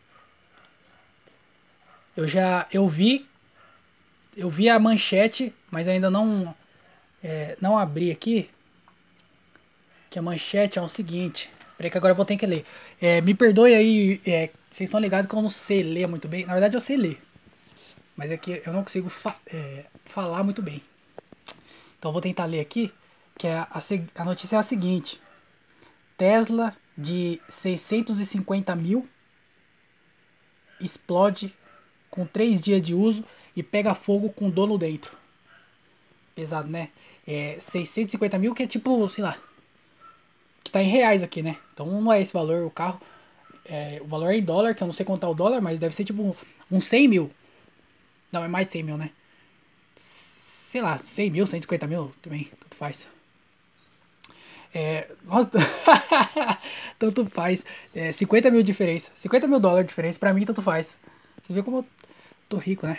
Eu 2.14 2.28
já. 2.28 2.66
Eu 2.70 2.86
vi. 2.86 3.26
Eu 4.36 4.50
vi 4.50 4.68
a 4.68 4.78
manchete, 4.78 5.54
mas 5.70 5.88
ainda 5.88 6.10
não. 6.10 6.54
É, 7.24 7.56
não 7.58 7.78
abri 7.78 8.10
aqui. 8.10 8.50
Que 10.10 10.18
a 10.18 10.22
manchete 10.22 10.78
é 10.78 10.82
o 10.82 10.88
seguinte. 10.88 11.50
Peraí 11.76 11.90
que 11.90 11.98
agora 11.98 12.12
eu 12.12 12.16
vou 12.16 12.24
ter 12.24 12.36
que 12.36 12.46
ler. 12.46 12.64
É, 13.00 13.20
me 13.20 13.34
perdoe 13.34 13.74
aí. 13.74 14.20
É, 14.26 14.50
vocês 14.70 14.88
estão 14.88 15.00
ligados 15.00 15.28
que 15.28 15.34
eu 15.34 15.42
não 15.42 15.50
sei 15.50 15.82
ler 15.82 16.06
muito 16.06 16.26
bem. 16.26 16.46
Na 16.46 16.52
verdade 16.52 16.76
eu 16.76 16.80
sei 16.80 16.96
ler. 16.96 17.20
Mas 18.16 18.30
é 18.30 18.36
que 18.36 18.62
eu 18.64 18.72
não 18.72 18.82
consigo 18.82 19.08
fa 19.08 19.36
é, 19.46 19.84
falar 20.04 20.42
muito 20.42 20.62
bem. 20.62 20.82
Então 21.98 22.08
eu 22.08 22.12
vou 22.12 22.22
tentar 22.22 22.46
ler 22.46 22.60
aqui. 22.60 22.92
Que 23.38 23.46
é 23.46 23.58
a, 23.58 23.68
a, 23.70 24.22
a 24.22 24.24
notícia 24.24 24.56
é 24.56 24.58
a 24.58 24.62
seguinte. 24.62 25.20
Tesla 26.16 26.74
de 26.96 27.40
650 27.48 28.74
mil 28.74 29.06
explode 30.80 31.54
com 32.10 32.26
3 32.26 32.60
dias 32.60 32.80
de 32.80 32.94
uso 32.94 33.24
e 33.54 33.62
pega 33.62 33.94
fogo 33.94 34.30
com 34.30 34.48
dono 34.48 34.78
dentro. 34.78 35.16
Pesado, 36.34 36.68
né? 36.68 36.90
É 37.26 37.58
650 37.60 38.38
mil 38.38 38.54
que 38.54 38.62
é 38.62 38.66
tipo, 38.66 39.08
sei 39.10 39.24
lá, 39.24 39.36
que 40.66 40.72
tá 40.72 40.82
em 40.82 40.88
reais 40.88 41.22
aqui, 41.22 41.42
né? 41.42 41.56
Então 41.72 41.86
não 41.86 42.12
é 42.12 42.20
esse 42.20 42.32
valor 42.32 42.64
o 42.64 42.70
carro. 42.70 43.00
É, 43.64 44.00
o 44.02 44.06
valor 44.06 44.30
é 44.30 44.36
em 44.36 44.42
dólar, 44.42 44.74
que 44.74 44.82
eu 44.82 44.86
não 44.86 44.92
sei 44.92 45.04
contar 45.04 45.28
o 45.28 45.34
dólar, 45.34 45.60
mas 45.60 45.78
deve 45.78 45.94
ser 45.94 46.04
tipo 46.04 46.36
uns 46.70 46.84
100 46.86 47.08
mil. 47.08 47.30
Não, 48.30 48.44
é 48.44 48.48
mais 48.48 48.68
100 48.68 48.82
mil, 48.82 48.96
né? 48.96 49.10
Sei 49.96 50.80
lá, 50.80 50.98
100 50.98 51.30
mil, 51.30 51.46
150 51.46 51.86
mil 51.86 52.12
também, 52.22 52.50
tudo 52.60 52.74
faz. 52.76 53.08
É, 54.74 55.10
nossa, 55.24 55.50
tanto 56.98 57.24
faz. 57.26 57.64
É, 57.94 58.12
50 58.12 58.50
mil 58.52 58.62
diferença. 58.62 59.10
50 59.14 59.46
mil 59.46 59.58
dólares 59.58 59.86
de 59.86 59.88
diferença, 59.88 60.18
pra 60.18 60.34
mim 60.34 60.44
tanto 60.44 60.60
faz. 60.60 60.98
Você 61.42 61.52
vê 61.52 61.62
como 61.62 61.78
eu 61.78 61.86
tô 62.48 62.58
rico, 62.58 62.86
né? 62.86 62.98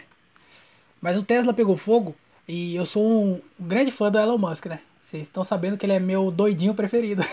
Mas 0.99 1.17
o 1.17 1.23
Tesla 1.23 1.53
pegou 1.53 1.77
fogo 1.77 2.15
e 2.47 2.75
eu 2.75 2.85
sou 2.85 3.03
um, 3.03 3.41
um 3.59 3.67
grande 3.67 3.91
fã 3.91 4.09
do 4.09 4.17
Elon 4.17 4.37
Musk, 4.37 4.65
né? 4.65 4.81
Vocês 5.07 5.23
estão 5.23 5.41
sabendo 5.41 5.77
que 5.77 5.85
ele 5.85 5.93
é 5.93 6.01
meu 6.01 6.29
doidinho 6.29 6.73
preferido. 6.73 7.23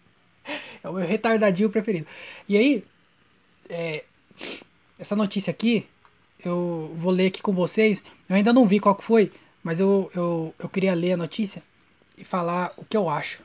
é 0.82 0.88
o 0.88 0.94
meu 0.94 1.06
retardadinho 1.06 1.68
preferido. 1.68 2.06
E 2.48 2.56
aí, 2.56 2.82
é, 3.68 4.06
essa 4.98 5.14
notícia 5.14 5.50
aqui, 5.50 5.86
eu 6.42 6.90
vou 6.96 7.12
ler 7.12 7.26
aqui 7.26 7.42
com 7.42 7.52
vocês. 7.52 8.02
Eu 8.26 8.36
ainda 8.36 8.54
não 8.54 8.66
vi 8.66 8.80
qual 8.80 8.94
que 8.94 9.04
foi, 9.04 9.30
mas 9.62 9.78
eu, 9.78 10.10
eu, 10.16 10.54
eu 10.58 10.66
queria 10.66 10.94
ler 10.94 11.12
a 11.12 11.16
notícia 11.18 11.62
e 12.16 12.24
falar 12.24 12.72
o 12.74 12.86
que 12.86 12.96
eu 12.96 13.10
acho. 13.10 13.42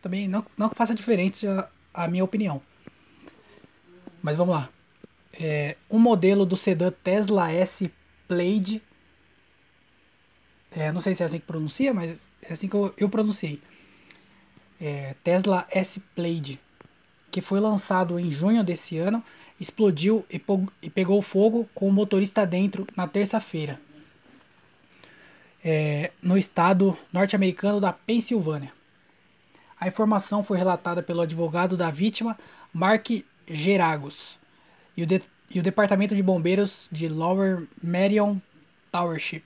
Também 0.00 0.28
não, 0.28 0.46
não 0.56 0.68
que 0.68 0.76
faça 0.76 0.94
diferença 0.94 1.68
a 1.92 2.06
minha 2.06 2.22
opinião. 2.22 2.62
Mas 4.22 4.36
vamos 4.36 4.54
lá. 4.54 4.68
É, 5.32 5.76
um 5.90 5.98
modelo 5.98 6.46
do 6.46 6.56
sedã 6.56 6.92
Tesla 7.02 7.50
S 7.50 7.92
Plaid. 8.28 8.80
É, 10.72 10.92
não 10.92 11.00
sei 11.00 11.14
se 11.14 11.22
é 11.22 11.26
assim 11.26 11.38
que 11.38 11.46
pronuncia, 11.46 11.92
mas 11.92 12.28
é 12.42 12.52
assim 12.52 12.68
que 12.68 12.74
eu, 12.74 12.94
eu 12.96 13.08
pronunciei. 13.08 13.60
É, 14.80 15.14
Tesla 15.22 15.66
S 15.70 16.00
Plaid, 16.14 16.60
que 17.30 17.40
foi 17.40 17.60
lançado 17.60 18.18
em 18.18 18.30
junho 18.30 18.64
desse 18.64 18.98
ano, 18.98 19.22
explodiu 19.58 20.24
e, 20.30 20.40
e 20.82 20.90
pegou 20.90 21.20
fogo 21.20 21.68
com 21.74 21.88
o 21.88 21.92
motorista 21.92 22.46
dentro 22.46 22.86
na 22.96 23.06
terça-feira 23.06 23.80
é, 25.64 26.10
no 26.22 26.36
estado 26.36 26.96
norte-americano 27.12 27.80
da 27.80 27.92
Pensilvânia. 27.92 28.72
A 29.78 29.88
informação 29.88 30.42
foi 30.44 30.58
relatada 30.58 31.02
pelo 31.02 31.20
advogado 31.20 31.76
da 31.76 31.90
vítima, 31.90 32.38
Mark 32.72 33.08
Geragos, 33.48 34.38
e 34.96 35.02
o, 35.02 35.06
de, 35.06 35.22
e 35.50 35.58
o 35.58 35.62
Departamento 35.62 36.14
de 36.14 36.22
Bombeiros 36.22 36.88
de 36.90 37.08
Lower 37.08 37.66
Merion 37.82 38.36
Township. 38.90 39.44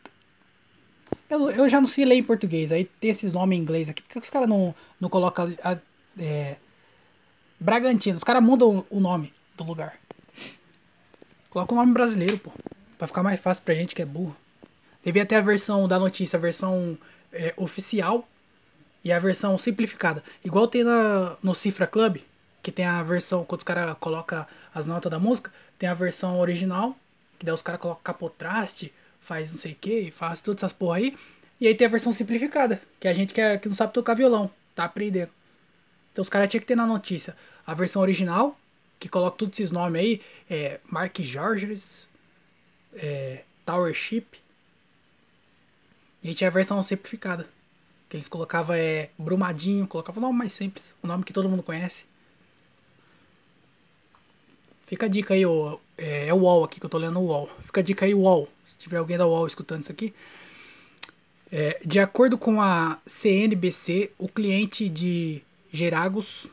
Eu, 1.34 1.50
eu 1.50 1.68
já 1.68 1.80
não 1.80 1.86
sei 1.88 2.04
ler 2.04 2.14
em 2.14 2.22
português, 2.22 2.70
aí 2.70 2.84
tem 2.84 3.10
esses 3.10 3.32
nomes 3.32 3.58
em 3.58 3.60
inglês 3.60 3.88
aqui. 3.88 4.02
Por 4.02 4.08
que 4.08 4.18
os 4.18 4.30
caras 4.30 4.48
não, 4.48 4.74
não 5.00 5.08
colocam. 5.08 5.52
A, 5.62 5.76
é, 6.18 6.56
Bragantino, 7.58 8.16
os 8.16 8.24
caras 8.24 8.42
mudam 8.42 8.86
o 8.88 9.00
nome 9.00 9.32
do 9.56 9.64
lugar. 9.64 9.98
Coloca 11.50 11.72
o 11.72 11.76
nome 11.76 11.92
brasileiro, 11.92 12.38
pô. 12.38 12.52
Pra 12.96 13.08
ficar 13.08 13.22
mais 13.22 13.40
fácil 13.40 13.64
pra 13.64 13.74
gente 13.74 13.94
que 13.94 14.02
é 14.02 14.04
burro. 14.04 14.36
Devia 15.04 15.26
ter 15.26 15.34
a 15.34 15.40
versão 15.40 15.88
da 15.88 15.98
notícia, 15.98 16.36
a 16.36 16.40
versão 16.40 16.96
é, 17.32 17.52
oficial 17.56 18.28
e 19.02 19.12
a 19.12 19.18
versão 19.18 19.58
simplificada. 19.58 20.22
Igual 20.44 20.68
tem 20.68 20.84
na, 20.84 21.36
no 21.42 21.54
Cifra 21.54 21.86
Club, 21.86 22.18
que 22.62 22.70
tem 22.70 22.86
a 22.86 23.02
versão, 23.02 23.44
quando 23.44 23.60
os 23.60 23.64
caras 23.64 23.96
colocam 23.98 24.46
as 24.74 24.86
notas 24.86 25.10
da 25.10 25.18
música, 25.18 25.52
tem 25.78 25.88
a 25.88 25.94
versão 25.94 26.38
original, 26.38 26.96
que 27.38 27.44
daí 27.44 27.54
os 27.54 27.60
caras 27.60 27.80
colocam 27.80 28.02
capotraste, 28.02 28.92
faz 29.24 29.52
não 29.52 29.58
sei 29.58 29.72
o 29.72 29.76
que, 29.76 30.10
faz 30.10 30.40
todas 30.40 30.62
essas 30.62 30.72
porra 30.72 30.98
aí. 30.98 31.16
E 31.60 31.66
aí 31.66 31.74
tem 31.74 31.86
a 31.86 31.90
versão 31.90 32.12
simplificada, 32.12 32.80
que 33.00 33.08
a 33.08 33.12
gente 33.12 33.32
que, 33.32 33.40
é, 33.40 33.56
que 33.58 33.68
não 33.68 33.74
sabe 33.74 33.92
tocar 33.92 34.14
violão, 34.14 34.50
tá 34.74 34.84
aprendendo. 34.84 35.30
Então 36.12 36.22
os 36.22 36.28
caras 36.28 36.48
tinham 36.48 36.60
que 36.60 36.66
ter 36.66 36.76
na 36.76 36.86
notícia 36.86 37.36
a 37.66 37.74
versão 37.74 38.02
original, 38.02 38.58
que 39.00 39.08
coloca 39.08 39.38
todos 39.38 39.58
esses 39.58 39.72
nomes 39.72 40.00
aí, 40.00 40.22
é, 40.48 40.80
Mark 40.90 41.18
Georges, 41.20 42.06
é, 42.94 43.42
Towership, 43.64 44.26
E 46.22 46.28
aí 46.28 46.34
tinha 46.34 46.48
a 46.48 46.52
versão 46.52 46.82
simplificada. 46.82 47.48
Que 48.08 48.16
eles 48.16 48.28
colocavam 48.28 48.76
é, 48.76 49.10
Brumadinho, 49.18 49.86
colocavam 49.86 50.22
o 50.22 50.26
nome 50.26 50.38
mais 50.38 50.52
simples, 50.52 50.94
o 51.02 51.06
nome 51.06 51.24
que 51.24 51.32
todo 51.32 51.48
mundo 51.48 51.62
conhece. 51.62 52.04
Fica 54.86 55.06
a 55.06 55.08
dica 55.08 55.34
aí, 55.34 55.44
o, 55.46 55.80
é, 55.96 56.28
é 56.28 56.34
o 56.34 56.38
UOL 56.38 56.64
aqui 56.64 56.78
que 56.78 56.86
eu 56.86 56.90
tô 56.90 56.98
lendo 56.98 57.18
o 57.18 57.24
UOL. 57.26 57.50
Fica 57.64 57.80
a 57.80 57.82
dica 57.82 58.04
aí, 58.04 58.14
UOL. 58.14 58.48
Se 58.74 58.78
tiver 58.78 58.96
alguém 58.96 59.16
da 59.16 59.24
UOL 59.24 59.46
escutando 59.46 59.82
isso 59.82 59.92
aqui. 59.92 60.12
É, 61.52 61.80
de 61.86 62.00
acordo 62.00 62.36
com 62.36 62.60
a 62.60 62.98
CNBC, 63.06 64.10
o 64.18 64.26
cliente 64.26 64.88
de 64.88 65.40
Geragos 65.72 66.48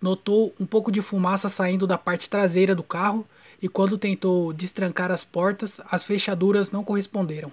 notou 0.00 0.54
um 0.58 0.64
pouco 0.64 0.90
de 0.90 1.02
fumaça 1.02 1.50
saindo 1.50 1.86
da 1.86 1.98
parte 1.98 2.30
traseira 2.30 2.74
do 2.74 2.82
carro 2.82 3.28
e 3.60 3.68
quando 3.68 3.98
tentou 3.98 4.54
destrancar 4.54 5.10
as 5.12 5.22
portas, 5.22 5.82
as 5.90 6.02
fechaduras 6.02 6.70
não 6.70 6.82
corresponderam. 6.82 7.52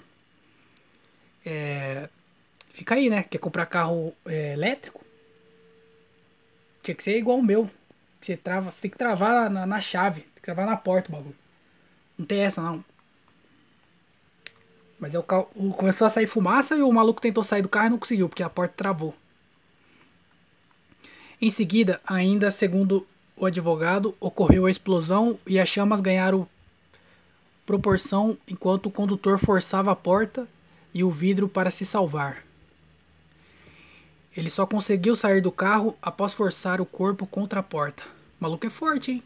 É, 1.45 2.07
fica 2.71 2.95
aí, 2.95 3.09
né? 3.09 3.23
Quer 3.23 3.39
comprar 3.39 3.65
carro 3.65 4.13
é, 4.25 4.53
elétrico? 4.53 5.03
Tinha 6.81 6.95
que 6.95 7.03
ser 7.03 7.17
igual 7.17 7.39
o 7.39 7.43
meu. 7.43 7.69
Você, 8.21 8.37
trava, 8.37 8.71
você 8.71 8.83
tem 8.83 8.91
que 8.91 8.97
travar 8.97 9.49
na, 9.49 9.65
na 9.65 9.81
chave, 9.81 10.21
tem 10.21 10.35
que 10.35 10.41
travar 10.41 10.65
na 10.65 10.77
porta 10.77 11.09
o 11.09 11.11
bagulho. 11.11 11.35
Não 12.19 12.25
tem 12.25 12.41
essa 12.41 12.61
não. 12.61 12.83
Mas 14.99 15.15
é 15.15 15.19
o 15.19 15.23
começou 15.23 16.05
a 16.05 16.09
sair 16.09 16.27
fumaça 16.27 16.75
e 16.75 16.81
o 16.81 16.91
maluco 16.91 17.21
tentou 17.21 17.45
sair 17.45 17.61
do 17.61 17.69
carro 17.69 17.87
e 17.87 17.89
não 17.91 17.97
conseguiu, 17.97 18.27
porque 18.27 18.43
a 18.43 18.49
porta 18.49 18.73
travou. 18.75 19.15
Em 21.41 21.49
seguida, 21.49 22.01
ainda 22.05 22.51
segundo 22.51 23.07
o 23.37 23.45
advogado, 23.45 24.13
ocorreu 24.19 24.65
a 24.65 24.71
explosão 24.71 25.39
e 25.47 25.57
as 25.57 25.69
chamas 25.69 26.01
ganharam 26.01 26.45
proporção 27.65 28.37
enquanto 28.45 28.87
o 28.87 28.91
condutor 28.91 29.39
forçava 29.39 29.89
a 29.89 29.95
porta 29.95 30.45
e 30.93 31.05
o 31.05 31.11
vidro 31.11 31.47
para 31.47 31.71
se 31.71 31.85
salvar. 31.85 32.43
Ele 34.35 34.49
só 34.49 34.65
conseguiu 34.65 35.15
sair 35.15 35.39
do 35.39 35.53
carro 35.53 35.97
após 36.01 36.33
forçar 36.33 36.81
o 36.81 36.85
corpo 36.85 37.25
contra 37.25 37.61
a 37.61 37.63
porta. 37.63 38.03
O 38.03 38.43
maluco 38.43 38.67
é 38.67 38.69
forte, 38.69 39.11
hein? 39.11 39.23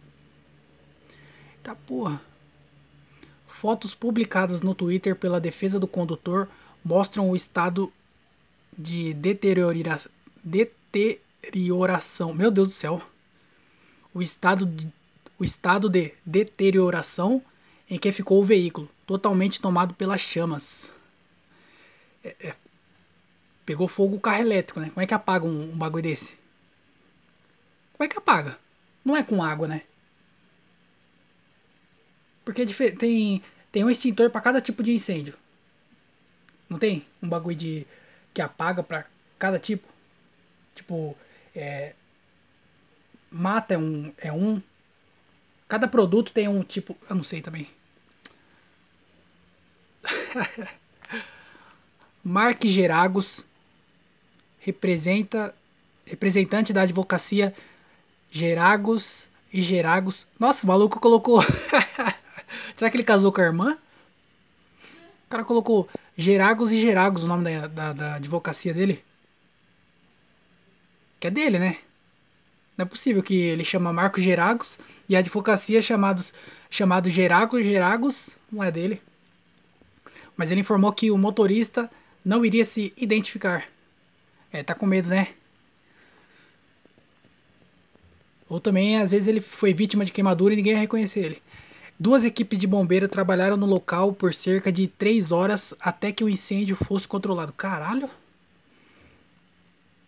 Tá 1.63 1.73
porra. 1.73 2.21
Fotos 3.63 3.95
publicadas 3.95 4.61
no 4.61 4.75
Twitter 4.75 5.15
pela 5.15 5.39
defesa 5.39 5.79
do 5.79 5.87
condutor 5.87 6.49
mostram 6.83 7.29
o 7.29 7.35
estado 7.35 7.93
de 8.77 9.13
deterioração. 9.13 10.11
Deterioração. 10.43 12.33
Meu 12.33 12.51
Deus 12.51 12.67
do 12.67 12.73
céu 12.73 13.01
o 14.13 14.21
estado 14.21 14.65
de, 14.65 14.91
o 15.39 15.45
estado 15.45 15.87
de 15.87 16.13
deterioração 16.25 17.41
em 17.89 17.97
que 17.97 18.11
ficou 18.11 18.41
o 18.41 18.45
veículo, 18.45 18.89
totalmente 19.07 19.61
tomado 19.61 19.93
pelas 19.93 20.19
chamas. 20.19 20.91
É, 22.21 22.35
é, 22.41 22.55
pegou 23.65 23.87
fogo 23.87 24.17
o 24.17 24.19
carro 24.19 24.41
elétrico, 24.41 24.81
né? 24.81 24.89
Como 24.89 25.01
é 25.01 25.07
que 25.07 25.13
apaga 25.13 25.45
um, 25.45 25.71
um 25.71 25.77
bagulho 25.77 26.03
desse? 26.03 26.35
Como 27.93 28.03
é 28.03 28.09
que 28.09 28.17
apaga? 28.17 28.59
Não 29.05 29.15
é 29.15 29.23
com 29.23 29.41
água, 29.41 29.69
né? 29.69 29.83
Porque 32.45 32.63
é 32.63 32.91
tem, 32.91 33.41
tem 33.73 33.83
um 33.83 33.89
extintor 33.89 34.29
para 34.29 34.39
cada 34.39 34.61
tipo 34.61 34.83
de 34.83 34.93
incêndio. 34.93 35.33
Não 36.69 36.77
tem? 36.77 37.05
Um 37.21 37.27
bagulho 37.27 37.57
de 37.57 37.87
que 38.31 38.41
apaga 38.41 38.83
para 38.83 39.05
cada 39.39 39.57
tipo. 39.57 39.91
Tipo, 40.75 41.17
é, 41.55 41.93
mata 43.31 43.73
é 43.73 43.77
um, 43.77 44.13
é 44.19 44.31
um. 44.31 44.61
Cada 45.67 45.87
produto 45.87 46.31
tem 46.31 46.47
um 46.47 46.63
tipo. 46.63 46.95
Eu 47.09 47.15
não 47.15 47.23
sei 47.23 47.41
também. 47.41 47.67
Mark 52.23 52.63
Geragos 52.65 53.43
representa 54.59 55.53
representante 56.05 56.71
da 56.71 56.83
advocacia 56.83 57.55
Geragos 58.29 59.27
e 59.51 59.63
Geragos. 59.63 60.27
Nossa, 60.39 60.63
o 60.63 60.67
maluco 60.67 60.99
colocou. 60.99 61.41
Será 62.75 62.89
que 62.89 62.97
ele 62.97 63.03
casou 63.03 63.31
com 63.31 63.41
a 63.41 63.45
irmã? 63.45 63.77
O 65.27 65.29
cara 65.29 65.43
colocou 65.43 65.89
Geragos 66.17 66.71
e 66.71 66.77
Geragos 66.77 67.23
o 67.23 67.27
nome 67.27 67.43
da, 67.43 67.67
da, 67.67 67.93
da 67.93 68.15
advocacia 68.15 68.73
dele. 68.73 69.03
Que 71.19 71.27
é 71.27 71.31
dele, 71.31 71.59
né? 71.59 71.77
Não 72.77 72.83
é 72.83 72.87
possível 72.87 73.21
que 73.21 73.35
ele 73.35 73.63
chama 73.63 73.93
Marcos 73.93 74.23
Geragos 74.23 74.79
e 75.07 75.15
a 75.15 75.19
advocacia 75.19 75.81
chamados, 75.81 76.33
chamado 76.69 77.09
Geragos 77.09 77.63
Geragos 77.63 78.37
não 78.51 78.63
é 78.63 78.71
dele. 78.71 79.01
Mas 80.35 80.49
ele 80.49 80.61
informou 80.61 80.91
que 80.91 81.11
o 81.11 81.17
motorista 81.17 81.89
não 82.25 82.43
iria 82.43 82.65
se 82.65 82.93
identificar. 82.97 83.67
É, 84.51 84.63
tá 84.63 84.73
com 84.73 84.85
medo, 84.85 85.09
né? 85.09 85.29
Ou 88.47 88.59
também, 88.59 88.97
às 88.97 89.11
vezes, 89.11 89.27
ele 89.27 89.41
foi 89.41 89.73
vítima 89.73 90.05
de 90.05 90.11
queimadura 90.11 90.53
e 90.53 90.57
ninguém 90.57 90.73
ia 90.73 90.79
reconhecer 90.79 91.21
ele. 91.21 91.42
Duas 92.03 92.25
equipes 92.25 92.59
de 92.59 92.67
bombeiro 92.67 93.07
trabalharam 93.07 93.55
no 93.55 93.65
local 93.65 94.11
por 94.11 94.33
cerca 94.33 94.69
de 94.69 94.89
três 94.89 95.31
horas 95.31 95.73
até 95.79 96.11
que 96.11 96.21
o 96.21 96.27
incêndio 96.27 96.75
fosse 96.75 97.07
controlado. 97.07 97.53
Caralho! 97.53 98.09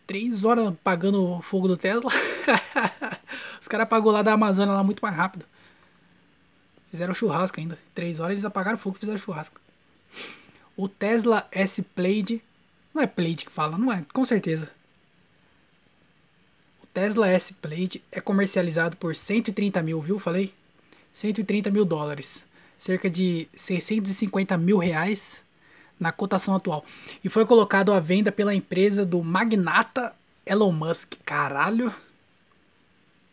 três 0.05 0.43
horas 0.43 0.67
apagando 0.67 1.23
o 1.23 1.41
fogo 1.41 1.69
do 1.69 1.77
Tesla. 1.77 2.11
Os 3.61 3.69
caras 3.69 3.85
apagou 3.85 4.11
lá 4.11 4.21
da 4.21 4.33
Amazônia 4.33 4.73
lá 4.73 4.83
muito 4.83 4.99
mais 4.99 5.15
rápido. 5.15 5.45
Fizeram 6.91 7.13
churrasco 7.13 7.61
ainda. 7.61 7.79
Três 7.93 8.19
horas 8.19 8.33
eles 8.33 8.43
apagaram 8.43 8.75
o 8.75 8.77
fogo 8.77 8.97
e 8.97 8.99
fizeram 8.99 9.17
churrasco. 9.17 9.61
O 10.75 10.89
Tesla 10.89 11.47
S 11.49 11.81
Plaid. 11.81 12.43
Não 12.93 13.03
é 13.03 13.07
Plaid 13.07 13.45
que 13.45 13.51
fala, 13.53 13.77
não 13.77 13.89
é, 13.89 14.05
com 14.11 14.25
certeza. 14.25 14.69
O 16.83 16.87
Tesla 16.87 17.29
S 17.29 17.53
Plaid 17.53 18.03
é 18.11 18.19
comercializado 18.19 18.97
por 18.97 19.15
130 19.15 19.81
mil, 19.81 20.01
viu? 20.01 20.19
Falei? 20.19 20.53
130 21.15 21.71
mil 21.71 21.85
dólares. 21.85 22.45
Cerca 22.77 23.09
de 23.09 23.47
650 23.55 24.57
mil 24.57 24.77
reais 24.77 25.41
na 25.97 26.11
cotação 26.11 26.53
atual. 26.53 26.83
E 27.23 27.29
foi 27.29 27.45
colocado 27.45 27.93
à 27.93 28.01
venda 28.01 28.33
pela 28.33 28.53
empresa 28.53 29.05
do 29.05 29.23
magnata 29.23 30.13
Elon 30.45 30.73
Musk. 30.73 31.13
Caralho. 31.25 31.95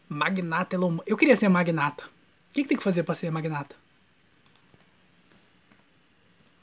Magnata 0.08 0.76
Elon 0.76 0.92
Musk. 0.92 1.08
Eu 1.08 1.16
queria 1.16 1.34
ser 1.34 1.48
magnata. 1.48 2.04
O 2.04 2.54
que, 2.54 2.62
que 2.62 2.68
tem 2.68 2.78
que 2.78 2.84
fazer 2.84 3.02
para 3.02 3.16
ser 3.16 3.32
magnata? 3.32 3.74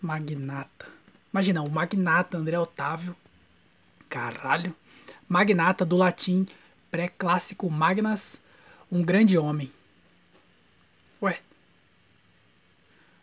Magnata. 0.02 0.88
Imagina, 1.34 1.62
o 1.62 1.70
magnata 1.70 2.38
André 2.38 2.58
Otávio. 2.58 3.14
Caralho. 4.08 4.74
Magnata 5.28 5.86
do 5.86 5.98
latim 5.98 6.48
pré-clássico 6.90 7.70
magnas, 7.70 8.42
um 8.90 9.04
grande 9.04 9.38
homem. 9.38 9.70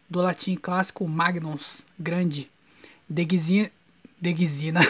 Do 0.09 0.21
latim 0.21 0.55
clássico 0.55 1.07
magnus, 1.07 1.83
grande. 1.99 2.51
Designa, 3.09 3.71
designa, 4.21 4.81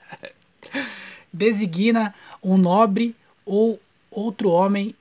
designa 1.32 2.14
um 2.42 2.56
nobre 2.56 3.14
ou 3.44 3.80
outro 4.10 4.50
homem 4.50 4.94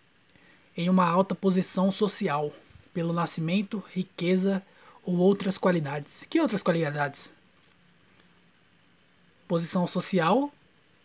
em 0.78 0.90
uma 0.90 1.08
alta 1.08 1.34
posição 1.34 1.92
social, 1.92 2.52
pelo 2.94 3.14
nascimento, 3.14 3.84
riqueza 3.94 4.62
ou 5.04 5.18
outras 5.18 5.58
qualidades. 5.58 6.26
Que 6.30 6.40
outras 6.40 6.62
qualidades? 6.62 7.32
Posição 9.48 9.88
social, 9.88 10.52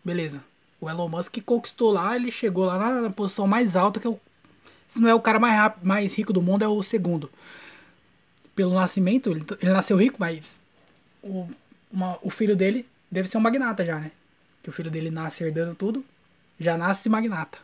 beleza. 0.04 0.42
O 0.80 0.88
Elon 0.88 1.08
Musk 1.08 1.38
conquistou 1.44 1.92
lá, 1.92 2.16
ele 2.16 2.30
chegou 2.30 2.64
lá 2.64 2.78
na, 2.78 3.02
na 3.02 3.10
posição 3.10 3.46
mais 3.46 3.76
alta, 3.76 4.00
que 4.00 4.06
é 4.06 4.10
o, 4.10 4.18
se 4.88 5.00
não 5.00 5.08
é 5.08 5.14
o 5.14 5.20
cara 5.20 5.38
mais, 5.38 5.54
rápido, 5.54 5.86
mais 5.86 6.14
rico 6.14 6.32
do 6.32 6.42
mundo, 6.42 6.64
é 6.64 6.68
o 6.68 6.82
segundo. 6.82 7.30
Pelo 8.60 8.74
nascimento, 8.74 9.30
ele, 9.30 9.42
ele 9.62 9.72
nasceu 9.72 9.96
rico, 9.96 10.18
mas 10.20 10.62
o, 11.22 11.48
uma, 11.90 12.18
o 12.20 12.28
filho 12.28 12.54
dele 12.54 12.86
deve 13.10 13.26
ser 13.26 13.38
um 13.38 13.40
magnata 13.40 13.86
já, 13.86 13.98
né? 13.98 14.12
Que 14.62 14.68
o 14.68 14.72
filho 14.72 14.90
dele 14.90 15.10
nasce 15.10 15.42
herdando 15.42 15.74
tudo, 15.74 16.04
já 16.58 16.76
nasce 16.76 17.08
magnata. 17.08 17.56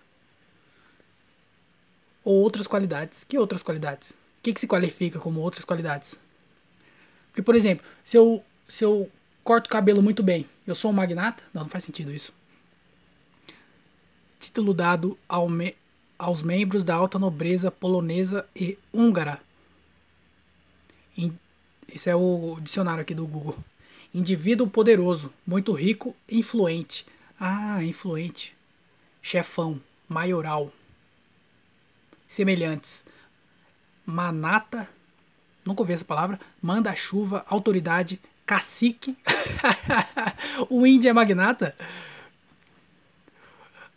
Ou 2.24 2.36
outras 2.36 2.66
qualidades. 2.66 3.24
Que 3.24 3.36
outras 3.36 3.62
qualidades? 3.62 4.12
O 4.12 4.14
que, 4.42 4.54
que 4.54 4.60
se 4.60 4.66
qualifica 4.66 5.18
como 5.18 5.40
outras 5.40 5.66
qualidades? 5.66 6.16
Porque, 7.26 7.42
por 7.42 7.54
exemplo, 7.54 7.86
se 8.02 8.16
eu, 8.16 8.42
se 8.66 8.82
eu 8.82 9.10
corto 9.44 9.66
o 9.66 9.70
cabelo 9.70 10.02
muito 10.02 10.22
bem, 10.22 10.48
eu 10.66 10.74
sou 10.74 10.90
um 10.90 10.94
magnata? 10.94 11.42
Não, 11.52 11.64
não 11.64 11.68
faz 11.68 11.84
sentido 11.84 12.10
isso. 12.10 12.32
Título 14.40 14.72
dado 14.72 15.18
ao 15.28 15.46
me, 15.46 15.76
aos 16.18 16.40
membros 16.40 16.84
da 16.84 16.94
alta 16.94 17.18
nobreza 17.18 17.70
polonesa 17.70 18.48
e 18.56 18.78
húngara. 18.90 19.44
Isso 21.88 22.10
é 22.10 22.14
o 22.14 22.58
dicionário 22.60 23.02
aqui 23.02 23.14
do 23.14 23.26
Google. 23.26 23.56
Indivíduo 24.12 24.68
poderoso, 24.68 25.32
muito 25.46 25.72
rico, 25.72 26.14
influente. 26.28 27.06
Ah, 27.38 27.82
influente. 27.82 28.56
Chefão, 29.22 29.80
maioral. 30.08 30.72
Semelhantes. 32.26 33.04
Manata, 34.04 34.88
nunca 35.64 35.82
ouvi 35.82 35.92
essa 35.92 36.04
palavra, 36.04 36.38
manda-chuva, 36.62 37.44
autoridade, 37.48 38.20
cacique. 38.44 39.16
o 40.70 40.86
índio 40.86 41.10
é 41.10 41.12
magnata? 41.12 41.74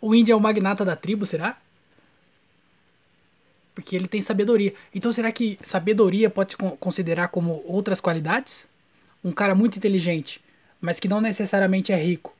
O 0.02 0.16
índio 0.16 0.34
é 0.34 0.36
o 0.36 0.40
magnata 0.40 0.84
da 0.84 0.96
tribo, 0.96 1.26
será? 1.26 1.58
Porque 3.80 3.96
ele 3.96 4.10
tem 4.10 4.22
sabedoria. 4.22 4.74
Então 4.94 5.10
será 5.10 5.32
que 5.32 5.58
sabedoria 5.64 6.30
pode 6.30 6.58
considerar 6.58 7.30
como 7.30 7.64
outras 7.66 8.02
qualidades? 8.02 8.68
Um 9.24 9.32
cara 9.32 9.56
muito 9.56 9.78
inteligente, 9.78 10.44
mas 10.82 11.00
que 11.00 11.08
não 11.08 11.22
necessariamente 11.22 11.94
é 11.94 11.96
rico. 11.96 12.36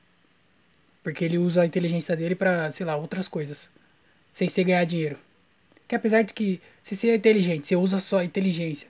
Porque 1.02 1.24
ele 1.24 1.38
usa 1.38 1.62
a 1.62 1.66
inteligência 1.66 2.14
dele 2.14 2.34
para, 2.34 2.70
sei 2.72 2.84
lá, 2.84 2.94
outras 2.94 3.26
coisas. 3.26 3.70
Sem 4.30 4.48
ser 4.48 4.64
ganhar 4.64 4.84
dinheiro. 4.84 5.18
Que 5.88 5.94
apesar 5.94 6.20
de 6.20 6.34
que, 6.34 6.60
se 6.82 6.94
você 6.94 7.08
é 7.08 7.14
inteligente, 7.14 7.66
você 7.66 7.74
usa 7.74 7.96
a 7.96 8.00
sua 8.02 8.22
inteligência 8.22 8.88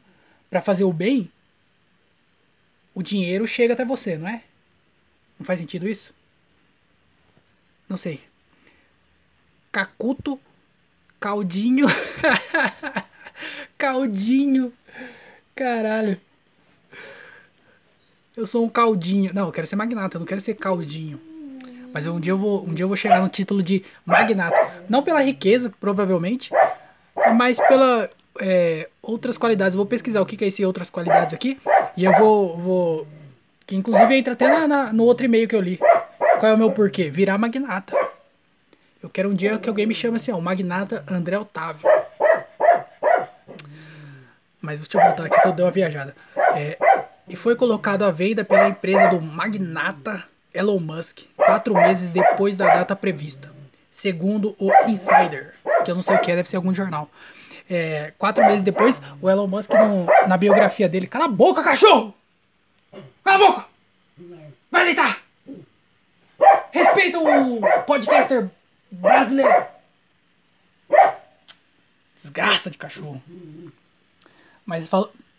para 0.51 0.61
fazer 0.61 0.83
o 0.83 0.93
bem, 0.93 1.31
o 2.93 3.01
dinheiro 3.01 3.47
chega 3.47 3.75
até 3.75 3.85
você, 3.85 4.19
não 4.19 4.27
é? 4.27 4.43
Não 5.39 5.47
faz 5.47 5.61
sentido 5.61 5.89
isso? 5.89 6.13
Não 7.89 7.97
sei. 7.97 8.21
Cacuto, 9.71 10.37
caldinho. 11.21 11.87
caldinho. 13.77 14.73
Caralho. 15.55 16.19
Eu 18.37 18.47
sou 18.47 18.65
um 18.65 18.69
caldinho. 18.69 19.33
Não, 19.35 19.47
eu 19.47 19.53
quero 19.53 19.67
ser 19.67 19.77
magnata, 19.77 20.17
eu 20.17 20.21
não 20.21 20.27
quero 20.27 20.41
ser 20.41 20.55
caldinho. 20.55 21.21
Mas 21.93 22.07
um 22.07 22.19
dia 22.19 22.33
eu 22.33 22.39
vou, 22.39 22.65
um 22.65 22.73
dia 22.73 22.85
eu 22.85 22.89
vou 22.89 22.97
chegar 22.97 23.21
no 23.21 23.29
título 23.29 23.63
de 23.63 23.85
magnata. 24.07 24.57
Não 24.89 25.03
pela 25.03 25.21
riqueza, 25.21 25.73
provavelmente, 25.79 26.51
mas 27.37 27.59
pela 27.59 28.09
é, 28.41 28.89
outras 29.03 29.37
qualidades. 29.37 29.75
Eu 29.75 29.79
vou 29.79 29.87
pesquisar 29.87 30.21
o 30.21 30.27
que, 30.27 30.37
que 30.37 30.45
é 30.45 30.49
esse 30.49 30.65
outras 30.65 30.89
qualidades 30.89 31.35
aqui. 31.35 31.61
E 31.97 32.05
eu 32.05 32.13
vou. 32.17 32.57
vou 32.57 33.07
que 33.67 33.77
inclusive 33.77 34.17
entra 34.17 34.33
até 34.33 34.49
na, 34.49 34.67
na, 34.67 34.93
no 34.93 35.05
outro 35.05 35.27
e-mail 35.27 35.47
que 35.47 35.55
eu 35.55 35.61
li. 35.61 35.79
Qual 36.39 36.51
é 36.51 36.55
o 36.55 36.59
meu 36.59 36.73
porquê? 36.73 37.11
Virar 37.11 37.39
magnata. 37.39 37.95
Eu 39.03 39.09
quero 39.09 39.31
um 39.31 39.35
dia 39.35 39.59
que 39.59 39.69
alguém 39.69 39.87
me 39.87 39.95
chame 39.95 40.17
assim, 40.17 40.31
ó, 40.31 40.39
magnata 40.41 41.05
André 41.09 41.39
Otávio. 41.39 41.89
Mas 44.61 44.81
deixa 44.81 44.99
eu 44.99 45.03
voltar 45.03 45.25
aqui 45.25 45.41
que 45.41 45.49
eu 45.49 45.53
dei 45.53 45.65
uma 45.65 45.71
viajada. 45.71 46.15
É, 46.55 46.77
e 47.27 47.35
foi 47.35 47.57
colocado 47.57 48.03
à 48.05 48.11
venda 48.11 48.45
pela 48.45 48.69
empresa 48.69 49.09
do 49.09 49.21
magnata 49.21 50.25
Elon 50.53 50.81
Musk 50.81 51.21
quatro 51.35 51.73
meses 51.75 52.11
depois 52.11 52.59
da 52.59 52.67
data 52.67 52.95
prevista, 52.95 53.51
segundo 53.91 54.55
o 54.59 54.71
Insider, 54.87 55.55
que 55.85 55.91
eu 55.91 55.95
não 55.95 56.03
sei 56.03 56.17
o 56.17 56.21
que 56.21 56.31
é, 56.31 56.37
deve 56.37 56.49
ser 56.49 56.57
algum 56.57 56.75
jornal. 56.75 57.09
É, 57.69 58.13
quatro 58.19 58.45
meses 58.45 58.63
depois, 58.63 59.01
o 59.23 59.31
Elon 59.31 59.47
Musk, 59.47 59.71
no, 59.71 60.07
na 60.29 60.37
biografia 60.37 60.89
dele, 60.89 61.07
cala 61.07 61.25
a 61.25 61.29
boca, 61.29 61.63
cachorro! 61.63 62.13
Cala 63.25 63.37
a 63.37 63.49
boca! 63.49 63.65
Vai 64.71 64.85
deitar! 64.85 65.23
Respeita 66.73 67.19
o 67.19 67.61
podcaster 67.87 68.51
brasileiro! 68.91 69.67
Desgraça 72.15 72.71
de 72.71 72.77
cachorro. 72.77 73.23
Mas 74.67 74.89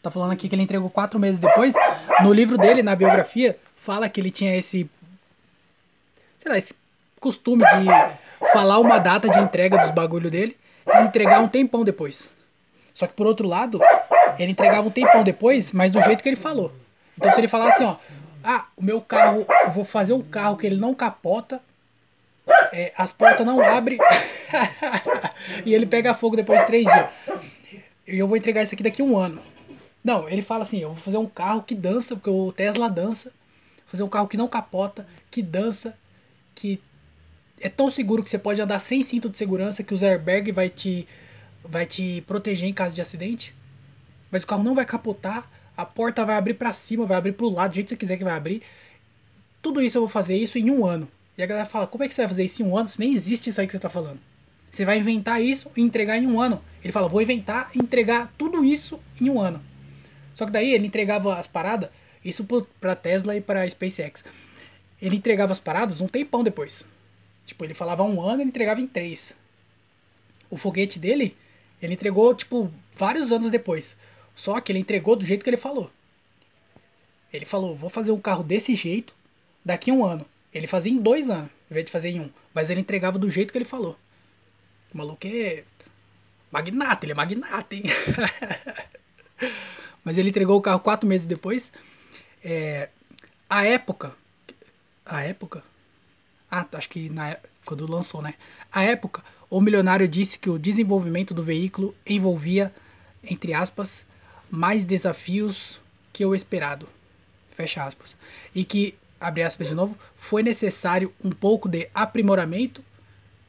tá 0.01 0.09
falando 0.09 0.31
aqui 0.31 0.49
que 0.49 0.55
ele 0.55 0.63
entregou 0.63 0.89
quatro 0.89 1.19
meses 1.19 1.39
depois. 1.39 1.75
No 2.21 2.33
livro 2.33 2.57
dele, 2.57 2.81
na 2.81 2.95
biografia, 2.95 3.57
fala 3.75 4.09
que 4.09 4.19
ele 4.19 4.31
tinha 4.31 4.55
esse. 4.55 4.89
Sei 6.39 6.51
lá, 6.51 6.57
esse 6.57 6.75
costume 7.19 7.63
de 7.63 8.47
falar 8.51 8.79
uma 8.79 8.97
data 8.97 9.29
de 9.29 9.39
entrega 9.39 9.77
dos 9.77 9.91
bagulho 9.91 10.31
dele 10.31 10.57
e 10.87 11.03
entregar 11.03 11.39
um 11.39 11.47
tempão 11.47 11.83
depois. 11.83 12.27
Só 12.93 13.05
que 13.05 13.13
por 13.13 13.27
outro 13.27 13.47
lado, 13.47 13.79
ele 14.39 14.51
entregava 14.51 14.87
um 14.87 14.91
tempão 14.91 15.23
depois, 15.23 15.71
mas 15.71 15.91
do 15.91 16.01
jeito 16.01 16.23
que 16.23 16.29
ele 16.29 16.35
falou. 16.35 16.73
Então 17.15 17.31
se 17.31 17.39
ele 17.39 17.47
falasse 17.47 17.83
assim, 17.83 17.85
ó, 17.85 17.97
ah, 18.43 18.65
o 18.75 18.83
meu 18.83 18.99
carro, 18.99 19.45
eu 19.65 19.71
vou 19.71 19.85
fazer 19.85 20.13
um 20.13 20.21
carro 20.21 20.57
que 20.57 20.65
ele 20.65 20.77
não 20.77 20.95
capota, 20.95 21.61
é, 22.71 22.93
as 22.97 23.11
portas 23.11 23.45
não 23.45 23.59
abrem 23.61 23.97
e 25.65 25.73
ele 25.73 25.85
pega 25.85 26.13
fogo 26.13 26.35
depois 26.35 26.59
de 26.61 26.67
três 26.67 26.85
dias. 26.85 27.09
E 28.07 28.17
eu 28.17 28.27
vou 28.27 28.37
entregar 28.37 28.63
isso 28.63 28.73
aqui 28.73 28.83
daqui 28.83 29.01
a 29.01 29.05
um 29.05 29.17
ano. 29.17 29.41
Não, 30.03 30.27
ele 30.27 30.41
fala 30.41 30.63
assim, 30.63 30.79
eu 30.79 30.89
vou 30.89 30.97
fazer 30.97 31.17
um 31.17 31.27
carro 31.27 31.61
que 31.61 31.75
dança, 31.75 32.15
porque 32.15 32.29
o 32.29 32.51
Tesla 32.51 32.89
dança. 32.89 33.29
Vou 33.29 33.87
fazer 33.87 34.03
um 34.03 34.09
carro 34.09 34.27
que 34.27 34.37
não 34.37 34.47
capota, 34.47 35.05
que 35.29 35.41
dança, 35.41 35.95
que 36.55 36.81
é 37.59 37.69
tão 37.69 37.89
seguro 37.89 38.23
que 38.23 38.29
você 38.29 38.39
pode 38.39 38.61
andar 38.61 38.79
sem 38.79 39.03
cinto 39.03 39.29
de 39.29 39.37
segurança 39.37 39.83
que 39.83 39.93
o 39.93 40.03
airbag 40.03 40.51
vai 40.51 40.69
te 40.69 41.07
vai 41.63 41.85
te 41.85 42.23
proteger 42.25 42.67
em 42.67 42.73
caso 42.73 42.95
de 42.95 43.01
acidente. 43.01 43.53
Mas 44.31 44.43
o 44.43 44.47
carro 44.47 44.63
não 44.63 44.73
vai 44.73 44.85
capotar, 44.85 45.47
a 45.77 45.85
porta 45.85 46.25
vai 46.25 46.35
abrir 46.35 46.55
para 46.55 46.73
cima, 46.73 47.05
vai 47.05 47.17
abrir 47.17 47.33
pro 47.33 47.49
lado, 47.49 47.71
do 47.71 47.75
jeito 47.75 47.87
que 47.87 47.93
você 47.93 47.99
quiser 47.99 48.17
que 48.17 48.23
vai 48.23 48.33
abrir. 48.33 48.63
Tudo 49.61 49.81
isso 49.81 49.97
eu 49.97 50.01
vou 50.01 50.09
fazer 50.09 50.35
isso 50.35 50.57
em 50.57 50.71
um 50.71 50.85
ano. 50.85 51.07
E 51.37 51.43
a 51.43 51.45
galera 51.45 51.65
fala, 51.65 51.87
como 51.87 52.03
é 52.03 52.07
que 52.07 52.13
você 52.13 52.21
vai 52.21 52.29
fazer 52.29 52.43
isso 52.43 52.61
em 52.61 52.65
um 52.65 52.77
ano 52.77 52.87
se 52.87 52.99
nem 52.99 53.13
existe 53.13 53.49
isso 53.49 53.59
aí 53.59 53.67
que 53.67 53.73
você 53.73 53.79
tá 53.79 53.89
falando? 53.89 54.19
Você 54.69 54.85
vai 54.85 54.97
inventar 54.97 55.41
isso 55.41 55.69
e 55.75 55.81
entregar 55.81 56.17
em 56.17 56.27
um 56.27 56.39
ano. 56.39 56.61
Ele 56.83 56.93
fala, 56.93 57.09
vou 57.09 57.21
inventar 57.21 57.69
e 57.75 57.79
entregar 57.79 58.33
tudo 58.37 58.63
isso 58.63 58.99
em 59.19 59.29
um 59.29 59.39
ano. 59.39 59.61
Só 60.33 60.45
que 60.45 60.51
daí 60.51 60.73
ele 60.73 60.87
entregava 60.87 61.35
as 61.35 61.47
paradas, 61.47 61.89
isso 62.23 62.45
pra 62.79 62.95
Tesla 62.95 63.35
e 63.35 63.41
pra 63.41 63.69
SpaceX. 63.69 64.23
Ele 65.01 65.17
entregava 65.17 65.51
as 65.51 65.59
paradas 65.59 65.99
um 65.99 66.07
tempão 66.07 66.43
depois. 66.43 66.85
Tipo, 67.45 67.65
ele 67.65 67.73
falava 67.73 68.03
um 68.03 68.21
ano, 68.21 68.41
ele 68.41 68.49
entregava 68.49 68.79
em 68.79 68.87
três. 68.87 69.35
O 70.49 70.57
foguete 70.57 70.99
dele, 70.99 71.35
ele 71.81 71.93
entregou, 71.93 72.33
tipo, 72.33 72.71
vários 72.95 73.31
anos 73.31 73.51
depois. 73.51 73.97
Só 74.33 74.59
que 74.61 74.71
ele 74.71 74.79
entregou 74.79 75.15
do 75.15 75.25
jeito 75.25 75.43
que 75.43 75.49
ele 75.49 75.57
falou. 75.57 75.91
Ele 77.33 77.45
falou, 77.45 77.75
vou 77.75 77.89
fazer 77.89 78.11
um 78.11 78.19
carro 78.19 78.43
desse 78.43 78.73
jeito 78.75 79.13
daqui 79.65 79.91
a 79.91 79.93
um 79.93 80.05
ano. 80.05 80.25
Ele 80.53 80.67
fazia 80.67 80.91
em 80.91 80.97
dois 80.97 81.29
anos, 81.29 81.49
em 81.69 81.73
vez 81.73 81.85
de 81.85 81.91
fazer 81.91 82.09
em 82.09 82.19
um. 82.19 82.29
Mas 82.53 82.69
ele 82.69 82.81
entregava 82.81 83.17
do 83.17 83.29
jeito 83.29 83.51
que 83.51 83.57
ele 83.57 83.65
falou. 83.65 83.97
O 84.93 84.97
maluco 84.97 85.25
é 85.25 85.63
magnata, 86.51 87.05
ele 87.05 87.13
é 87.13 87.15
magnata, 87.15 87.75
hein? 87.75 87.83
Mas 90.03 90.17
ele 90.17 90.29
entregou 90.29 90.57
o 90.57 90.61
carro 90.61 90.79
quatro 90.79 91.07
meses 91.07 91.25
depois. 91.25 91.71
É, 92.43 92.89
a 93.49 93.65
época. 93.65 94.15
A 95.05 95.21
época? 95.21 95.63
Ah, 96.49 96.65
acho 96.73 96.89
que 96.89 97.09
na, 97.09 97.37
quando 97.65 97.89
lançou, 97.89 98.21
né? 98.21 98.33
A 98.71 98.83
época, 98.83 99.23
o 99.49 99.61
milionário 99.61 100.07
disse 100.07 100.39
que 100.39 100.49
o 100.49 100.59
desenvolvimento 100.59 101.33
do 101.33 101.43
veículo 101.43 101.95
envolvia, 102.05 102.73
entre 103.23 103.53
aspas, 103.53 104.05
mais 104.49 104.85
desafios 104.85 105.79
que 106.11 106.25
o 106.25 106.35
esperado. 106.35 106.87
Fecha 107.55 107.83
aspas. 107.83 108.15
E 108.53 108.65
que, 108.65 108.95
abre 109.21 109.43
aspas 109.43 109.67
de 109.67 109.75
novo, 109.75 109.97
foi 110.15 110.43
necessário 110.43 111.13
um 111.23 111.29
pouco 111.29 111.69
de 111.69 111.87
aprimoramento 111.93 112.83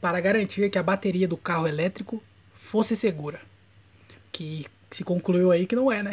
para 0.00 0.20
garantir 0.20 0.70
que 0.70 0.78
a 0.78 0.82
bateria 0.82 1.26
do 1.26 1.36
carro 1.36 1.66
elétrico 1.66 2.22
fosse 2.52 2.94
segura. 2.94 3.40
Que 4.30 4.66
se 4.90 5.02
concluiu 5.02 5.50
aí 5.50 5.66
que 5.66 5.74
não 5.74 5.90
é, 5.90 6.02
né? 6.02 6.12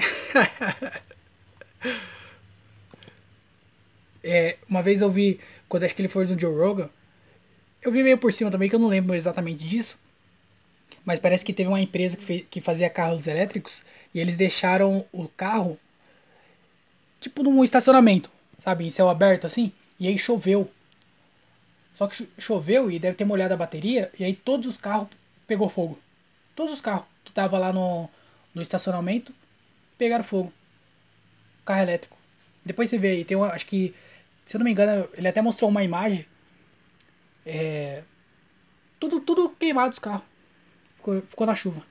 é, 4.23 4.57
uma 4.67 4.81
vez 4.81 5.01
eu 5.01 5.11
vi 5.11 5.39
quando 5.67 5.83
acho 5.83 5.93
que 5.93 6.01
ele 6.01 6.07
foi 6.09 6.25
no 6.25 6.39
Joe 6.39 6.55
Rogan, 6.55 6.89
eu 7.81 7.91
vi 7.91 8.01
meio 8.03 8.17
por 8.17 8.33
cima 8.33 8.49
também, 8.49 8.67
que 8.67 8.75
eu 8.75 8.79
não 8.79 8.87
lembro 8.87 9.15
exatamente 9.15 9.65
disso. 9.65 9.97
Mas 11.05 11.19
parece 11.19 11.45
que 11.45 11.53
teve 11.53 11.69
uma 11.69 11.79
empresa 11.79 12.17
que, 12.17 12.23
fez, 12.23 12.45
que 12.49 12.59
fazia 12.59 12.89
carros 12.89 13.27
elétricos 13.27 13.83
e 14.13 14.19
eles 14.19 14.35
deixaram 14.35 15.05
o 15.11 15.27
carro 15.27 15.79
tipo 17.19 17.43
num 17.43 17.63
estacionamento, 17.63 18.31
sabe, 18.59 18.85
em 18.85 18.89
céu 18.89 19.09
aberto 19.09 19.45
assim, 19.45 19.71
e 19.99 20.07
aí 20.07 20.17
choveu. 20.17 20.69
Só 21.95 22.07
que 22.07 22.29
choveu 22.37 22.89
e 22.89 22.97
deve 22.97 23.15
ter 23.15 23.25
molhado 23.25 23.53
a 23.53 23.57
bateria 23.57 24.11
e 24.17 24.23
aí 24.23 24.33
todos 24.33 24.67
os 24.67 24.77
carros 24.77 25.07
pegou 25.45 25.69
fogo. 25.69 25.99
Todos 26.55 26.73
os 26.73 26.81
carros 26.81 27.05
que 27.23 27.31
tava 27.31 27.57
lá 27.57 27.73
no, 27.73 28.09
no 28.53 28.61
estacionamento 28.61 29.33
pegaram 29.97 30.23
fogo. 30.23 30.53
Carro 31.65 31.81
elétrico. 31.81 32.17
Depois 32.63 32.89
você 32.89 32.97
vê 32.97 33.09
aí, 33.09 33.25
tem 33.25 33.35
uma, 33.35 33.47
acho 33.47 33.65
que 33.65 33.93
se 34.49 34.55
eu 34.55 34.59
não 34.59 34.65
me 34.65 34.71
engano, 34.71 35.07
ele 35.13 35.27
até 35.27 35.43
mostrou 35.43 35.69
uma 35.69 35.83
imagem. 35.83 36.25
É, 37.45 38.03
tudo, 38.99 39.19
tudo 39.21 39.51
queimado 39.51 39.91
os 39.91 39.99
carros. 39.99 40.23
Ficou, 40.95 41.21
ficou 41.21 41.45
na 41.45 41.53
chuva. 41.53 41.85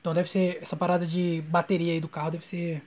Então 0.00 0.14
deve 0.14 0.26
ser. 0.26 0.56
Essa 0.62 0.74
parada 0.74 1.06
de 1.06 1.42
bateria 1.42 1.92
aí 1.92 2.00
do 2.00 2.08
carro 2.08 2.30
deve 2.30 2.46
ser. 2.46 2.82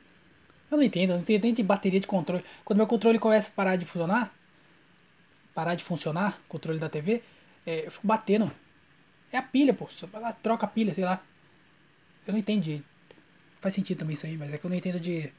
Eu 0.72 0.78
não 0.78 0.84
entendo, 0.84 1.10
eu 1.10 1.16
não 1.16 1.22
entendo 1.22 1.44
nem 1.44 1.54
de 1.54 1.62
bateria 1.62 2.00
de 2.00 2.08
controle. 2.08 2.44
Quando 2.64 2.78
meu 2.78 2.88
controle 2.88 3.20
começa 3.20 3.50
a 3.50 3.52
parar 3.52 3.76
de 3.76 3.86
funcionar, 3.86 4.34
parar 5.54 5.76
de 5.76 5.84
funcionar, 5.84 6.40
controle 6.48 6.80
da 6.80 6.88
TV, 6.88 7.22
é, 7.66 7.88
eu 7.88 7.92
fico 7.92 8.08
batendo. 8.08 8.50
É 9.32 9.38
a 9.38 9.42
pilha, 9.42 9.74
pô. 9.74 9.88
Só 9.90 10.08
ela 10.14 10.32
troca 10.32 10.66
a 10.66 10.70
pilha, 10.70 10.94
sei 10.94 11.04
lá. 11.04 11.22
Eu 12.26 12.32
não 12.32 12.40
entendi. 12.40 12.82
Faz 13.60 13.74
sentido 13.74 14.00
também 14.00 14.14
isso 14.14 14.26
aí, 14.26 14.38
mas 14.38 14.54
é 14.54 14.58
que 14.58 14.66
eu 14.66 14.70
não 14.70 14.78
entendo 14.78 15.00
de 15.00 15.32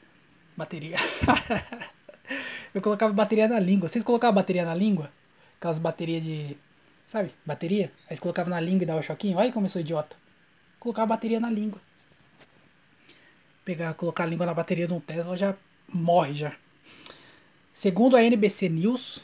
bateria. 0.55 0.97
Eu 2.73 2.81
colocava 2.81 3.13
bateria 3.13 3.47
na 3.47 3.59
língua. 3.59 3.87
Vocês 3.87 4.03
colocavam 4.03 4.33
bateria 4.33 4.65
na 4.65 4.73
língua? 4.73 5.11
Aquelas 5.59 5.77
baterias 5.77 6.23
de. 6.23 6.57
Sabe? 7.05 7.31
Bateria? 7.45 7.91
Aí 8.09 8.15
você 8.15 8.21
colocava 8.21 8.49
na 8.49 8.59
língua 8.59 8.83
e 8.83 8.85
dava 8.87 9.01
choquinho. 9.01 9.37
Olha 9.37 9.51
como 9.51 9.67
eu 9.67 9.69
sou 9.69 9.81
idiota. 9.81 10.15
Colocava 10.79 11.07
bateria 11.07 11.39
na 11.39 11.51
língua. 11.51 11.79
Pegar, 13.63 13.93
colocar 13.93 14.23
a 14.23 14.27
língua 14.27 14.45
na 14.45 14.53
bateria 14.53 14.87
de 14.87 14.93
um 14.93 14.99
Tesla, 14.99 15.37
já 15.37 15.55
morre 15.87 16.35
já. 16.35 16.55
Segundo 17.73 18.15
a 18.15 18.23
NBC 18.23 18.69
News, 18.69 19.23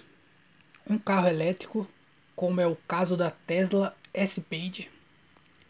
um 0.90 0.98
carro 0.98 1.28
elétrico, 1.28 1.88
como 2.36 2.60
é 2.60 2.68
o 2.68 2.76
caso 2.76 3.16
da 3.16 3.30
Tesla 3.30 3.96
S-Page, 4.14 4.90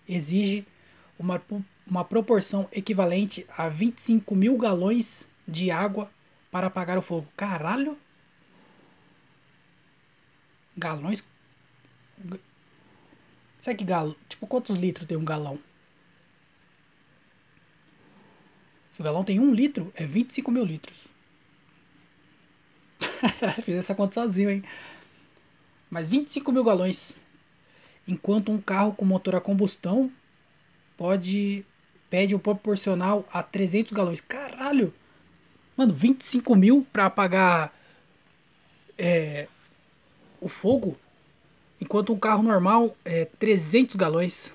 exige 0.07 0.65
uma, 1.17 1.41
uma 1.85 2.05
proporção 2.05 2.69
equivalente 2.71 3.45
a 3.57 3.67
25 3.67 4.35
mil 4.35 4.57
galões 4.57 5.27
de 5.47 5.71
água 5.71 6.09
para 6.51 6.67
apagar 6.67 6.97
o 6.97 7.01
fogo. 7.01 7.27
Caralho! 7.35 7.97
Galões. 10.77 11.23
Será 13.59 13.75
que 13.75 13.83
galo. 13.83 14.15
Tipo, 14.29 14.47
quantos 14.47 14.77
litros 14.77 15.07
tem 15.07 15.17
um 15.17 15.25
galão? 15.25 15.59
Se 18.99 19.01
o 19.01 19.05
galão 19.05 19.23
tem 19.23 19.39
um 19.39 19.53
litro, 19.53 19.93
é 19.95 20.05
25 20.05 20.51
mil 20.51 20.65
litros. 20.65 21.07
Fiz 23.63 23.77
essa 23.77 23.95
conta 23.95 24.15
sozinho, 24.15 24.49
hein? 24.49 24.61
Mas 25.89 26.09
25 26.09 26.51
mil 26.51 26.65
galões. 26.65 27.15
Enquanto 28.05 28.51
um 28.51 28.59
carro 28.59 28.91
com 28.91 29.05
motor 29.05 29.35
a 29.35 29.39
combustão 29.39 30.11
pode 30.97 31.65
pede 32.09 32.35
o 32.35 32.39
proporcional 32.39 33.25
a 33.31 33.41
300 33.41 33.93
galões. 33.93 34.19
Caralho! 34.19 34.93
Mano, 35.77 35.93
25 35.93 36.53
mil 36.53 36.85
pra 36.91 37.05
apagar 37.05 37.73
é, 38.97 39.47
o 40.41 40.49
fogo, 40.49 40.97
enquanto 41.79 42.11
um 42.11 42.19
carro 42.19 42.43
normal 42.43 42.93
é 43.05 43.23
300 43.23 43.95
galões. 43.95 44.53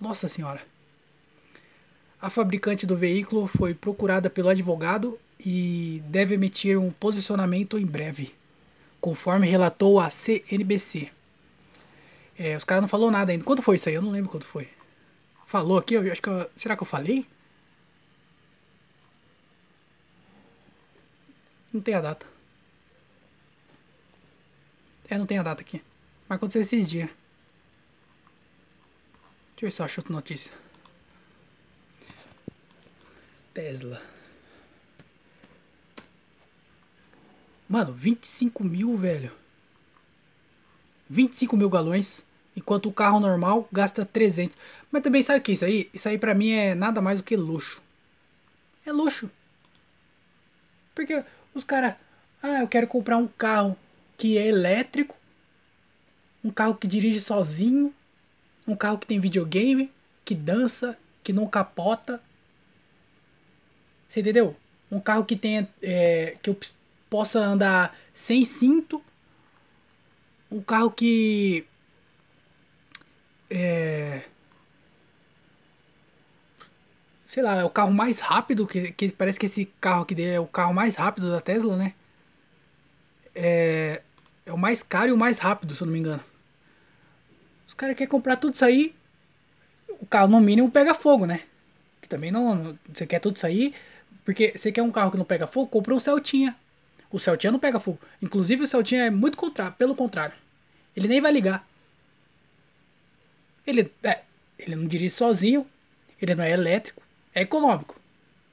Nossa 0.00 0.26
senhora. 0.26 0.69
A 2.20 2.28
fabricante 2.28 2.86
do 2.86 2.96
veículo 2.96 3.46
foi 3.46 3.72
procurada 3.72 4.28
pelo 4.28 4.50
advogado 4.50 5.18
e 5.38 6.02
deve 6.06 6.34
emitir 6.34 6.78
um 6.78 6.90
posicionamento 6.90 7.78
em 7.78 7.86
breve, 7.86 8.34
conforme 9.00 9.48
relatou 9.48 9.98
a 9.98 10.10
CNBC. 10.10 11.10
É, 12.38 12.54
os 12.54 12.64
caras 12.64 12.82
não 12.82 12.88
falou 12.88 13.10
nada 13.10 13.32
ainda. 13.32 13.44
Quanto 13.44 13.62
foi 13.62 13.76
isso 13.76 13.88
aí? 13.88 13.94
Eu 13.94 14.02
não 14.02 14.10
lembro 14.10 14.30
quanto 14.30 14.46
foi. 14.46 14.68
Falou 15.46 15.78
aqui, 15.78 15.94
eu 15.94 16.12
acho 16.12 16.20
que 16.20 16.28
eu, 16.28 16.50
será 16.54 16.76
que 16.76 16.82
eu 16.82 16.86
falei? 16.86 17.26
Não 21.72 21.80
tem 21.80 21.94
a 21.94 22.00
data. 22.00 22.26
É, 25.08 25.16
não 25.16 25.26
tem 25.26 25.38
a 25.38 25.42
data 25.42 25.62
aqui. 25.62 25.82
Mas 26.28 26.36
aconteceu 26.36 26.60
esses 26.60 26.88
dias. 26.88 27.08
Deixa 27.08 27.16
eu 29.62 29.66
ver 29.68 29.70
se 29.70 29.80
eu 29.80 29.84
acho 29.86 30.00
outra 30.00 30.12
notícia. 30.12 30.52
Tesla. 33.52 34.00
Mano, 37.68 37.92
25 37.92 38.64
mil, 38.64 38.96
velho. 38.96 39.32
25 41.08 41.56
mil 41.56 41.70
galões. 41.70 42.24
Enquanto 42.56 42.88
o 42.88 42.92
carro 42.92 43.20
normal 43.20 43.68
gasta 43.72 44.04
300. 44.04 44.56
Mas 44.90 45.02
também 45.02 45.22
sabe 45.22 45.38
o 45.38 45.42
que 45.42 45.52
é 45.52 45.54
isso 45.54 45.64
aí? 45.64 45.90
Isso 45.94 46.08
aí 46.08 46.18
pra 46.18 46.34
mim 46.34 46.50
é 46.50 46.74
nada 46.74 47.00
mais 47.00 47.18
do 47.20 47.22
que 47.22 47.36
luxo. 47.36 47.80
É 48.84 48.92
luxo. 48.92 49.30
Porque 50.94 51.22
os 51.54 51.64
caras, 51.64 51.94
ah, 52.42 52.60
eu 52.60 52.68
quero 52.68 52.86
comprar 52.86 53.16
um 53.16 53.28
carro 53.28 53.76
que 54.16 54.36
é 54.36 54.46
elétrico, 54.46 55.16
um 56.42 56.50
carro 56.50 56.74
que 56.74 56.86
dirige 56.86 57.20
sozinho, 57.20 57.94
um 58.66 58.74
carro 58.74 58.98
que 58.98 59.06
tem 59.06 59.20
videogame, 59.20 59.92
que 60.24 60.34
dança, 60.34 60.98
que 61.22 61.32
não 61.32 61.46
capota. 61.46 62.20
Você 64.10 64.20
entendeu? 64.20 64.56
Um 64.90 65.00
carro 65.00 65.24
que 65.24 65.36
tenha. 65.36 65.66
É, 65.80 66.36
que 66.42 66.50
eu 66.50 66.56
possa 67.08 67.38
andar 67.38 67.96
sem 68.12 68.44
cinto. 68.44 69.02
Um 70.50 70.60
carro 70.60 70.90
que. 70.90 71.64
É, 73.48 74.24
sei 77.30 77.44
lá, 77.44 77.60
é 77.60 77.64
o 77.64 77.70
carro 77.70 77.92
mais 77.92 78.18
rápido, 78.18 78.66
que, 78.66 78.90
que 78.90 79.12
parece 79.12 79.38
que 79.38 79.46
esse 79.46 79.66
carro 79.80 80.02
aqui 80.02 80.20
é 80.20 80.40
o 80.40 80.48
carro 80.48 80.74
mais 80.74 80.96
rápido 80.96 81.30
da 81.30 81.40
Tesla, 81.40 81.76
né? 81.76 81.94
É, 83.32 84.02
é 84.44 84.52
o 84.52 84.58
mais 84.58 84.82
caro 84.82 85.10
e 85.10 85.12
o 85.12 85.16
mais 85.16 85.38
rápido, 85.38 85.72
se 85.72 85.80
eu 85.80 85.86
não 85.86 85.92
me 85.92 86.00
engano. 86.00 86.24
Os 87.68 87.74
caras 87.74 87.94
querem 87.94 88.10
comprar 88.10 88.34
tudo 88.34 88.54
isso 88.54 88.64
aí, 88.64 88.92
o 90.00 90.06
carro 90.06 90.26
no 90.26 90.40
mínimo 90.40 90.72
pega 90.72 90.92
fogo, 90.92 91.24
né? 91.24 91.42
Que 92.02 92.08
também 92.08 92.32
não, 92.32 92.76
você 92.92 93.06
quer 93.06 93.20
tudo 93.20 93.36
isso 93.36 93.46
aí, 93.46 93.72
porque 94.24 94.52
você 94.56 94.70
quer 94.70 94.82
um 94.82 94.90
carro 94.90 95.10
que 95.10 95.16
não 95.16 95.24
pega 95.24 95.46
fogo, 95.46 95.68
compra 95.68 95.94
um 95.94 96.00
Celtinha. 96.00 96.56
O 97.10 97.18
Celtinha 97.18 97.50
não 97.50 97.58
pega 97.58 97.80
fogo. 97.80 97.98
Inclusive 98.22 98.64
o 98.64 98.66
Celtinha 98.66 99.06
é 99.06 99.10
muito 99.10 99.36
contrário, 99.36 99.74
pelo 99.76 99.94
contrário. 99.94 100.34
Ele 100.96 101.08
nem 101.08 101.20
vai 101.20 101.32
ligar. 101.32 101.66
Ele, 103.66 103.92
é, 104.02 104.20
ele 104.58 104.76
não 104.76 104.86
dirige 104.86 105.14
sozinho, 105.14 105.66
ele 106.20 106.34
não 106.34 106.44
é 106.44 106.50
elétrico, 106.50 107.02
é 107.34 107.42
econômico. 107.42 108.00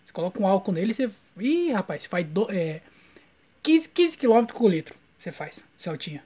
Você 0.06 0.14
coloca 0.14 0.42
um 0.42 0.48
álcool 0.48 0.72
nele, 0.72 0.94
você. 0.94 1.10
Ih, 1.40 1.72
rapaz, 1.72 2.06
faz 2.06 2.26
do, 2.26 2.50
é, 2.52 2.82
15, 3.64 3.90
15 3.90 4.18
km 4.18 4.46
por 4.46 4.70
litro. 4.70 4.96
Você 5.18 5.32
faz, 5.32 5.66
Celtinha. 5.78 6.24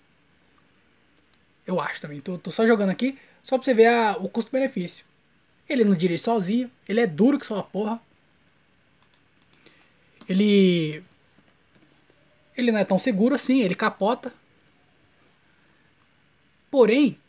Eu 1.66 1.80
acho 1.80 2.02
também. 2.02 2.20
Tô, 2.22 2.38
tô 2.38 2.52
só 2.52 2.66
jogando 2.66 2.90
aqui, 2.90 3.18
só 3.44 3.58
pra 3.58 3.66
você 3.66 3.74
ver 3.74 3.88
a, 3.88 4.18
o 4.18 4.30
custo-benefício. 4.30 5.06
Ele 5.68 5.84
não 5.84 5.96
dirige 5.96 6.24
sozinho, 6.24 6.70
ele 6.88 7.00
é 7.00 7.08
duro 7.08 7.40
que 7.40 7.46
só 7.46 7.56
uma 7.56 7.64
porra. 7.64 8.02
Ele. 10.32 11.04
Ele 12.56 12.72
não 12.72 12.80
é 12.80 12.86
tão 12.86 12.98
seguro 12.98 13.36
assim, 13.36 13.62
ele 13.62 13.76
capota. 13.76 14.34
Porém, 16.70 17.20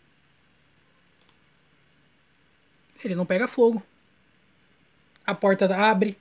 ele 3.05 3.15
não 3.15 3.27
pega 3.27 3.49
fogo. 3.49 3.83
A 5.27 5.35
porta 5.35 5.65
abre. 5.75 6.17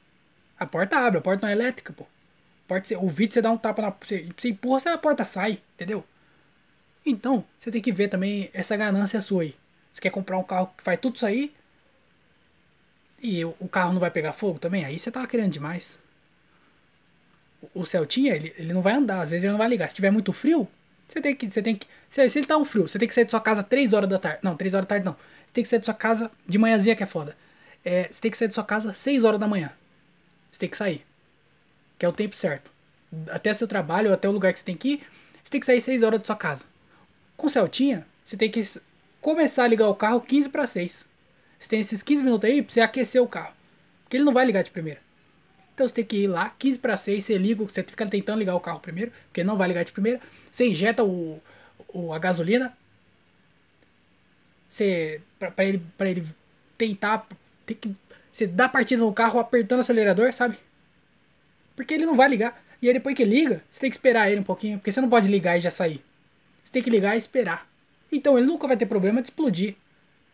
A 0.59 0.65
porta 0.65 0.97
abre, 0.97 1.19
a 1.19 1.21
porta 1.21 1.45
não 1.45 1.49
é 1.49 1.53
elétrica, 1.53 1.93
pô. 1.93 2.05
O 2.99 3.09
vidro 3.09 3.33
você 3.33 3.41
dá 3.41 3.51
um 3.51 3.57
tapa 3.57 3.81
na. 3.81 3.89
Você, 4.01 4.29
você 4.35 4.49
empurra, 4.49 4.79
você, 4.79 4.89
a 4.89 4.97
porta 4.97 5.25
sai, 5.25 5.61
entendeu? 5.75 6.03
Então, 7.05 7.43
você 7.59 7.69
tem 7.69 7.81
que 7.81 7.91
ver 7.91 8.07
também 8.07 8.49
essa 8.53 8.77
ganância 8.77 9.21
sua 9.21 9.43
aí. 9.43 9.55
Você 9.91 10.01
quer 10.01 10.09
comprar 10.09 10.37
um 10.37 10.43
carro 10.43 10.73
que 10.77 10.83
faz 10.83 10.99
tudo 10.99 11.15
isso 11.17 11.25
aí 11.25 11.53
e 13.21 13.43
o, 13.45 13.67
carro 13.69 13.93
não 13.93 13.99
vai 13.99 14.09
pegar 14.09 14.33
fogo 14.33 14.57
também? 14.57 14.85
Aí 14.85 14.97
você 14.97 15.11
tá 15.11 15.25
querendo 15.27 15.51
demais. 15.51 15.99
O, 17.73 17.85
Celtinha, 17.85 18.35
ele, 18.35 18.53
ele 18.57 18.73
não 18.73 18.81
vai 18.81 18.93
andar, 18.93 19.21
às 19.21 19.29
vezes 19.29 19.43
ele 19.43 19.51
não 19.51 19.57
vai 19.57 19.67
ligar. 19.67 19.87
Se 19.89 19.95
tiver 19.95 20.11
muito 20.11 20.33
frio, 20.33 20.67
você 21.07 21.21
tem 21.21 21.35
que. 21.35 21.49
Você 21.49 21.61
tem 21.61 21.75
que 21.75 21.87
se, 22.09 22.29
se 22.29 22.39
ele 22.39 22.45
tá 22.45 22.57
um 22.57 22.65
frio, 22.65 22.87
você 22.87 22.99
tem 22.99 23.07
que 23.07 23.13
sair 23.13 23.25
de 23.25 23.31
sua 23.31 23.39
casa 23.39 23.63
3 23.63 23.93
horas 23.93 24.09
da 24.09 24.19
tarde. 24.19 24.39
Não, 24.41 24.55
3 24.55 24.73
horas 24.73 24.85
da 24.85 24.89
tarde 24.89 25.05
não. 25.05 25.13
Você 25.13 25.53
tem 25.53 25.63
que 25.63 25.69
sair 25.69 25.79
de 25.79 25.85
sua 25.85 25.93
casa 25.93 26.31
de 26.47 26.57
manhãzinha 26.57 26.95
que 26.95 27.03
é 27.03 27.05
foda. 27.05 27.37
É, 27.85 28.09
você 28.11 28.21
tem 28.21 28.31
que 28.31 28.37
sair 28.37 28.47
de 28.47 28.53
sua 28.53 28.63
casa 28.63 28.93
6 28.93 29.23
horas 29.23 29.39
da 29.39 29.47
manhã. 29.47 29.71
Você 30.51 30.59
tem 30.59 30.69
que 30.69 30.77
sair. 30.77 31.05
Que 31.97 32.05
é 32.05 32.09
o 32.09 32.13
tempo 32.13 32.35
certo. 32.35 32.69
Até 33.29 33.53
seu 33.53 33.67
trabalho, 33.67 34.13
até 34.13 34.27
o 34.27 34.31
lugar 34.31 34.51
que 34.51 34.59
você 34.59 34.65
tem 34.65 34.75
que 34.75 34.93
ir, 34.93 35.03
você 35.43 35.51
tem 35.51 35.59
que 35.59 35.65
sair 35.65 35.81
6 35.81 36.03
horas 36.03 36.19
da 36.19 36.25
sua 36.25 36.35
casa. 36.35 36.65
Com 37.37 37.47
o 37.47 37.49
Celtinha, 37.49 38.05
você 38.25 38.35
tem 38.35 38.49
que 38.49 38.61
começar 39.19 39.63
a 39.63 39.67
ligar 39.67 39.87
o 39.87 39.95
carro 39.95 40.19
15 40.21 40.49
para 40.49 40.67
6. 40.67 41.05
Você 41.59 41.69
tem 41.69 41.79
esses 41.79 42.01
15 42.01 42.23
minutos 42.23 42.49
aí 42.49 42.61
pra 42.61 42.73
você 42.73 42.81
aquecer 42.81 43.21
o 43.21 43.27
carro. 43.27 43.53
Porque 44.03 44.17
ele 44.17 44.23
não 44.23 44.33
vai 44.33 44.45
ligar 44.45 44.63
de 44.63 44.71
primeira. 44.71 44.99
Então 45.81 45.87
você 45.87 45.95
tem 45.95 46.05
que 46.05 46.17
ir 46.17 46.27
lá, 46.27 46.53
15 46.59 46.77
para 46.77 46.95
6, 46.95 47.25
você 47.25 47.37
liga, 47.39 47.63
você 47.63 47.81
fica 47.81 48.07
tentando 48.07 48.37
ligar 48.37 48.53
o 48.53 48.59
carro 48.59 48.79
primeiro, 48.79 49.11
porque 49.25 49.43
não 49.43 49.57
vai 49.57 49.67
ligar 49.67 49.83
de 49.83 49.91
primeira. 49.91 50.21
Você 50.51 50.67
injeta 50.67 51.03
o, 51.03 51.41
o 51.87 52.13
a 52.13 52.19
gasolina. 52.19 52.77
Você. 54.69 55.23
Pra, 55.39 55.65
ele, 55.65 55.81
pra 55.97 56.07
ele 56.07 56.23
tentar 56.77 57.27
tem 57.65 57.75
que. 57.75 57.95
Você 58.31 58.45
dá 58.45 58.69
partida 58.69 59.01
no 59.01 59.11
carro 59.11 59.39
apertando 59.39 59.79
o 59.79 59.81
acelerador, 59.81 60.31
sabe? 60.31 60.55
Porque 61.75 61.95
ele 61.95 62.05
não 62.05 62.15
vai 62.15 62.29
ligar. 62.29 62.63
E 62.79 62.87
aí 62.87 62.93
depois 62.93 63.15
que 63.15 63.25
liga, 63.25 63.63
você 63.71 63.79
tem 63.79 63.89
que 63.89 63.95
esperar 63.95 64.29
ele 64.29 64.41
um 64.41 64.43
pouquinho. 64.43 64.77
Porque 64.77 64.91
você 64.91 65.01
não 65.01 65.09
pode 65.09 65.27
ligar 65.29 65.57
e 65.57 65.61
já 65.61 65.71
sair. 65.71 66.03
Você 66.63 66.73
tem 66.73 66.83
que 66.83 66.91
ligar 66.91 67.15
e 67.15 67.17
esperar. 67.17 67.67
Então 68.11 68.37
ele 68.37 68.45
nunca 68.45 68.67
vai 68.67 68.77
ter 68.77 68.85
problema 68.85 69.19
de 69.19 69.29
explodir. 69.29 69.75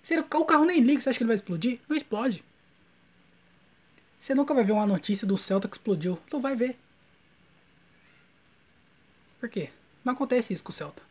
Se 0.03 0.13
o 0.17 0.45
carro 0.45 0.65
nem 0.65 0.81
liga, 0.81 0.99
você 0.99 1.09
acha 1.09 1.17
que 1.17 1.23
ele 1.23 1.29
vai 1.29 1.35
explodir? 1.35 1.79
Não 1.87 1.95
explode. 1.95 2.43
Você 4.19 4.33
nunca 4.33 4.53
vai 4.53 4.63
ver 4.63 4.71
uma 4.71 4.85
notícia 4.85 5.27
do 5.27 5.37
Celta 5.37 5.67
que 5.67 5.75
explodiu. 5.75 6.19
Não 6.31 6.41
vai 6.41 6.55
ver. 6.55 6.77
Por 9.39 9.49
quê? 9.49 9.69
Não 10.03 10.13
acontece 10.13 10.53
isso 10.53 10.63
com 10.63 10.71
o 10.71 10.73
Celta. 10.73 11.03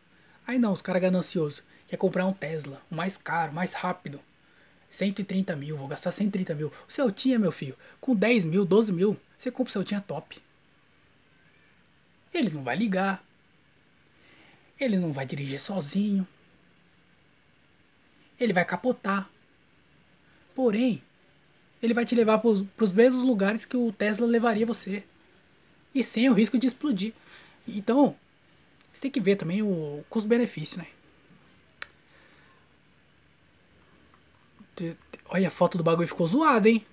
Aí 0.45 0.59
não, 0.59 0.73
os 0.73 0.81
caras 0.81 1.01
gananciosos. 1.01 1.63
Quer 1.87 1.97
comprar 1.97 2.25
um 2.25 2.33
Tesla, 2.33 2.81
o 2.91 2.95
mais 2.95 3.17
caro, 3.17 3.53
mais 3.53 3.73
rápido. 3.73 4.19
130 4.89 5.55
mil, 5.55 5.77
vou 5.77 5.87
gastar 5.87 6.11
130 6.11 6.53
mil. 6.55 6.71
O 6.87 6.91
Celtinha, 6.91 7.39
meu 7.39 7.51
filho, 7.51 7.77
com 7.99 8.15
10 8.15 8.45
mil, 8.45 8.65
12 8.65 8.91
mil, 8.91 9.17
você 9.37 9.51
compra 9.51 9.69
o 9.69 9.73
Celtinha 9.73 10.01
top. 10.01 10.41
Ele 12.33 12.49
não 12.49 12.63
vai 12.63 12.75
ligar. 12.75 13.23
Ele 14.79 14.97
não 14.97 15.11
vai 15.11 15.25
dirigir 15.25 15.59
sozinho. 15.59 16.27
Ele 18.39 18.53
vai 18.53 18.63
capotar. 18.63 19.29
Porém, 20.53 21.01
ele 21.81 21.93
vai 21.93 22.05
te 22.05 22.15
levar 22.15 22.39
para 22.39 22.49
os 22.49 22.91
mesmos 22.91 23.23
lugares 23.23 23.65
que 23.65 23.77
o 23.77 23.91
Tesla 23.91 24.25
levaria 24.25 24.65
você. 24.65 25.03
E 25.93 26.03
sem 26.03 26.29
o 26.29 26.33
risco 26.33 26.57
de 26.57 26.67
explodir. 26.67 27.13
Então, 27.67 28.15
você 28.93 29.03
tem 29.03 29.11
que 29.11 29.19
ver 29.19 29.35
também 29.35 29.61
o 29.61 30.03
custo-benefício, 30.09 30.79
né? 30.79 30.87
Olha, 35.29 35.47
a 35.47 35.51
foto 35.51 35.77
do 35.77 35.83
bagulho 35.83 36.07
ficou 36.07 36.27
zoada, 36.27 36.69
hein? 36.69 36.85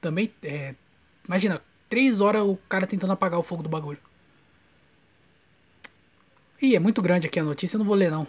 Também, 0.00 0.32
é, 0.42 0.74
imagina, 1.26 1.60
três 1.88 2.20
horas 2.20 2.42
o 2.42 2.58
cara 2.68 2.86
tentando 2.86 3.12
apagar 3.12 3.38
o 3.38 3.42
fogo 3.42 3.62
do 3.62 3.68
bagulho. 3.68 3.98
Ih, 6.60 6.74
é 6.74 6.80
muito 6.80 7.00
grande 7.00 7.26
aqui 7.26 7.38
a 7.38 7.44
notícia, 7.44 7.76
eu 7.76 7.78
não 7.78 7.86
vou 7.86 7.94
ler 7.94 8.10
não. 8.10 8.26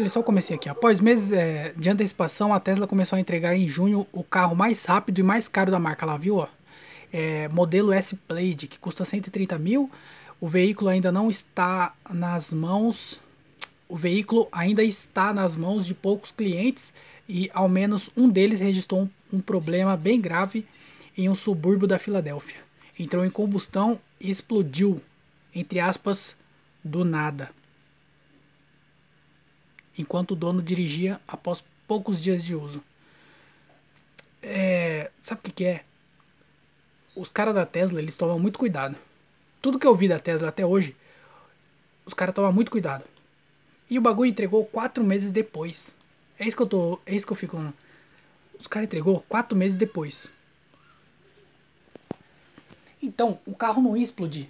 Ler 0.00 0.08
só 0.08 0.20
o 0.20 0.54
aqui. 0.54 0.68
Após 0.68 1.00
meses 1.00 1.32
é, 1.32 1.72
de 1.76 1.90
antecipação, 1.90 2.52
a 2.54 2.60
Tesla 2.60 2.86
começou 2.86 3.16
a 3.16 3.20
entregar 3.20 3.56
em 3.56 3.68
junho 3.68 4.06
o 4.12 4.22
carro 4.22 4.54
mais 4.54 4.84
rápido 4.84 5.18
e 5.18 5.22
mais 5.22 5.48
caro 5.48 5.70
da 5.70 5.78
marca. 5.78 6.06
Lá 6.06 6.16
viu, 6.16 6.36
ó? 6.36 6.48
É, 7.12 7.48
modelo 7.48 7.92
S-Plaid, 7.92 8.66
que 8.66 8.78
custa 8.78 9.04
130 9.04 9.58
mil. 9.58 9.90
O 10.40 10.48
veículo 10.48 10.90
ainda 10.90 11.10
não 11.10 11.28
está 11.28 11.94
nas 12.08 12.52
mãos. 12.52 13.20
O 13.88 13.96
veículo 13.96 14.48
ainda 14.52 14.82
está 14.82 15.32
nas 15.32 15.56
mãos 15.56 15.86
de 15.86 15.94
poucos 15.94 16.30
clientes 16.30 16.92
e 17.28 17.50
ao 17.52 17.68
menos 17.68 18.10
um 18.16 18.28
deles 18.28 18.60
registrou 18.60 19.02
um, 19.02 19.36
um 19.38 19.40
problema 19.40 19.96
bem 19.96 20.20
grave 20.20 20.66
em 21.16 21.28
um 21.28 21.34
subúrbio 21.34 21.88
da 21.88 21.98
Filadélfia. 21.98 22.58
Entrou 22.98 23.24
em 23.24 23.30
combustão 23.30 23.98
e 24.20 24.30
explodiu, 24.30 25.00
entre 25.54 25.80
aspas, 25.80 26.36
do 26.84 27.04
nada 27.04 27.50
enquanto 29.98 30.30
o 30.30 30.36
dono 30.36 30.62
dirigia 30.62 31.20
após 31.26 31.62
poucos 31.86 32.20
dias 32.20 32.44
de 32.44 32.54
uso. 32.54 32.82
É, 34.40 35.10
sabe 35.22 35.40
o 35.40 35.44
que, 35.44 35.50
que 35.50 35.64
é? 35.64 35.84
Os 37.14 37.28
caras 37.28 37.54
da 37.54 37.66
Tesla, 37.66 37.98
eles 37.98 38.16
tomam 38.16 38.38
muito 38.38 38.58
cuidado. 38.58 38.96
Tudo 39.60 39.78
que 39.78 39.86
eu 39.86 39.96
vi 39.96 40.06
da 40.06 40.20
Tesla 40.20 40.48
até 40.48 40.64
hoje, 40.64 40.96
os 42.06 42.14
caras 42.14 42.34
tomam 42.34 42.52
muito 42.52 42.70
cuidado. 42.70 43.04
E 43.90 43.98
o 43.98 44.02
bagulho 44.02 44.30
entregou 44.30 44.64
quatro 44.64 45.02
meses 45.02 45.30
depois. 45.30 45.94
É 46.38 46.46
isso 46.46 46.56
que 46.56 46.62
eu 46.62 46.68
tô. 46.68 47.00
É 47.04 47.14
isso 47.14 47.26
que 47.26 47.32
eu 47.32 47.36
fico. 47.36 47.74
Os 48.58 48.66
caras 48.66 48.86
entregou 48.86 49.20
quatro 49.28 49.56
meses 49.56 49.76
depois. 49.76 50.30
Então, 53.02 53.40
o 53.46 53.54
carro 53.54 53.82
não 53.82 53.96
ia 53.96 54.04
explodir. 54.04 54.48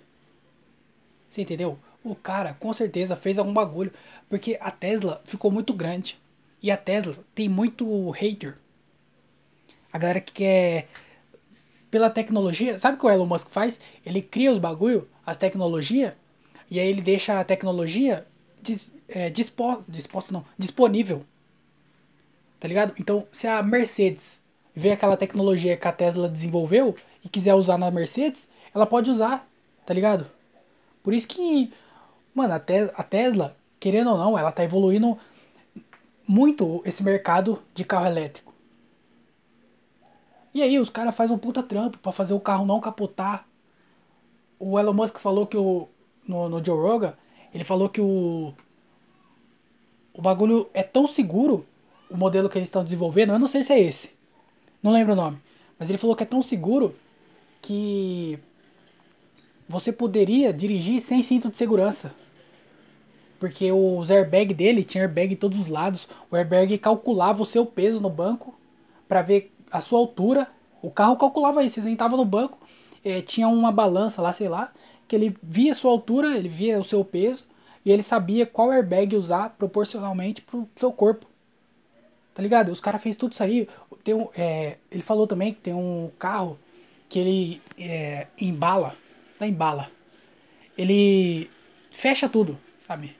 Você 1.29 1.43
entendeu? 1.43 1.79
O 2.05 2.15
cara 2.15 2.55
com 2.55 2.73
certeza 2.73 3.17
fez 3.17 3.39
algum 3.39 3.53
bagulho, 3.53 3.93
porque 4.29 4.59
a 4.61 4.71
Tesla 4.71 5.21
ficou 5.25 5.51
muito 5.51 5.73
grande. 5.73 6.19
E 6.63 6.71
a 6.71 6.77
Tesla 6.77 7.15
tem 7.35 7.49
muito 7.49 8.11
hater. 8.11 8.57
A 9.93 9.99
galera 9.99 10.21
que 10.21 10.33
quer 10.33 10.89
pela 11.91 12.11
tecnologia, 12.11 12.79
sabe 12.79 12.97
o 12.97 13.01
que 13.01 13.07
o 13.07 13.11
Elon 13.11 13.27
Musk 13.27 13.49
faz? 13.49 13.81
Ele 14.05 14.21
cria 14.21 14.53
os 14.53 14.59
bagulho, 14.59 15.09
as 15.25 15.37
tecnologias, 15.37 16.13
e 16.71 16.79
aí 16.79 16.87
ele 16.87 17.01
deixa 17.01 17.41
a 17.41 17.45
tecnologia 17.45 18.27
dis, 18.61 18.93
é, 19.09 19.31
dispo, 19.31 19.83
disposto 19.89 20.33
não, 20.33 20.45
disponível. 20.57 21.25
Tá 22.61 22.69
ligado? 22.69 22.93
Então, 22.99 23.27
se 23.33 23.47
a 23.47 23.63
Mercedes 23.63 24.41
vê 24.75 24.93
aquela 24.93 25.17
tecnologia 25.17 25.77
que 25.77 25.89
a 25.89 25.93
Tesla 25.93 26.29
desenvolveu 26.29 26.95
e 27.25 27.29
quiser 27.29 27.55
usar 27.55 27.79
na 27.79 27.91
Mercedes, 27.91 28.49
ela 28.75 28.87
pode 28.87 29.11
usar, 29.11 29.49
tá 29.87 29.95
ligado? 29.95 30.29
Por 31.03 31.15
isso 31.15 31.27
que 31.27 31.73
Mano, 32.35 32.55
a, 32.55 32.61
te 32.61 32.91
a 32.95 33.03
Tesla, 33.03 33.57
querendo 33.81 34.11
ou 34.11 34.19
não, 34.19 34.39
ela 34.39 34.53
tá 34.53 34.63
evoluindo 34.63 35.19
muito 36.27 36.83
esse 36.85 37.03
mercado 37.03 37.63
de 37.75 37.85
carro 37.85 38.07
elétrico. 38.07 38.55
E 40.55 40.63
aí 40.63 40.79
os 40.79 40.91
caras 40.91 41.15
fazem 41.15 41.35
um 41.35 41.39
puta 41.39 41.63
trampo 41.63 41.99
para 41.99 42.13
fazer 42.13 42.35
o 42.35 42.41
carro 42.41 42.67
não 42.67 42.81
capotar. 42.81 43.47
O 44.59 44.79
Elon 44.79 44.93
Musk 44.93 45.19
falou 45.19 45.47
que 45.47 45.57
o. 45.57 45.89
No, 46.27 46.49
no 46.49 46.63
Joe 46.65 46.79
Rogan, 46.79 47.15
ele 47.55 47.65
falou 47.65 47.89
que 47.89 48.01
o. 48.01 48.53
O 50.13 50.21
bagulho 50.21 50.69
é 50.75 50.83
tão 50.83 51.07
seguro, 51.07 51.65
o 52.11 52.17
modelo 52.17 52.49
que 52.49 52.59
eles 52.59 52.69
estão 52.69 52.83
desenvolvendo, 52.83 53.33
eu 53.33 53.39
não 53.39 53.47
sei 53.47 53.63
se 53.63 53.73
é 53.73 53.81
esse. 53.81 54.11
Não 54.83 54.91
lembro 54.91 55.13
o 55.13 55.17
nome. 55.17 55.41
Mas 55.79 55.89
ele 55.89 55.99
falou 55.99 56.17
que 56.17 56.25
é 56.25 56.27
tão 56.27 56.43
seguro 56.43 56.95
que 57.63 58.39
você 59.69 59.93
poderia 59.93 60.53
dirigir 60.53 61.01
sem 61.01 61.23
cinto 61.23 61.51
de 61.51 61.57
segurança. 61.57 62.15
Porque 63.39 63.71
os 63.71 64.11
airbags 64.11 64.57
dele 64.57 64.83
tinha 64.83 65.05
airbag 65.05 65.35
em 65.35 65.37
todos 65.37 65.61
os 65.61 65.69
lados. 65.69 66.09
O 66.31 66.37
airbag 66.37 66.77
calculava 66.79 67.43
o 67.43 67.47
seu 67.47 67.65
peso 67.65 68.01
no 68.01 68.11
banco 68.11 68.55
para 69.07 69.23
ver 69.23 69.53
a 69.71 69.81
sua 69.81 69.99
altura. 69.99 70.49
O 70.83 70.91
carro 70.91 71.17
calculava 71.17 71.63
isso. 71.63 71.77
Você 71.77 71.83
sentava 71.83 72.17
no 72.17 72.25
banco, 72.25 72.59
eh, 73.05 73.21
tinha 73.21 73.47
uma 73.47 73.71
balança 73.71 74.21
lá, 74.21 74.33
sei 74.33 74.49
lá, 74.49 74.73
que 75.07 75.15
ele 75.15 75.37
via 75.43 75.73
a 75.73 75.75
sua 75.75 75.91
altura, 75.91 76.37
ele 76.37 76.49
via 76.49 76.81
o 76.81 76.85
seu 76.85 77.05
peso 77.05 77.47
e 77.85 77.93
ele 77.93 78.03
sabia 78.03 78.45
qual 78.47 78.71
airbag 78.71 79.17
usar 79.17 79.51
proporcionalmente 79.51 80.43
pro 80.43 80.69
seu 80.75 80.93
corpo. 80.93 81.27
Tá 82.35 82.43
ligado? 82.43 82.71
Os 82.71 82.81
caras 82.81 83.03
fez 83.03 83.17
tudo 83.17 83.33
isso 83.33 83.43
aí. 83.43 83.69
Tem 84.03 84.15
um, 84.15 84.29
é, 84.37 84.79
ele 84.91 85.03
falou 85.03 85.27
também 85.27 85.53
que 85.53 85.61
tem 85.61 85.75
um 85.75 86.11
carro 86.19 86.59
que 87.09 87.19
ele 87.19 87.63
é, 87.79 88.27
embala. 88.41 88.97
Não 89.39 89.47
embala. 89.47 89.91
Ele 90.77 91.51
fecha 91.91 92.29
tudo, 92.29 92.59
sabe? 92.87 93.17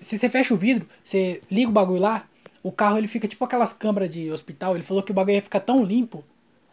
Se 0.00 0.18
você 0.18 0.28
fecha 0.28 0.54
o 0.54 0.56
vidro, 0.56 0.88
você 1.02 1.42
liga 1.50 1.68
o 1.68 1.72
bagulho 1.72 2.00
lá, 2.00 2.28
o 2.62 2.70
carro 2.70 2.98
ele 2.98 3.08
fica 3.08 3.26
tipo 3.26 3.44
aquelas 3.44 3.72
câmaras 3.72 4.08
de 4.08 4.30
hospital. 4.30 4.74
Ele 4.74 4.84
falou 4.84 5.02
que 5.02 5.10
o 5.10 5.14
bagulho 5.14 5.34
ia 5.34 5.42
ficar 5.42 5.60
tão 5.60 5.82
limpo 5.84 6.24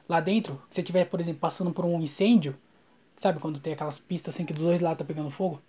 lá 0.07 0.19
dentro, 0.19 0.61
se 0.69 0.75
você 0.75 0.81
estiver, 0.81 1.05
por 1.05 1.19
exemplo, 1.19 1.39
passando 1.39 1.71
por 1.71 1.85
um 1.85 1.99
incêndio, 1.99 2.55
sabe 3.15 3.39
quando 3.39 3.59
tem 3.59 3.73
aquelas 3.73 3.99
pistas 3.99 4.33
assim 4.33 4.45
que 4.45 4.53
dos 4.53 4.63
dois 4.63 4.81
lados 4.81 4.99
tá 4.99 5.05
pegando 5.05 5.29
fogo? 5.29 5.61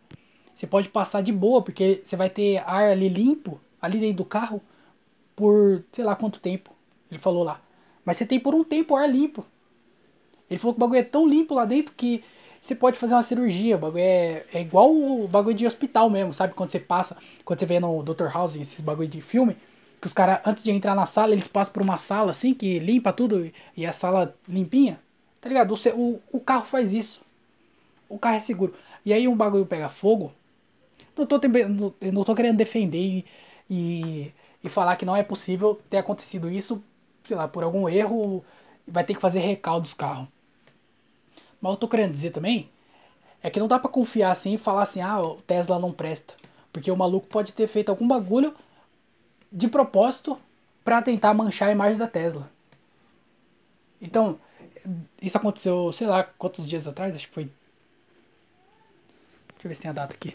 Você 0.55 0.67
pode 0.67 0.89
passar 0.89 1.23
de 1.23 1.33
boa, 1.33 1.63
porque 1.63 2.01
você 2.03 2.17
vai 2.17 2.29
ter 2.29 2.59
ar 2.59 2.91
ali 2.91 3.09
limpo, 3.09 3.61
ali 3.81 3.99
dentro 3.99 4.19
do 4.19 4.25
carro, 4.25 4.61
por 5.35 5.85
sei 5.93 6.05
lá 6.05 6.17
quanto 6.17 6.41
tempo. 6.41 6.75
Ele 7.11 7.21
falou 7.21 7.45
lá. 7.45 7.61
Mas 8.05 8.17
você 8.17 8.27
tem 8.27 8.41
por 8.41 8.55
um 8.55 8.65
tempo 8.65 8.97
ar 8.97 9.09
limpo. 9.09 9.47
Ele 10.51 10.59
falou 10.59 10.75
que 10.75 10.79
o 10.79 10.81
bagulho 10.81 11.01
é 11.01 11.05
tão 11.05 11.27
limpo 11.27 11.55
lá 11.55 11.65
dentro 11.65 11.93
que 11.97 12.23
você 12.61 12.75
pode 12.75 12.99
fazer 12.99 13.15
uma 13.15 13.23
cirurgia. 13.23 13.77
O 13.77 13.79
bagulho 13.79 14.03
é, 14.03 14.45
é 14.53 14.61
igual 14.61 14.95
o 14.95 15.29
bagulho 15.29 15.55
de 15.55 15.67
hospital 15.67 16.11
mesmo, 16.11 16.33
sabe? 16.35 16.55
Quando 16.55 16.71
você 16.71 16.81
passa, 16.81 17.17
quando 17.45 17.59
você 17.61 17.67
vê 17.67 17.79
no 17.79 18.03
Dr. 18.03 18.27
House, 18.33 18.57
esses 18.57 18.81
bagulho 18.81 19.09
de 19.09 19.21
filme, 19.21 19.57
que 20.01 20.07
os 20.07 20.13
caras, 20.13 20.41
antes 20.47 20.63
de 20.63 20.71
entrar 20.71 20.95
na 20.95 21.07
sala, 21.07 21.33
eles 21.33 21.49
passam 21.49 21.73
por 21.73 21.83
uma 21.83 21.99
sala 21.99 22.31
assim, 22.31 22.55
que 22.55 22.79
limpa 22.79 23.13
tudo 23.13 23.51
e 23.77 23.87
a 23.87 23.93
sala 23.93 24.35
limpinha. 24.49 25.01
Tá 25.41 25.49
ligado? 25.49 25.75
O, 25.95 26.21
o, 26.33 26.41
carro 26.41 26.65
faz 26.65 26.93
isso. 26.93 27.21
O 28.09 28.19
carro 28.19 28.37
é 28.37 28.41
seguro. 28.41 28.75
E 29.05 29.13
aí 29.13 29.29
um 29.29 29.37
bagulho 29.37 29.67
pega 29.67 29.89
fogo. 29.89 30.33
Não 31.17 31.27
tô, 31.27 31.41
não 32.13 32.25
tô 32.25 32.35
querendo 32.35 32.57
defender 32.57 32.99
e, 32.99 33.25
e, 33.69 34.33
e 34.63 34.69
falar 34.69 34.97
que 34.97 35.05
não 35.05 35.17
é 35.17 35.23
possível 35.23 35.81
ter 35.91 35.99
acontecido 35.99 36.49
isso, 36.49 36.83
sei 37.25 37.37
lá, 37.37 37.49
por 37.49 37.65
algum 37.65 37.89
erro, 37.89 38.45
vai 38.87 39.05
ter 39.05 39.15
que 39.15 39.21
fazer 39.21 39.41
recaldo 39.41 39.83
dos 39.83 39.95
carros. 39.95 40.29
Mas 41.61 41.73
eu 41.73 41.77
tô 41.77 41.89
querendo 41.89 42.13
dizer 42.13 42.31
também 42.31 42.71
é 43.43 43.51
que 43.51 43.61
não 43.61 43.69
dá 43.69 43.79
para 43.79 43.91
confiar 43.91 44.31
assim 44.31 44.55
e 44.55 44.59
falar 44.59 44.83
assim, 44.83 45.01
ah, 45.01 45.21
o 45.21 45.41
Tesla 45.43 45.79
não 45.79 45.93
presta. 45.93 46.35
Porque 46.73 46.91
o 46.91 46.97
maluco 46.97 47.27
pode 47.27 47.53
ter 47.53 47.69
feito 47.69 47.89
algum 47.89 48.07
bagulho 48.07 48.55
de 49.51 49.69
propósito 49.69 50.39
para 50.85 51.03
tentar 51.03 51.35
manchar 51.35 51.69
a 51.69 51.73
imagem 51.73 51.99
da 51.99 52.09
Tesla. 52.09 52.51
Então, 54.01 54.39
isso 55.21 55.37
aconteceu, 55.37 55.93
sei 55.93 56.07
lá, 56.07 56.25
quantos 56.25 56.67
dias 56.67 56.87
atrás, 56.87 57.17
acho 57.17 57.29
que 57.29 57.35
foi. 57.35 57.45
Deixa 57.45 57.55
eu 59.65 59.69
ver 59.69 59.75
se 59.75 59.83
tem 59.83 59.91
a 59.91 59.95
data 59.95 60.15
aqui. 60.15 60.35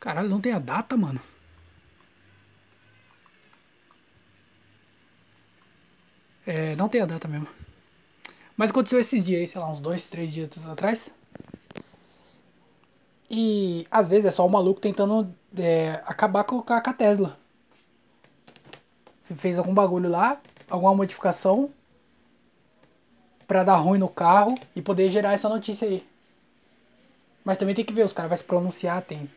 Caralho, 0.00 0.28
não 0.28 0.40
tem 0.40 0.52
a 0.52 0.58
data, 0.58 0.96
mano. 0.96 1.20
É, 6.48 6.74
não 6.76 6.88
tem 6.88 7.02
a 7.02 7.04
data 7.04 7.28
mesmo. 7.28 7.46
Mas 8.56 8.70
aconteceu 8.70 8.98
esses 8.98 9.22
dias 9.22 9.50
sei 9.50 9.60
lá, 9.60 9.70
uns 9.70 9.80
dois, 9.80 10.08
três 10.08 10.32
dias 10.32 10.66
atrás. 10.66 11.10
E 13.30 13.86
às 13.90 14.08
vezes 14.08 14.24
é 14.24 14.30
só 14.30 14.46
o 14.46 14.50
maluco 14.50 14.80
tentando 14.80 15.30
é, 15.58 16.02
acabar 16.06 16.44
com, 16.44 16.62
com 16.62 16.72
a 16.72 16.80
Tesla. 16.80 17.38
Fez 19.24 19.58
algum 19.58 19.74
bagulho 19.74 20.08
lá, 20.08 20.40
alguma 20.70 20.94
modificação 20.94 21.68
para 23.46 23.62
dar 23.62 23.76
ruim 23.76 23.98
no 23.98 24.08
carro 24.08 24.54
e 24.74 24.80
poder 24.80 25.10
gerar 25.10 25.34
essa 25.34 25.50
notícia 25.50 25.86
aí. 25.86 26.02
Mas 27.44 27.58
também 27.58 27.74
tem 27.74 27.84
que 27.84 27.92
ver, 27.92 28.06
os 28.06 28.12
caras 28.14 28.30
vão 28.30 28.38
se 28.38 28.44
pronunciar, 28.44 29.02
tem 29.02 29.30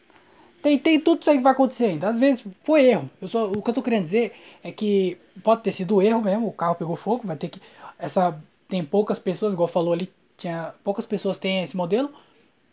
tem, 0.62 0.78
tem 0.80 1.00
tudo 1.00 1.22
isso 1.22 1.30
aí 1.30 1.38
que 1.38 1.44
vai 1.44 1.54
acontecer 1.54 1.86
ainda. 1.86 2.10
Às 2.10 2.20
vezes 2.20 2.46
foi 2.64 2.86
erro. 2.86 3.10
Eu 3.22 3.28
só, 3.28 3.52
o 3.52 3.62
que 3.62 3.70
eu 3.70 3.74
tô 3.74 3.82
querendo 3.82 4.04
dizer 4.04 4.34
é 4.64 4.72
que 4.72 5.18
pode 5.44 5.62
ter 5.64 5.72
sido 5.72 6.02
erro 6.02 6.22
mesmo, 6.22 6.48
o 6.48 6.54
carro 6.54 6.76
pegou 6.76 6.96
fogo, 6.96 7.26
vai 7.26 7.36
ter 7.36 7.50
que. 7.50 7.62
Essa. 7.98 8.40
Tem 8.68 8.84
poucas 8.86 9.20
pessoas, 9.20 9.52
igual 9.54 9.68
falou 9.68 9.92
ali, 9.92 10.10
tinha 10.38 10.74
poucas 10.84 11.06
pessoas 11.06 11.38
têm 11.38 11.64
esse 11.64 11.76
modelo. 11.76 12.14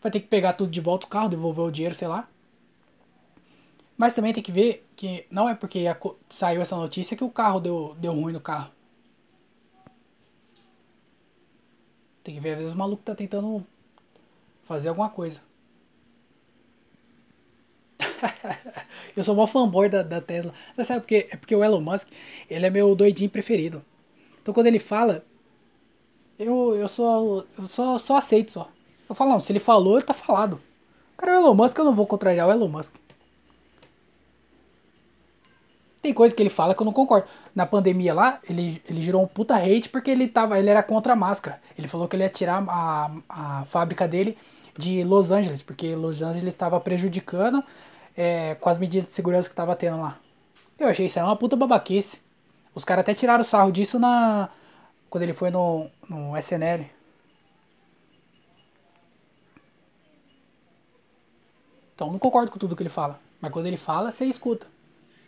Vai 0.01 0.11
ter 0.11 0.21
que 0.21 0.27
pegar 0.27 0.53
tudo 0.53 0.71
de 0.71 0.79
volta 0.79 1.05
o 1.05 1.09
carro, 1.09 1.27
devolver 1.29 1.65
o 1.65 1.71
dinheiro, 1.71 1.93
sei 1.93 2.07
lá. 2.07 2.27
Mas 3.97 4.13
também 4.13 4.31
tem 4.31 4.41
que 4.41 4.51
ver 4.51 4.87
que 4.95 5.25
não 5.29 5.49
é 5.49 5.53
porque 5.55 5.85
a, 5.87 5.97
saiu 6.29 6.61
essa 6.61 6.75
notícia 6.77 7.17
que 7.17 7.23
o 7.23 7.29
carro 7.29 7.59
deu, 7.59 7.95
deu 7.99 8.13
ruim 8.13 8.31
no 8.31 8.39
carro. 8.39 8.71
Tem 12.23 12.35
que 12.35 12.39
ver, 12.39 12.51
às 12.51 12.57
vezes 12.59 12.73
o 12.73 12.77
maluco 12.77 13.03
tá 13.03 13.13
tentando 13.13 13.65
fazer 14.63 14.87
alguma 14.89 15.09
coisa. 15.09 15.41
eu 19.15 19.23
sou 19.23 19.35
mó 19.35 19.47
fanboy 19.47 19.89
da, 19.89 20.03
da 20.03 20.21
Tesla. 20.21 20.53
Você 20.75 20.83
sabe 20.83 21.01
porque 21.01 21.27
é 21.31 21.37
porque 21.37 21.55
o 21.55 21.63
Elon 21.63 21.81
Musk, 21.81 22.07
ele 22.49 22.65
é 22.65 22.69
meu 22.69 22.95
doidinho 22.95 23.29
preferido. 23.29 23.83
Então 24.41 24.53
quando 24.53 24.67
ele 24.67 24.79
fala, 24.79 25.23
eu, 26.37 26.75
eu 26.75 26.87
só 26.87 27.45
eu 27.57 27.63
só, 27.65 27.97
só 27.97 28.17
aceito 28.17 28.51
só. 28.51 28.69
Eu 29.07 29.15
falo, 29.15 29.31
não, 29.31 29.39
se 29.39 29.51
ele 29.51 29.59
falou, 29.59 29.97
ele 29.97 30.05
tá 30.05 30.13
falado. 30.13 30.61
Cara, 31.17 31.33
o 31.33 31.35
Elon 31.35 31.53
Musk 31.53 31.77
eu 31.77 31.85
não 31.85 31.95
vou 31.95 32.05
contrariar 32.07 32.47
o 32.47 32.51
Elon 32.51 32.67
Musk. 32.67 32.95
Tem 36.01 36.13
coisa 36.13 36.33
que 36.33 36.41
ele 36.41 36.49
fala 36.49 36.73
que 36.73 36.81
eu 36.81 36.85
não 36.85 36.93
concordo. 36.93 37.27
Na 37.53 37.65
pandemia 37.65 38.13
lá, 38.13 38.39
ele, 38.49 38.81
ele 38.89 39.01
girou 39.01 39.21
um 39.21 39.27
puta 39.27 39.55
hate 39.55 39.89
porque 39.89 40.09
ele 40.09 40.27
tava, 40.27 40.57
ele 40.57 40.69
era 40.69 40.81
contra 40.81 41.11
a 41.11 41.15
máscara. 41.15 41.59
Ele 41.77 41.89
falou 41.89 42.07
que 42.07 42.15
ele 42.15 42.23
ia 42.23 42.29
tirar 42.29 42.63
a, 42.69 43.11
a 43.27 43.65
fábrica 43.65 44.07
dele 44.07 44.37
de 44.77 45.03
Los 45.03 45.29
Angeles, 45.29 45.61
porque 45.61 45.93
Los 45.95 46.21
Angeles 46.21 46.53
estava 46.53 46.79
prejudicando 46.79 47.61
é, 48.15 48.55
com 48.55 48.69
as 48.69 48.77
medidas 48.77 49.09
de 49.09 49.15
segurança 49.15 49.49
que 49.49 49.55
tava 49.55 49.75
tendo 49.75 50.01
lá. 50.01 50.19
Eu 50.79 50.87
achei 50.87 51.05
isso 51.05 51.19
aí 51.19 51.25
uma 51.25 51.35
puta 51.35 51.55
babaquice. 51.55 52.21
Os 52.73 52.85
caras 52.85 53.01
até 53.01 53.13
tiraram 53.13 53.43
sarro 53.43 53.71
disso 53.71 53.99
na 53.99 54.49
quando 55.09 55.23
ele 55.23 55.33
foi 55.33 55.49
no, 55.49 55.89
no 56.07 56.37
SNL. 56.37 56.89
Então 61.95 62.11
não 62.11 62.19
concordo 62.19 62.51
com 62.51 62.59
tudo 62.59 62.75
que 62.75 62.83
ele 62.83 62.89
fala. 62.89 63.19
Mas 63.41 63.51
quando 63.51 63.65
ele 63.65 63.77
fala, 63.77 64.11
você 64.11 64.25
escuta. 64.25 64.67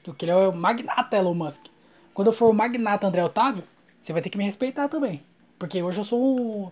Porque 0.04 0.26
ele 0.26 0.32
é 0.32 0.36
o 0.36 0.54
magnata 0.54 1.18
Elon 1.18 1.34
Musk. 1.34 1.66
Quando 2.14 2.28
eu 2.28 2.34
for 2.34 2.50
o 2.50 2.54
magnata 2.54 3.08
André 3.08 3.24
Otávio, 3.24 3.64
você 4.02 4.14
vai 4.14 4.22
ter 4.22 4.30
que 4.30 4.38
me 4.38 4.44
respeitar 4.44 4.88
também. 4.88 5.24
Porque 5.60 5.82
hoje 5.82 6.00
eu 6.00 6.06
sou. 6.06 6.72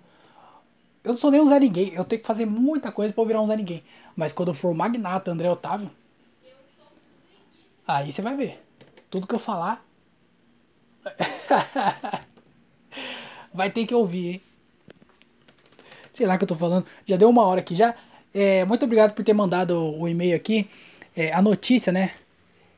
Eu 1.04 1.12
não 1.12 1.18
sou 1.18 1.32
nem 1.32 1.42
um 1.42 1.48
Zé 1.48 1.60
Ninguém. 1.60 1.94
Eu 1.94 2.04
tenho 2.04 2.22
que 2.22 2.28
fazer 2.28 2.46
muita 2.46 2.92
coisa 2.92 3.14
pra 3.14 3.24
eu 3.24 3.28
virar 3.28 3.42
um 3.42 3.46
Zé 3.46 3.56
Ninguém. 3.56 3.84
Mas 4.16 4.34
quando 4.34 4.50
eu 4.50 4.54
for 4.54 4.70
o 4.70 4.76
magnata 4.76 5.32
André 5.32 5.50
Otávio. 5.50 5.90
Aí 7.88 8.12
você 8.12 8.22
vai 8.22 8.36
ver. 8.36 8.64
Tudo 9.10 9.28
que 9.28 9.34
eu 9.34 9.40
falar. 9.40 9.84
vai 13.54 13.70
ter 13.70 13.86
que 13.86 13.96
ouvir, 13.96 14.28
hein? 14.28 14.42
Sei 16.12 16.28
lá 16.28 16.36
o 16.36 16.38
que 16.38 16.44
eu 16.44 16.48
tô 16.48 16.56
falando. 16.56 16.86
Já 17.06 17.18
deu 17.18 17.30
uma 17.30 17.44
hora 17.44 17.62
aqui 17.62 17.74
já. 17.74 17.96
É, 18.34 18.66
muito 18.66 18.84
obrigado 18.84 19.14
por 19.14 19.24
ter 19.24 19.34
mandado 19.34 19.74
o 20.00 20.08
e-mail 20.08 20.36
aqui. 20.36 20.70
É, 21.16 21.34
a 21.34 21.42
notícia, 21.42 21.92
né? 21.92 22.12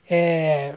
É. 0.09 0.75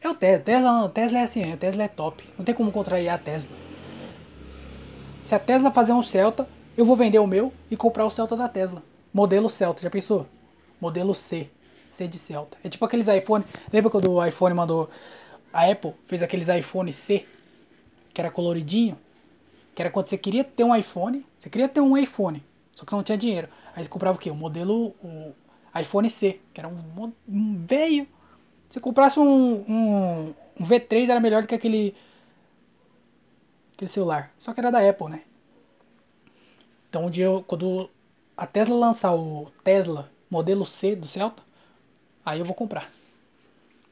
É 0.00 0.08
o 0.08 0.14
Tesla. 0.14 0.44
Tesla, 0.44 0.88
Tesla 0.88 1.18
é 1.18 1.22
assim, 1.22 1.52
a 1.52 1.56
Tesla 1.56 1.82
é 1.82 1.88
top. 1.88 2.24
Não 2.38 2.44
tem 2.44 2.54
como 2.54 2.70
contrair 2.72 3.08
a 3.08 3.18
Tesla. 3.18 3.54
Se 5.22 5.34
a 5.34 5.38
Tesla 5.38 5.70
fazer 5.70 5.92
um 5.92 6.02
Celta, 6.02 6.48
eu 6.76 6.84
vou 6.84 6.96
vender 6.96 7.18
o 7.18 7.26
meu 7.26 7.52
e 7.70 7.76
comprar 7.76 8.04
o 8.04 8.10
Celta 8.10 8.36
da 8.36 8.48
Tesla. 8.48 8.82
Modelo 9.14 9.48
Celta, 9.48 9.82
já 9.82 9.90
pensou? 9.90 10.26
Modelo 10.80 11.14
C. 11.14 11.48
C 11.88 12.08
de 12.08 12.18
Celta. 12.18 12.58
É 12.64 12.68
tipo 12.68 12.84
aqueles 12.84 13.06
iPhone. 13.06 13.44
Lembra 13.72 13.90
quando 13.90 14.10
o 14.10 14.24
iPhone 14.24 14.54
mandou. 14.54 14.88
A 15.52 15.70
Apple 15.70 15.94
fez 16.06 16.22
aqueles 16.22 16.48
iPhone 16.48 16.92
C, 16.92 17.26
que 18.12 18.20
era 18.20 18.30
coloridinho? 18.30 18.98
Que 19.74 19.82
era 19.82 19.90
quando 19.90 20.08
você 20.08 20.16
queria 20.16 20.42
ter 20.42 20.64
um 20.64 20.74
iPhone. 20.74 21.24
Você 21.38 21.50
queria 21.50 21.68
ter 21.68 21.80
um 21.80 21.96
iPhone, 21.96 22.42
só 22.74 22.84
que 22.84 22.90
você 22.90 22.96
não 22.96 23.02
tinha 23.02 23.18
dinheiro. 23.18 23.48
Aí 23.76 23.84
você 23.84 23.90
comprava 23.90 24.16
o 24.16 24.20
quê? 24.20 24.30
O 24.30 24.34
modelo. 24.34 24.94
O, 25.02 25.34
iPhone 25.80 26.08
C, 26.10 26.38
que 26.52 26.60
era 26.60 26.68
um, 26.68 27.12
um 27.28 27.64
velho. 27.66 28.06
Se 28.68 28.80
comprasse 28.80 29.18
um, 29.18 29.24
um, 29.24 30.34
um, 30.60 30.66
V3 30.66 31.08
era 31.08 31.20
melhor 31.20 31.42
do 31.42 31.48
que 31.48 31.54
aquele 31.54 31.94
aquele 33.82 33.88
celular. 33.88 34.32
Só 34.38 34.52
que 34.52 34.60
era 34.60 34.70
da 34.70 34.88
Apple, 34.88 35.08
né? 35.08 35.22
Então 36.88 37.06
um 37.06 37.10
dia 37.10 37.24
eu, 37.24 37.42
quando 37.46 37.90
a 38.36 38.46
Tesla 38.46 38.76
lançar 38.76 39.14
o 39.14 39.50
Tesla 39.64 40.10
modelo 40.30 40.64
C 40.64 40.94
do 40.94 41.06
Celta, 41.06 41.42
aí 42.24 42.38
eu 42.38 42.44
vou 42.44 42.54
comprar. 42.54 42.88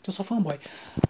Eu 0.06 0.12
sou 0.12 0.24
fanboy. 0.24 0.58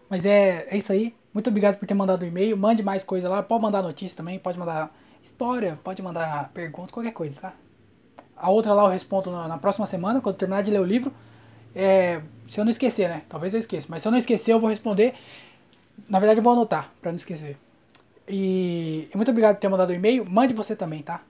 Mas 0.09 0.25
é, 0.25 0.67
é 0.69 0.77
isso 0.77 0.93
aí. 0.93 1.15
Muito 1.33 1.49
obrigado 1.49 1.79
por 1.79 1.87
ter 1.87 1.95
mandado 1.95 2.23
o 2.23 2.27
e-mail. 2.27 2.57
Mande 2.57 2.83
mais 2.83 3.05
coisa 3.05 3.29
lá. 3.29 3.43
Pode 3.43 3.63
mandar 3.63 3.83
notícia 3.83 4.17
também. 4.17 4.39
Pode 4.39 4.59
mandar 4.59 4.95
história. 5.23 5.79
Pode 5.85 6.03
mandar 6.03 6.51
pergunta. 6.53 6.93
Qualquer 6.93 7.13
coisa, 7.13 7.41
tá? 7.41 7.55
A 8.37 8.51
outra 8.51 8.75
lá 8.75 8.85
eu 8.85 8.89
respondo 8.89 9.31
na, 9.31 9.47
na 9.47 9.59
próxima 9.59 9.87
semana, 9.87 10.21
quando 10.21 10.37
terminar 10.37 10.63
de 10.63 10.73
ler 10.73 10.81
o 10.81 10.85
livro. 10.85 11.15
É, 11.73 12.21
se 12.49 12.59
eu 12.59 12.65
não 12.65 12.71
esquecer, 12.71 13.09
né? 13.09 13.23
Talvez 13.29 13.55
eu 13.55 13.61
esqueça. 13.61 13.87
Mas 13.89 14.03
se 14.03 14.09
eu 14.09 14.13
não 14.13 14.19
esquecer, 14.19 14.53
eu 14.53 14.59
vou 14.61 14.69
responder. 14.69 15.15
Na 16.09 16.19
verdade, 16.19 16.41
eu 16.41 16.45
vou 16.45 16.53
anotar, 16.53 16.93
pra 17.01 17.13
não 17.13 17.17
esquecer. 17.17 17.57
E, 18.31 19.09
e 19.13 19.17
muito 19.17 19.31
obrigado 19.31 19.57
por 19.57 19.61
ter 19.61 19.69
mandado 19.69 19.91
o 19.91 19.93
e-mail. 19.93 20.25
Mande 20.29 20.55
você 20.55 20.77
também, 20.77 21.03
tá? 21.03 21.25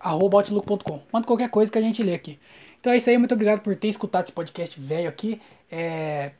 Outlook.com. 0.00 1.02
Manda 1.12 1.26
qualquer 1.26 1.48
coisa 1.48 1.70
que 1.70 1.78
a 1.78 1.82
gente 1.82 2.02
lê 2.02 2.14
aqui. 2.14 2.38
Então 2.80 2.92
é 2.92 2.96
isso 2.96 3.08
aí, 3.08 3.18
muito 3.18 3.32
obrigado 3.32 3.60
por 3.60 3.74
ter 3.76 3.88
escutado 3.88 4.24
esse 4.24 4.32
podcast 4.32 4.78
velho 4.78 5.08
aqui. 5.08 5.40
É... 5.70 6.32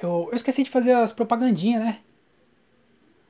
Eu, 0.00 0.28
eu 0.30 0.36
esqueci 0.36 0.62
de 0.62 0.70
fazer 0.70 0.92
as 0.92 1.12
propagandinhas, 1.12 1.82
né? 1.82 2.00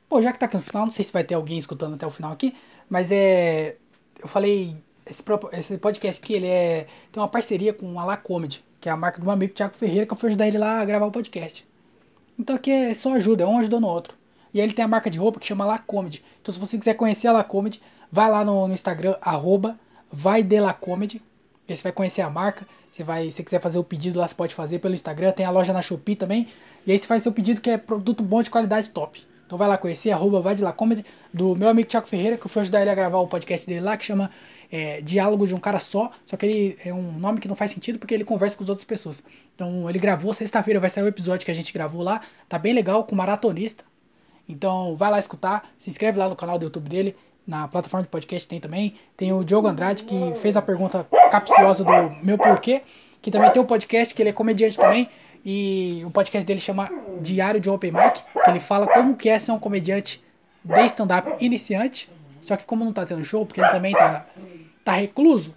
Pô, 0.08 0.22
já 0.22 0.32
que 0.32 0.38
tá 0.38 0.46
aqui 0.46 0.56
no 0.56 0.62
final, 0.62 0.84
não 0.84 0.90
sei 0.90 1.04
se 1.04 1.12
vai 1.12 1.24
ter 1.24 1.34
alguém 1.34 1.58
escutando 1.58 1.94
até 1.94 2.06
o 2.06 2.10
final 2.10 2.32
aqui, 2.32 2.54
mas 2.88 3.12
é 3.12 3.76
eu 4.20 4.28
falei, 4.28 4.76
esse, 5.06 5.22
esse 5.52 5.78
podcast 5.78 6.22
aqui, 6.22 6.34
ele 6.34 6.46
é, 6.46 6.86
tem 7.12 7.22
uma 7.22 7.28
parceria 7.28 7.72
com 7.72 7.98
a 7.98 8.04
La 8.04 8.16
Comedy, 8.16 8.64
que 8.80 8.88
é 8.88 8.92
a 8.92 8.96
marca 8.96 9.18
do 9.18 9.24
meu 9.24 9.32
amigo 9.32 9.54
Thiago 9.54 9.74
Ferreira, 9.74 10.06
que 10.06 10.12
eu 10.12 10.16
fui 10.16 10.28
ajudar 10.28 10.48
ele 10.48 10.58
lá 10.58 10.80
a 10.80 10.84
gravar 10.84 11.06
o 11.06 11.10
podcast. 11.10 11.67
Então 12.38 12.56
aqui 12.56 12.70
é 12.70 12.94
só 12.94 13.14
ajuda, 13.14 13.44
é 13.44 13.46
um 13.46 13.58
ajudando 13.58 13.84
o 13.84 13.88
outro. 13.88 14.16
E 14.52 14.60
aí 14.60 14.66
ele 14.66 14.72
tem 14.72 14.84
a 14.84 14.88
marca 14.88 15.10
de 15.10 15.18
roupa 15.18 15.40
que 15.40 15.46
chama 15.46 15.64
La 15.64 15.78
Comedy. 15.78 16.22
Então 16.40 16.52
se 16.52 16.60
você 16.60 16.78
quiser 16.78 16.94
conhecer 16.94 17.28
a 17.28 17.32
La 17.32 17.44
Comedy, 17.44 17.80
vai 18.10 18.30
lá 18.30 18.44
no, 18.44 18.68
no 18.68 18.74
Instagram, 18.74 19.16
arroba, 19.20 19.78
vai 20.10 20.42
de. 21.06 21.20
Aí 21.68 21.76
você 21.76 21.82
vai 21.82 21.92
conhecer 21.92 22.22
a 22.22 22.30
marca. 22.30 22.66
Você 22.90 23.04
vai, 23.04 23.30
se 23.30 23.44
quiser 23.44 23.60
fazer 23.60 23.78
o 23.78 23.84
pedido 23.84 24.18
lá, 24.18 24.26
você 24.26 24.34
pode 24.34 24.54
fazer 24.54 24.78
pelo 24.78 24.94
Instagram. 24.94 25.32
Tem 25.32 25.44
a 25.44 25.50
loja 25.50 25.72
na 25.72 25.82
Shopee 25.82 26.16
também. 26.16 26.48
E 26.86 26.92
aí 26.92 26.98
você 26.98 27.06
faz 27.06 27.22
seu 27.22 27.32
pedido 27.32 27.60
que 27.60 27.70
é 27.70 27.76
produto 27.76 28.22
bom 28.22 28.42
de 28.42 28.50
qualidade 28.50 28.90
top. 28.90 29.20
Então 29.48 29.56
vai 29.56 29.66
lá 29.66 29.78
conhecer, 29.78 30.10
arroba 30.10 30.42
vai 30.42 30.54
de 30.54 30.62
do 31.32 31.56
meu 31.56 31.70
amigo 31.70 31.88
Thiago 31.88 32.06
Ferreira, 32.06 32.36
que 32.36 32.44
eu 32.44 32.50
fui 32.50 32.60
ajudar 32.60 32.82
ele 32.82 32.90
a 32.90 32.94
gravar 32.94 33.18
o 33.18 33.26
podcast 33.26 33.66
dele 33.66 33.80
lá, 33.80 33.96
que 33.96 34.04
chama 34.04 34.30
é, 34.70 35.00
Diálogo 35.00 35.46
de 35.46 35.54
um 35.54 35.60
Cara 35.60 35.80
Só, 35.80 36.10
só 36.26 36.36
que 36.36 36.46
ele 36.46 36.78
é 36.84 36.92
um 36.92 37.12
nome 37.12 37.40
que 37.40 37.48
não 37.48 37.56
faz 37.56 37.70
sentido 37.70 37.98
porque 37.98 38.14
ele 38.14 38.24
conversa 38.24 38.56
com 38.56 38.62
as 38.62 38.68
outras 38.68 38.84
pessoas. 38.84 39.22
Então 39.54 39.88
ele 39.88 39.98
gravou, 39.98 40.32
sexta-feira 40.34 40.78
vai 40.78 40.90
sair 40.90 41.04
o 41.04 41.08
episódio 41.08 41.44
que 41.44 41.50
a 41.50 41.54
gente 41.54 41.72
gravou 41.72 42.02
lá, 42.02 42.20
tá 42.48 42.58
bem 42.58 42.72
legal, 42.72 43.04
com 43.04 43.14
maratonista. 43.16 43.84
Então 44.48 44.96
vai 44.96 45.10
lá 45.10 45.18
escutar, 45.18 45.68
se 45.76 45.90
inscreve 45.90 46.18
lá 46.18 46.28
no 46.28 46.36
canal 46.36 46.58
do 46.58 46.64
YouTube 46.64 46.88
dele, 46.88 47.16
na 47.48 47.66
plataforma 47.66 48.04
de 48.04 48.10
podcast 48.10 48.46
tem 48.46 48.60
também. 48.60 48.94
Tem 49.16 49.32
o 49.32 49.42
Diogo 49.42 49.66
Andrade, 49.68 50.02
que 50.02 50.34
fez 50.36 50.54
a 50.54 50.60
pergunta 50.60 51.06
capciosa 51.30 51.82
do 51.82 52.10
meu 52.22 52.36
porquê, 52.36 52.82
que 53.22 53.30
também 53.30 53.50
tem 53.50 53.60
um 53.60 53.64
podcast, 53.64 54.14
que 54.14 54.22
ele 54.22 54.28
é 54.28 54.32
comediante 54.32 54.76
também. 54.76 55.08
E 55.44 56.02
o 56.04 56.10
podcast 56.10 56.46
dele 56.46 56.60
chama 56.60 56.90
Diário 57.20 57.58
de 57.58 57.70
Open 57.70 57.90
Mic, 57.90 58.22
que 58.44 58.50
ele 58.50 58.60
fala 58.60 58.86
como 58.86 59.16
que 59.16 59.30
é 59.30 59.38
ser 59.38 59.52
um 59.52 59.58
comediante 59.58 60.22
de 60.62 60.80
stand-up 60.86 61.42
iniciante. 61.42 62.10
Só 62.40 62.54
que 62.54 62.66
como 62.66 62.84
não 62.84 62.92
tá 62.92 63.06
tendo 63.06 63.24
show, 63.24 63.46
porque 63.46 63.60
ele 63.60 63.70
também 63.70 63.94
tá, 63.94 64.26
tá 64.88 64.92
recluso, 64.92 65.54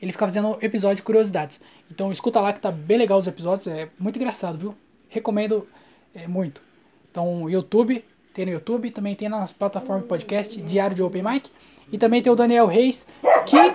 ele 0.00 0.10
fica 0.10 0.24
fazendo 0.24 0.56
episódio 0.62 0.96
de 0.96 1.02
curiosidades. 1.02 1.60
Então 1.90 2.10
escuta 2.10 2.40
lá 2.40 2.50
que 2.50 2.60
tá 2.60 2.72
bem 2.72 2.96
legal 2.96 3.18
os 3.18 3.26
episódios, 3.26 3.66
é 3.66 3.90
muito 3.98 4.16
engraçado, 4.16 4.56
viu? 4.56 4.74
Recomendo 5.10 5.68
é, 6.14 6.26
muito. 6.26 6.62
Então, 7.10 7.48
YouTube, 7.48 8.02
tem 8.32 8.46
no 8.46 8.52
YouTube, 8.52 8.90
também 8.90 9.14
tem 9.14 9.28
nas 9.28 9.52
plataformas 9.52 10.06
podcast 10.06 10.58
Diário 10.62 10.96
de 10.96 11.02
Open 11.02 11.22
Mic. 11.22 11.50
E 11.92 11.98
também 11.98 12.22
tem 12.22 12.32
o 12.32 12.36
Daniel 12.36 12.66
Reis, 12.66 13.06
que 13.44 13.74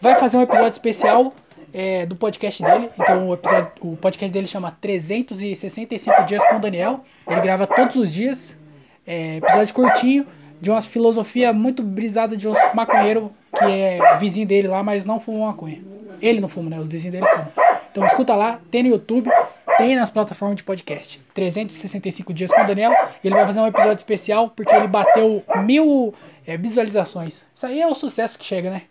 vai 0.00 0.14
fazer 0.14 0.36
um 0.36 0.42
episódio 0.42 0.70
especial 0.70 1.32
é, 1.72 2.06
do 2.06 2.14
podcast 2.14 2.62
dele. 2.62 2.90
Então 2.96 3.28
o, 3.28 3.34
episódio, 3.34 3.72
o 3.80 3.96
podcast 3.96 4.32
dele 4.32 4.46
chama 4.46 4.70
365 4.80 6.22
Dias 6.26 6.44
com 6.44 6.56
o 6.56 6.60
Daniel. 6.60 7.04
Ele 7.28 7.40
grava 7.40 7.66
todos 7.66 7.96
os 7.96 8.12
dias. 8.12 8.56
É, 9.04 9.38
episódio 9.38 9.74
curtinho, 9.74 10.26
de 10.60 10.70
uma 10.70 10.80
filosofia 10.80 11.52
muito 11.52 11.82
brisada 11.82 12.36
de 12.36 12.46
um 12.46 12.52
maconheiro 12.72 13.32
que 13.60 13.64
é 13.70 14.16
vizinho 14.18 14.46
dele 14.46 14.68
lá, 14.68 14.82
mas 14.82 15.04
não 15.04 15.20
fuma 15.20 15.46
maconha. 15.46 15.80
Ele 16.20 16.40
não 16.40 16.48
fuma, 16.48 16.68
né? 16.68 16.80
Os 16.80 16.88
vizinhos 16.88 17.12
dele 17.12 17.26
fumam. 17.26 17.52
Então 17.92 18.06
escuta 18.06 18.36
lá, 18.36 18.60
tem 18.70 18.82
no 18.84 18.88
YouTube, 18.88 19.30
tem 19.76 19.96
nas 19.96 20.10
plataformas 20.10 20.56
de 20.56 20.62
podcast. 20.64 21.20
365 21.34 22.32
dias 22.32 22.50
com 22.52 22.60
o 22.60 22.66
Daniel. 22.66 22.92
Ele 23.22 23.34
vai 23.34 23.46
fazer 23.46 23.60
um 23.60 23.66
episódio 23.66 23.96
especial 23.96 24.50
porque 24.50 24.74
ele 24.74 24.86
bateu 24.86 25.44
mil 25.64 26.14
é, 26.46 26.56
visualizações. 26.56 27.44
Isso 27.54 27.66
aí 27.66 27.80
é 27.80 27.86
o 27.86 27.94
sucesso 27.94 28.38
que 28.38 28.44
chega, 28.44 28.70
né? 28.70 28.82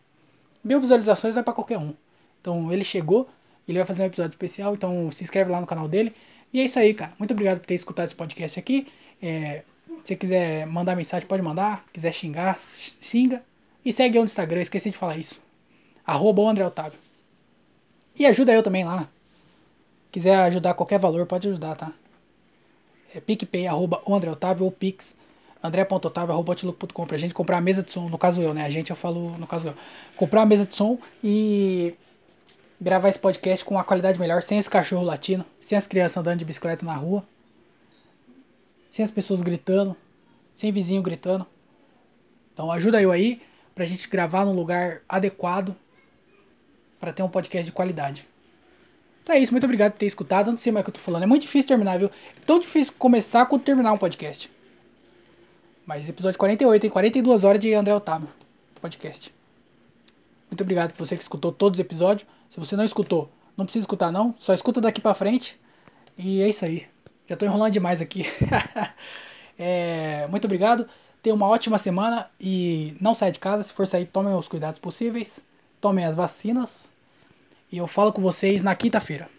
Mil 0.64 0.80
visualizações 0.82 1.36
não 1.36 1.42
é 1.42 1.44
pra 1.44 1.54
qualquer 1.54 1.78
um. 1.78 1.94
Então 2.42 2.72
ele 2.72 2.84
chegou, 2.84 3.30
ele 3.68 3.78
vai 3.78 3.86
fazer 3.86 4.04
um 4.04 4.06
episódio 4.08 4.32
especial, 4.32 4.74
então 4.74 5.12
se 5.12 5.24
inscreve 5.24 5.50
lá 5.52 5.62
no 5.62 5.68
canal 5.68 5.88
dele. 5.88 6.14
E 6.52 6.60
é 6.60 6.64
isso 6.64 6.80
aí, 6.80 6.94
cara. 6.94 7.14
Muito 7.18 7.32
obrigado 7.32 7.60
por 7.60 7.66
ter 7.66 7.76
escutado 7.76 8.06
esse 8.06 8.16
podcast 8.16 8.60
aqui. 8.60 8.88
É, 9.22 9.64
Se 10.04 10.08
você 10.10 10.16
quiser 10.16 10.66
mandar 10.66 10.96
mensagem, 10.96 11.28
pode 11.28 11.42
mandar. 11.42 11.86
Quiser 11.94 12.12
xingar, 12.14 12.58
xinga. 12.60 13.44
E 13.84 13.94
segue 13.94 14.18
eu 14.18 14.22
no 14.22 14.26
Instagram, 14.26 14.62
esqueci 14.62 14.92
de 14.92 14.98
falar 14.98 15.18
isso. 15.18 15.40
Arroba 16.06 16.42
André 16.44 16.66
Otávio. 16.66 17.00
E 18.16 18.26
ajuda 18.26 18.52
eu 18.52 18.62
também 18.62 18.84
lá. 18.84 19.08
Quiser 20.12 20.36
ajudar 20.36 20.74
qualquer 20.74 21.00
valor, 21.00 21.26
pode 21.26 21.48
ajudar, 21.48 21.76
tá? 21.76 21.94
É 23.14 23.20
PicPay, 23.20 23.68
arroba 23.68 24.02
André 24.08 24.30
Otávio 24.30 24.66
ou 24.66 24.72
Pix, 24.72 25.16
andré.otávio, 25.64 26.34
arroba 26.34 26.52
outlook.com, 26.52 27.06
pra 27.06 27.18
gente 27.18 27.34
comprar 27.34 27.58
a 27.58 27.62
mesa 27.62 27.84
de 27.84 27.92
som, 27.92 28.10
no 28.10 28.18
caso 28.18 28.42
eu, 28.42 28.54
né? 28.54 28.64
A 28.64 28.70
gente 28.70 28.90
eu 28.90 28.96
falo, 28.96 29.38
no 29.38 29.48
caso 29.48 29.68
eu. 29.68 29.76
Comprar 30.16 30.42
a 30.42 30.46
mesa 30.46 30.66
de 30.66 30.76
som 30.76 30.98
e 31.24 31.94
gravar 32.80 33.10
esse 33.10 33.20
podcast 33.20 33.64
com 33.66 33.76
uma 33.76 33.84
qualidade 33.84 34.20
melhor, 34.20 34.42
sem 34.42 34.58
esse 34.58 34.70
cachorro 34.70 35.04
latino, 35.04 35.46
sem 35.60 35.78
as 35.78 35.86
crianças 35.86 36.18
andando 36.18 36.40
de 36.40 36.46
bicicleta 36.46 36.86
na 36.86 36.94
rua, 36.94 37.26
sem 38.92 39.04
as 39.04 39.12
pessoas 39.12 39.42
gritando, 39.42 39.96
sem 40.56 40.72
vizinho 40.72 41.02
gritando. 41.02 41.46
Então 42.54 42.72
ajuda 42.72 43.02
eu 43.02 43.12
aí 43.12 43.42
pra 43.80 43.86
gente 43.86 44.10
gravar 44.10 44.44
num 44.44 44.52
lugar 44.52 45.04
adequado 45.08 45.74
para 47.00 47.14
ter 47.14 47.24
um 47.24 47.30
podcast 47.30 47.66
de 47.66 47.72
qualidade. 47.72 48.28
Então 49.24 49.34
é 49.34 49.40
isso, 49.40 49.54
muito 49.54 49.64
obrigado 49.64 49.94
por 49.94 50.00
ter 50.00 50.06
escutado. 50.06 50.48
Não 50.52 50.58
sei 50.58 50.70
mais 50.70 50.82
o 50.82 50.84
que 50.84 50.90
eu 50.90 50.96
tô 50.96 51.00
falando. 51.00 51.24
É 51.24 51.26
muito 51.26 51.44
difícil 51.44 51.70
terminar, 51.70 51.98
viu? 51.98 52.10
É 52.10 52.42
tão 52.46 52.60
difícil 52.60 52.94
começar 53.00 53.46
quanto 53.46 53.64
terminar 53.64 53.94
um 53.94 53.98
podcast. 53.98 54.52
Mas 55.86 56.10
episódio 56.10 56.38
48, 56.38 56.82
tem 56.82 56.90
42 56.90 57.46
horas 57.46 57.62
de 57.62 57.74
André 57.74 57.96
Otávio. 57.96 58.28
Podcast. 58.82 59.34
Muito 60.52 60.60
obrigado 60.60 60.92
por 60.92 61.06
você 61.06 61.16
que 61.16 61.22
escutou 61.22 61.54
todos 61.54 61.80
os 61.80 61.86
episódios. 61.86 62.28
Se 62.50 62.60
você 62.60 62.76
não 62.76 62.84
escutou, 62.84 63.32
não 63.56 63.64
precisa 63.64 63.84
escutar 63.84 64.12
não. 64.12 64.36
Só 64.38 64.54
escuta 64.54 64.82
daqui 64.82 65.00
pra 65.00 65.14
frente. 65.14 65.58
E 66.18 66.42
é 66.42 66.50
isso 66.50 66.66
aí. 66.66 66.86
Já 67.30 67.38
tô 67.38 67.46
enrolando 67.46 67.72
demais 67.72 68.02
aqui. 68.02 68.26
é, 69.58 70.28
muito 70.28 70.44
obrigado. 70.44 70.86
Tenha 71.22 71.36
uma 71.36 71.48
ótima 71.48 71.78
semana 71.78 72.30
e 72.40 72.96
não 73.02 73.14
saia 73.14 73.32
de 73.32 73.40
casa. 73.40 73.64
Se 73.64 73.74
for 73.74 73.86
sair, 73.86 74.06
tomem 74.06 74.34
os 74.34 74.48
cuidados 74.48 74.80
possíveis. 74.80 75.44
Tomem 75.82 76.06
as 76.06 76.16
vacinas. 76.16 76.92
E 77.72 77.78
eu 77.78 77.88
falo 77.88 78.14
com 78.14 78.22
vocês 78.22 78.64
na 78.64 78.76
quinta-feira. 78.76 79.30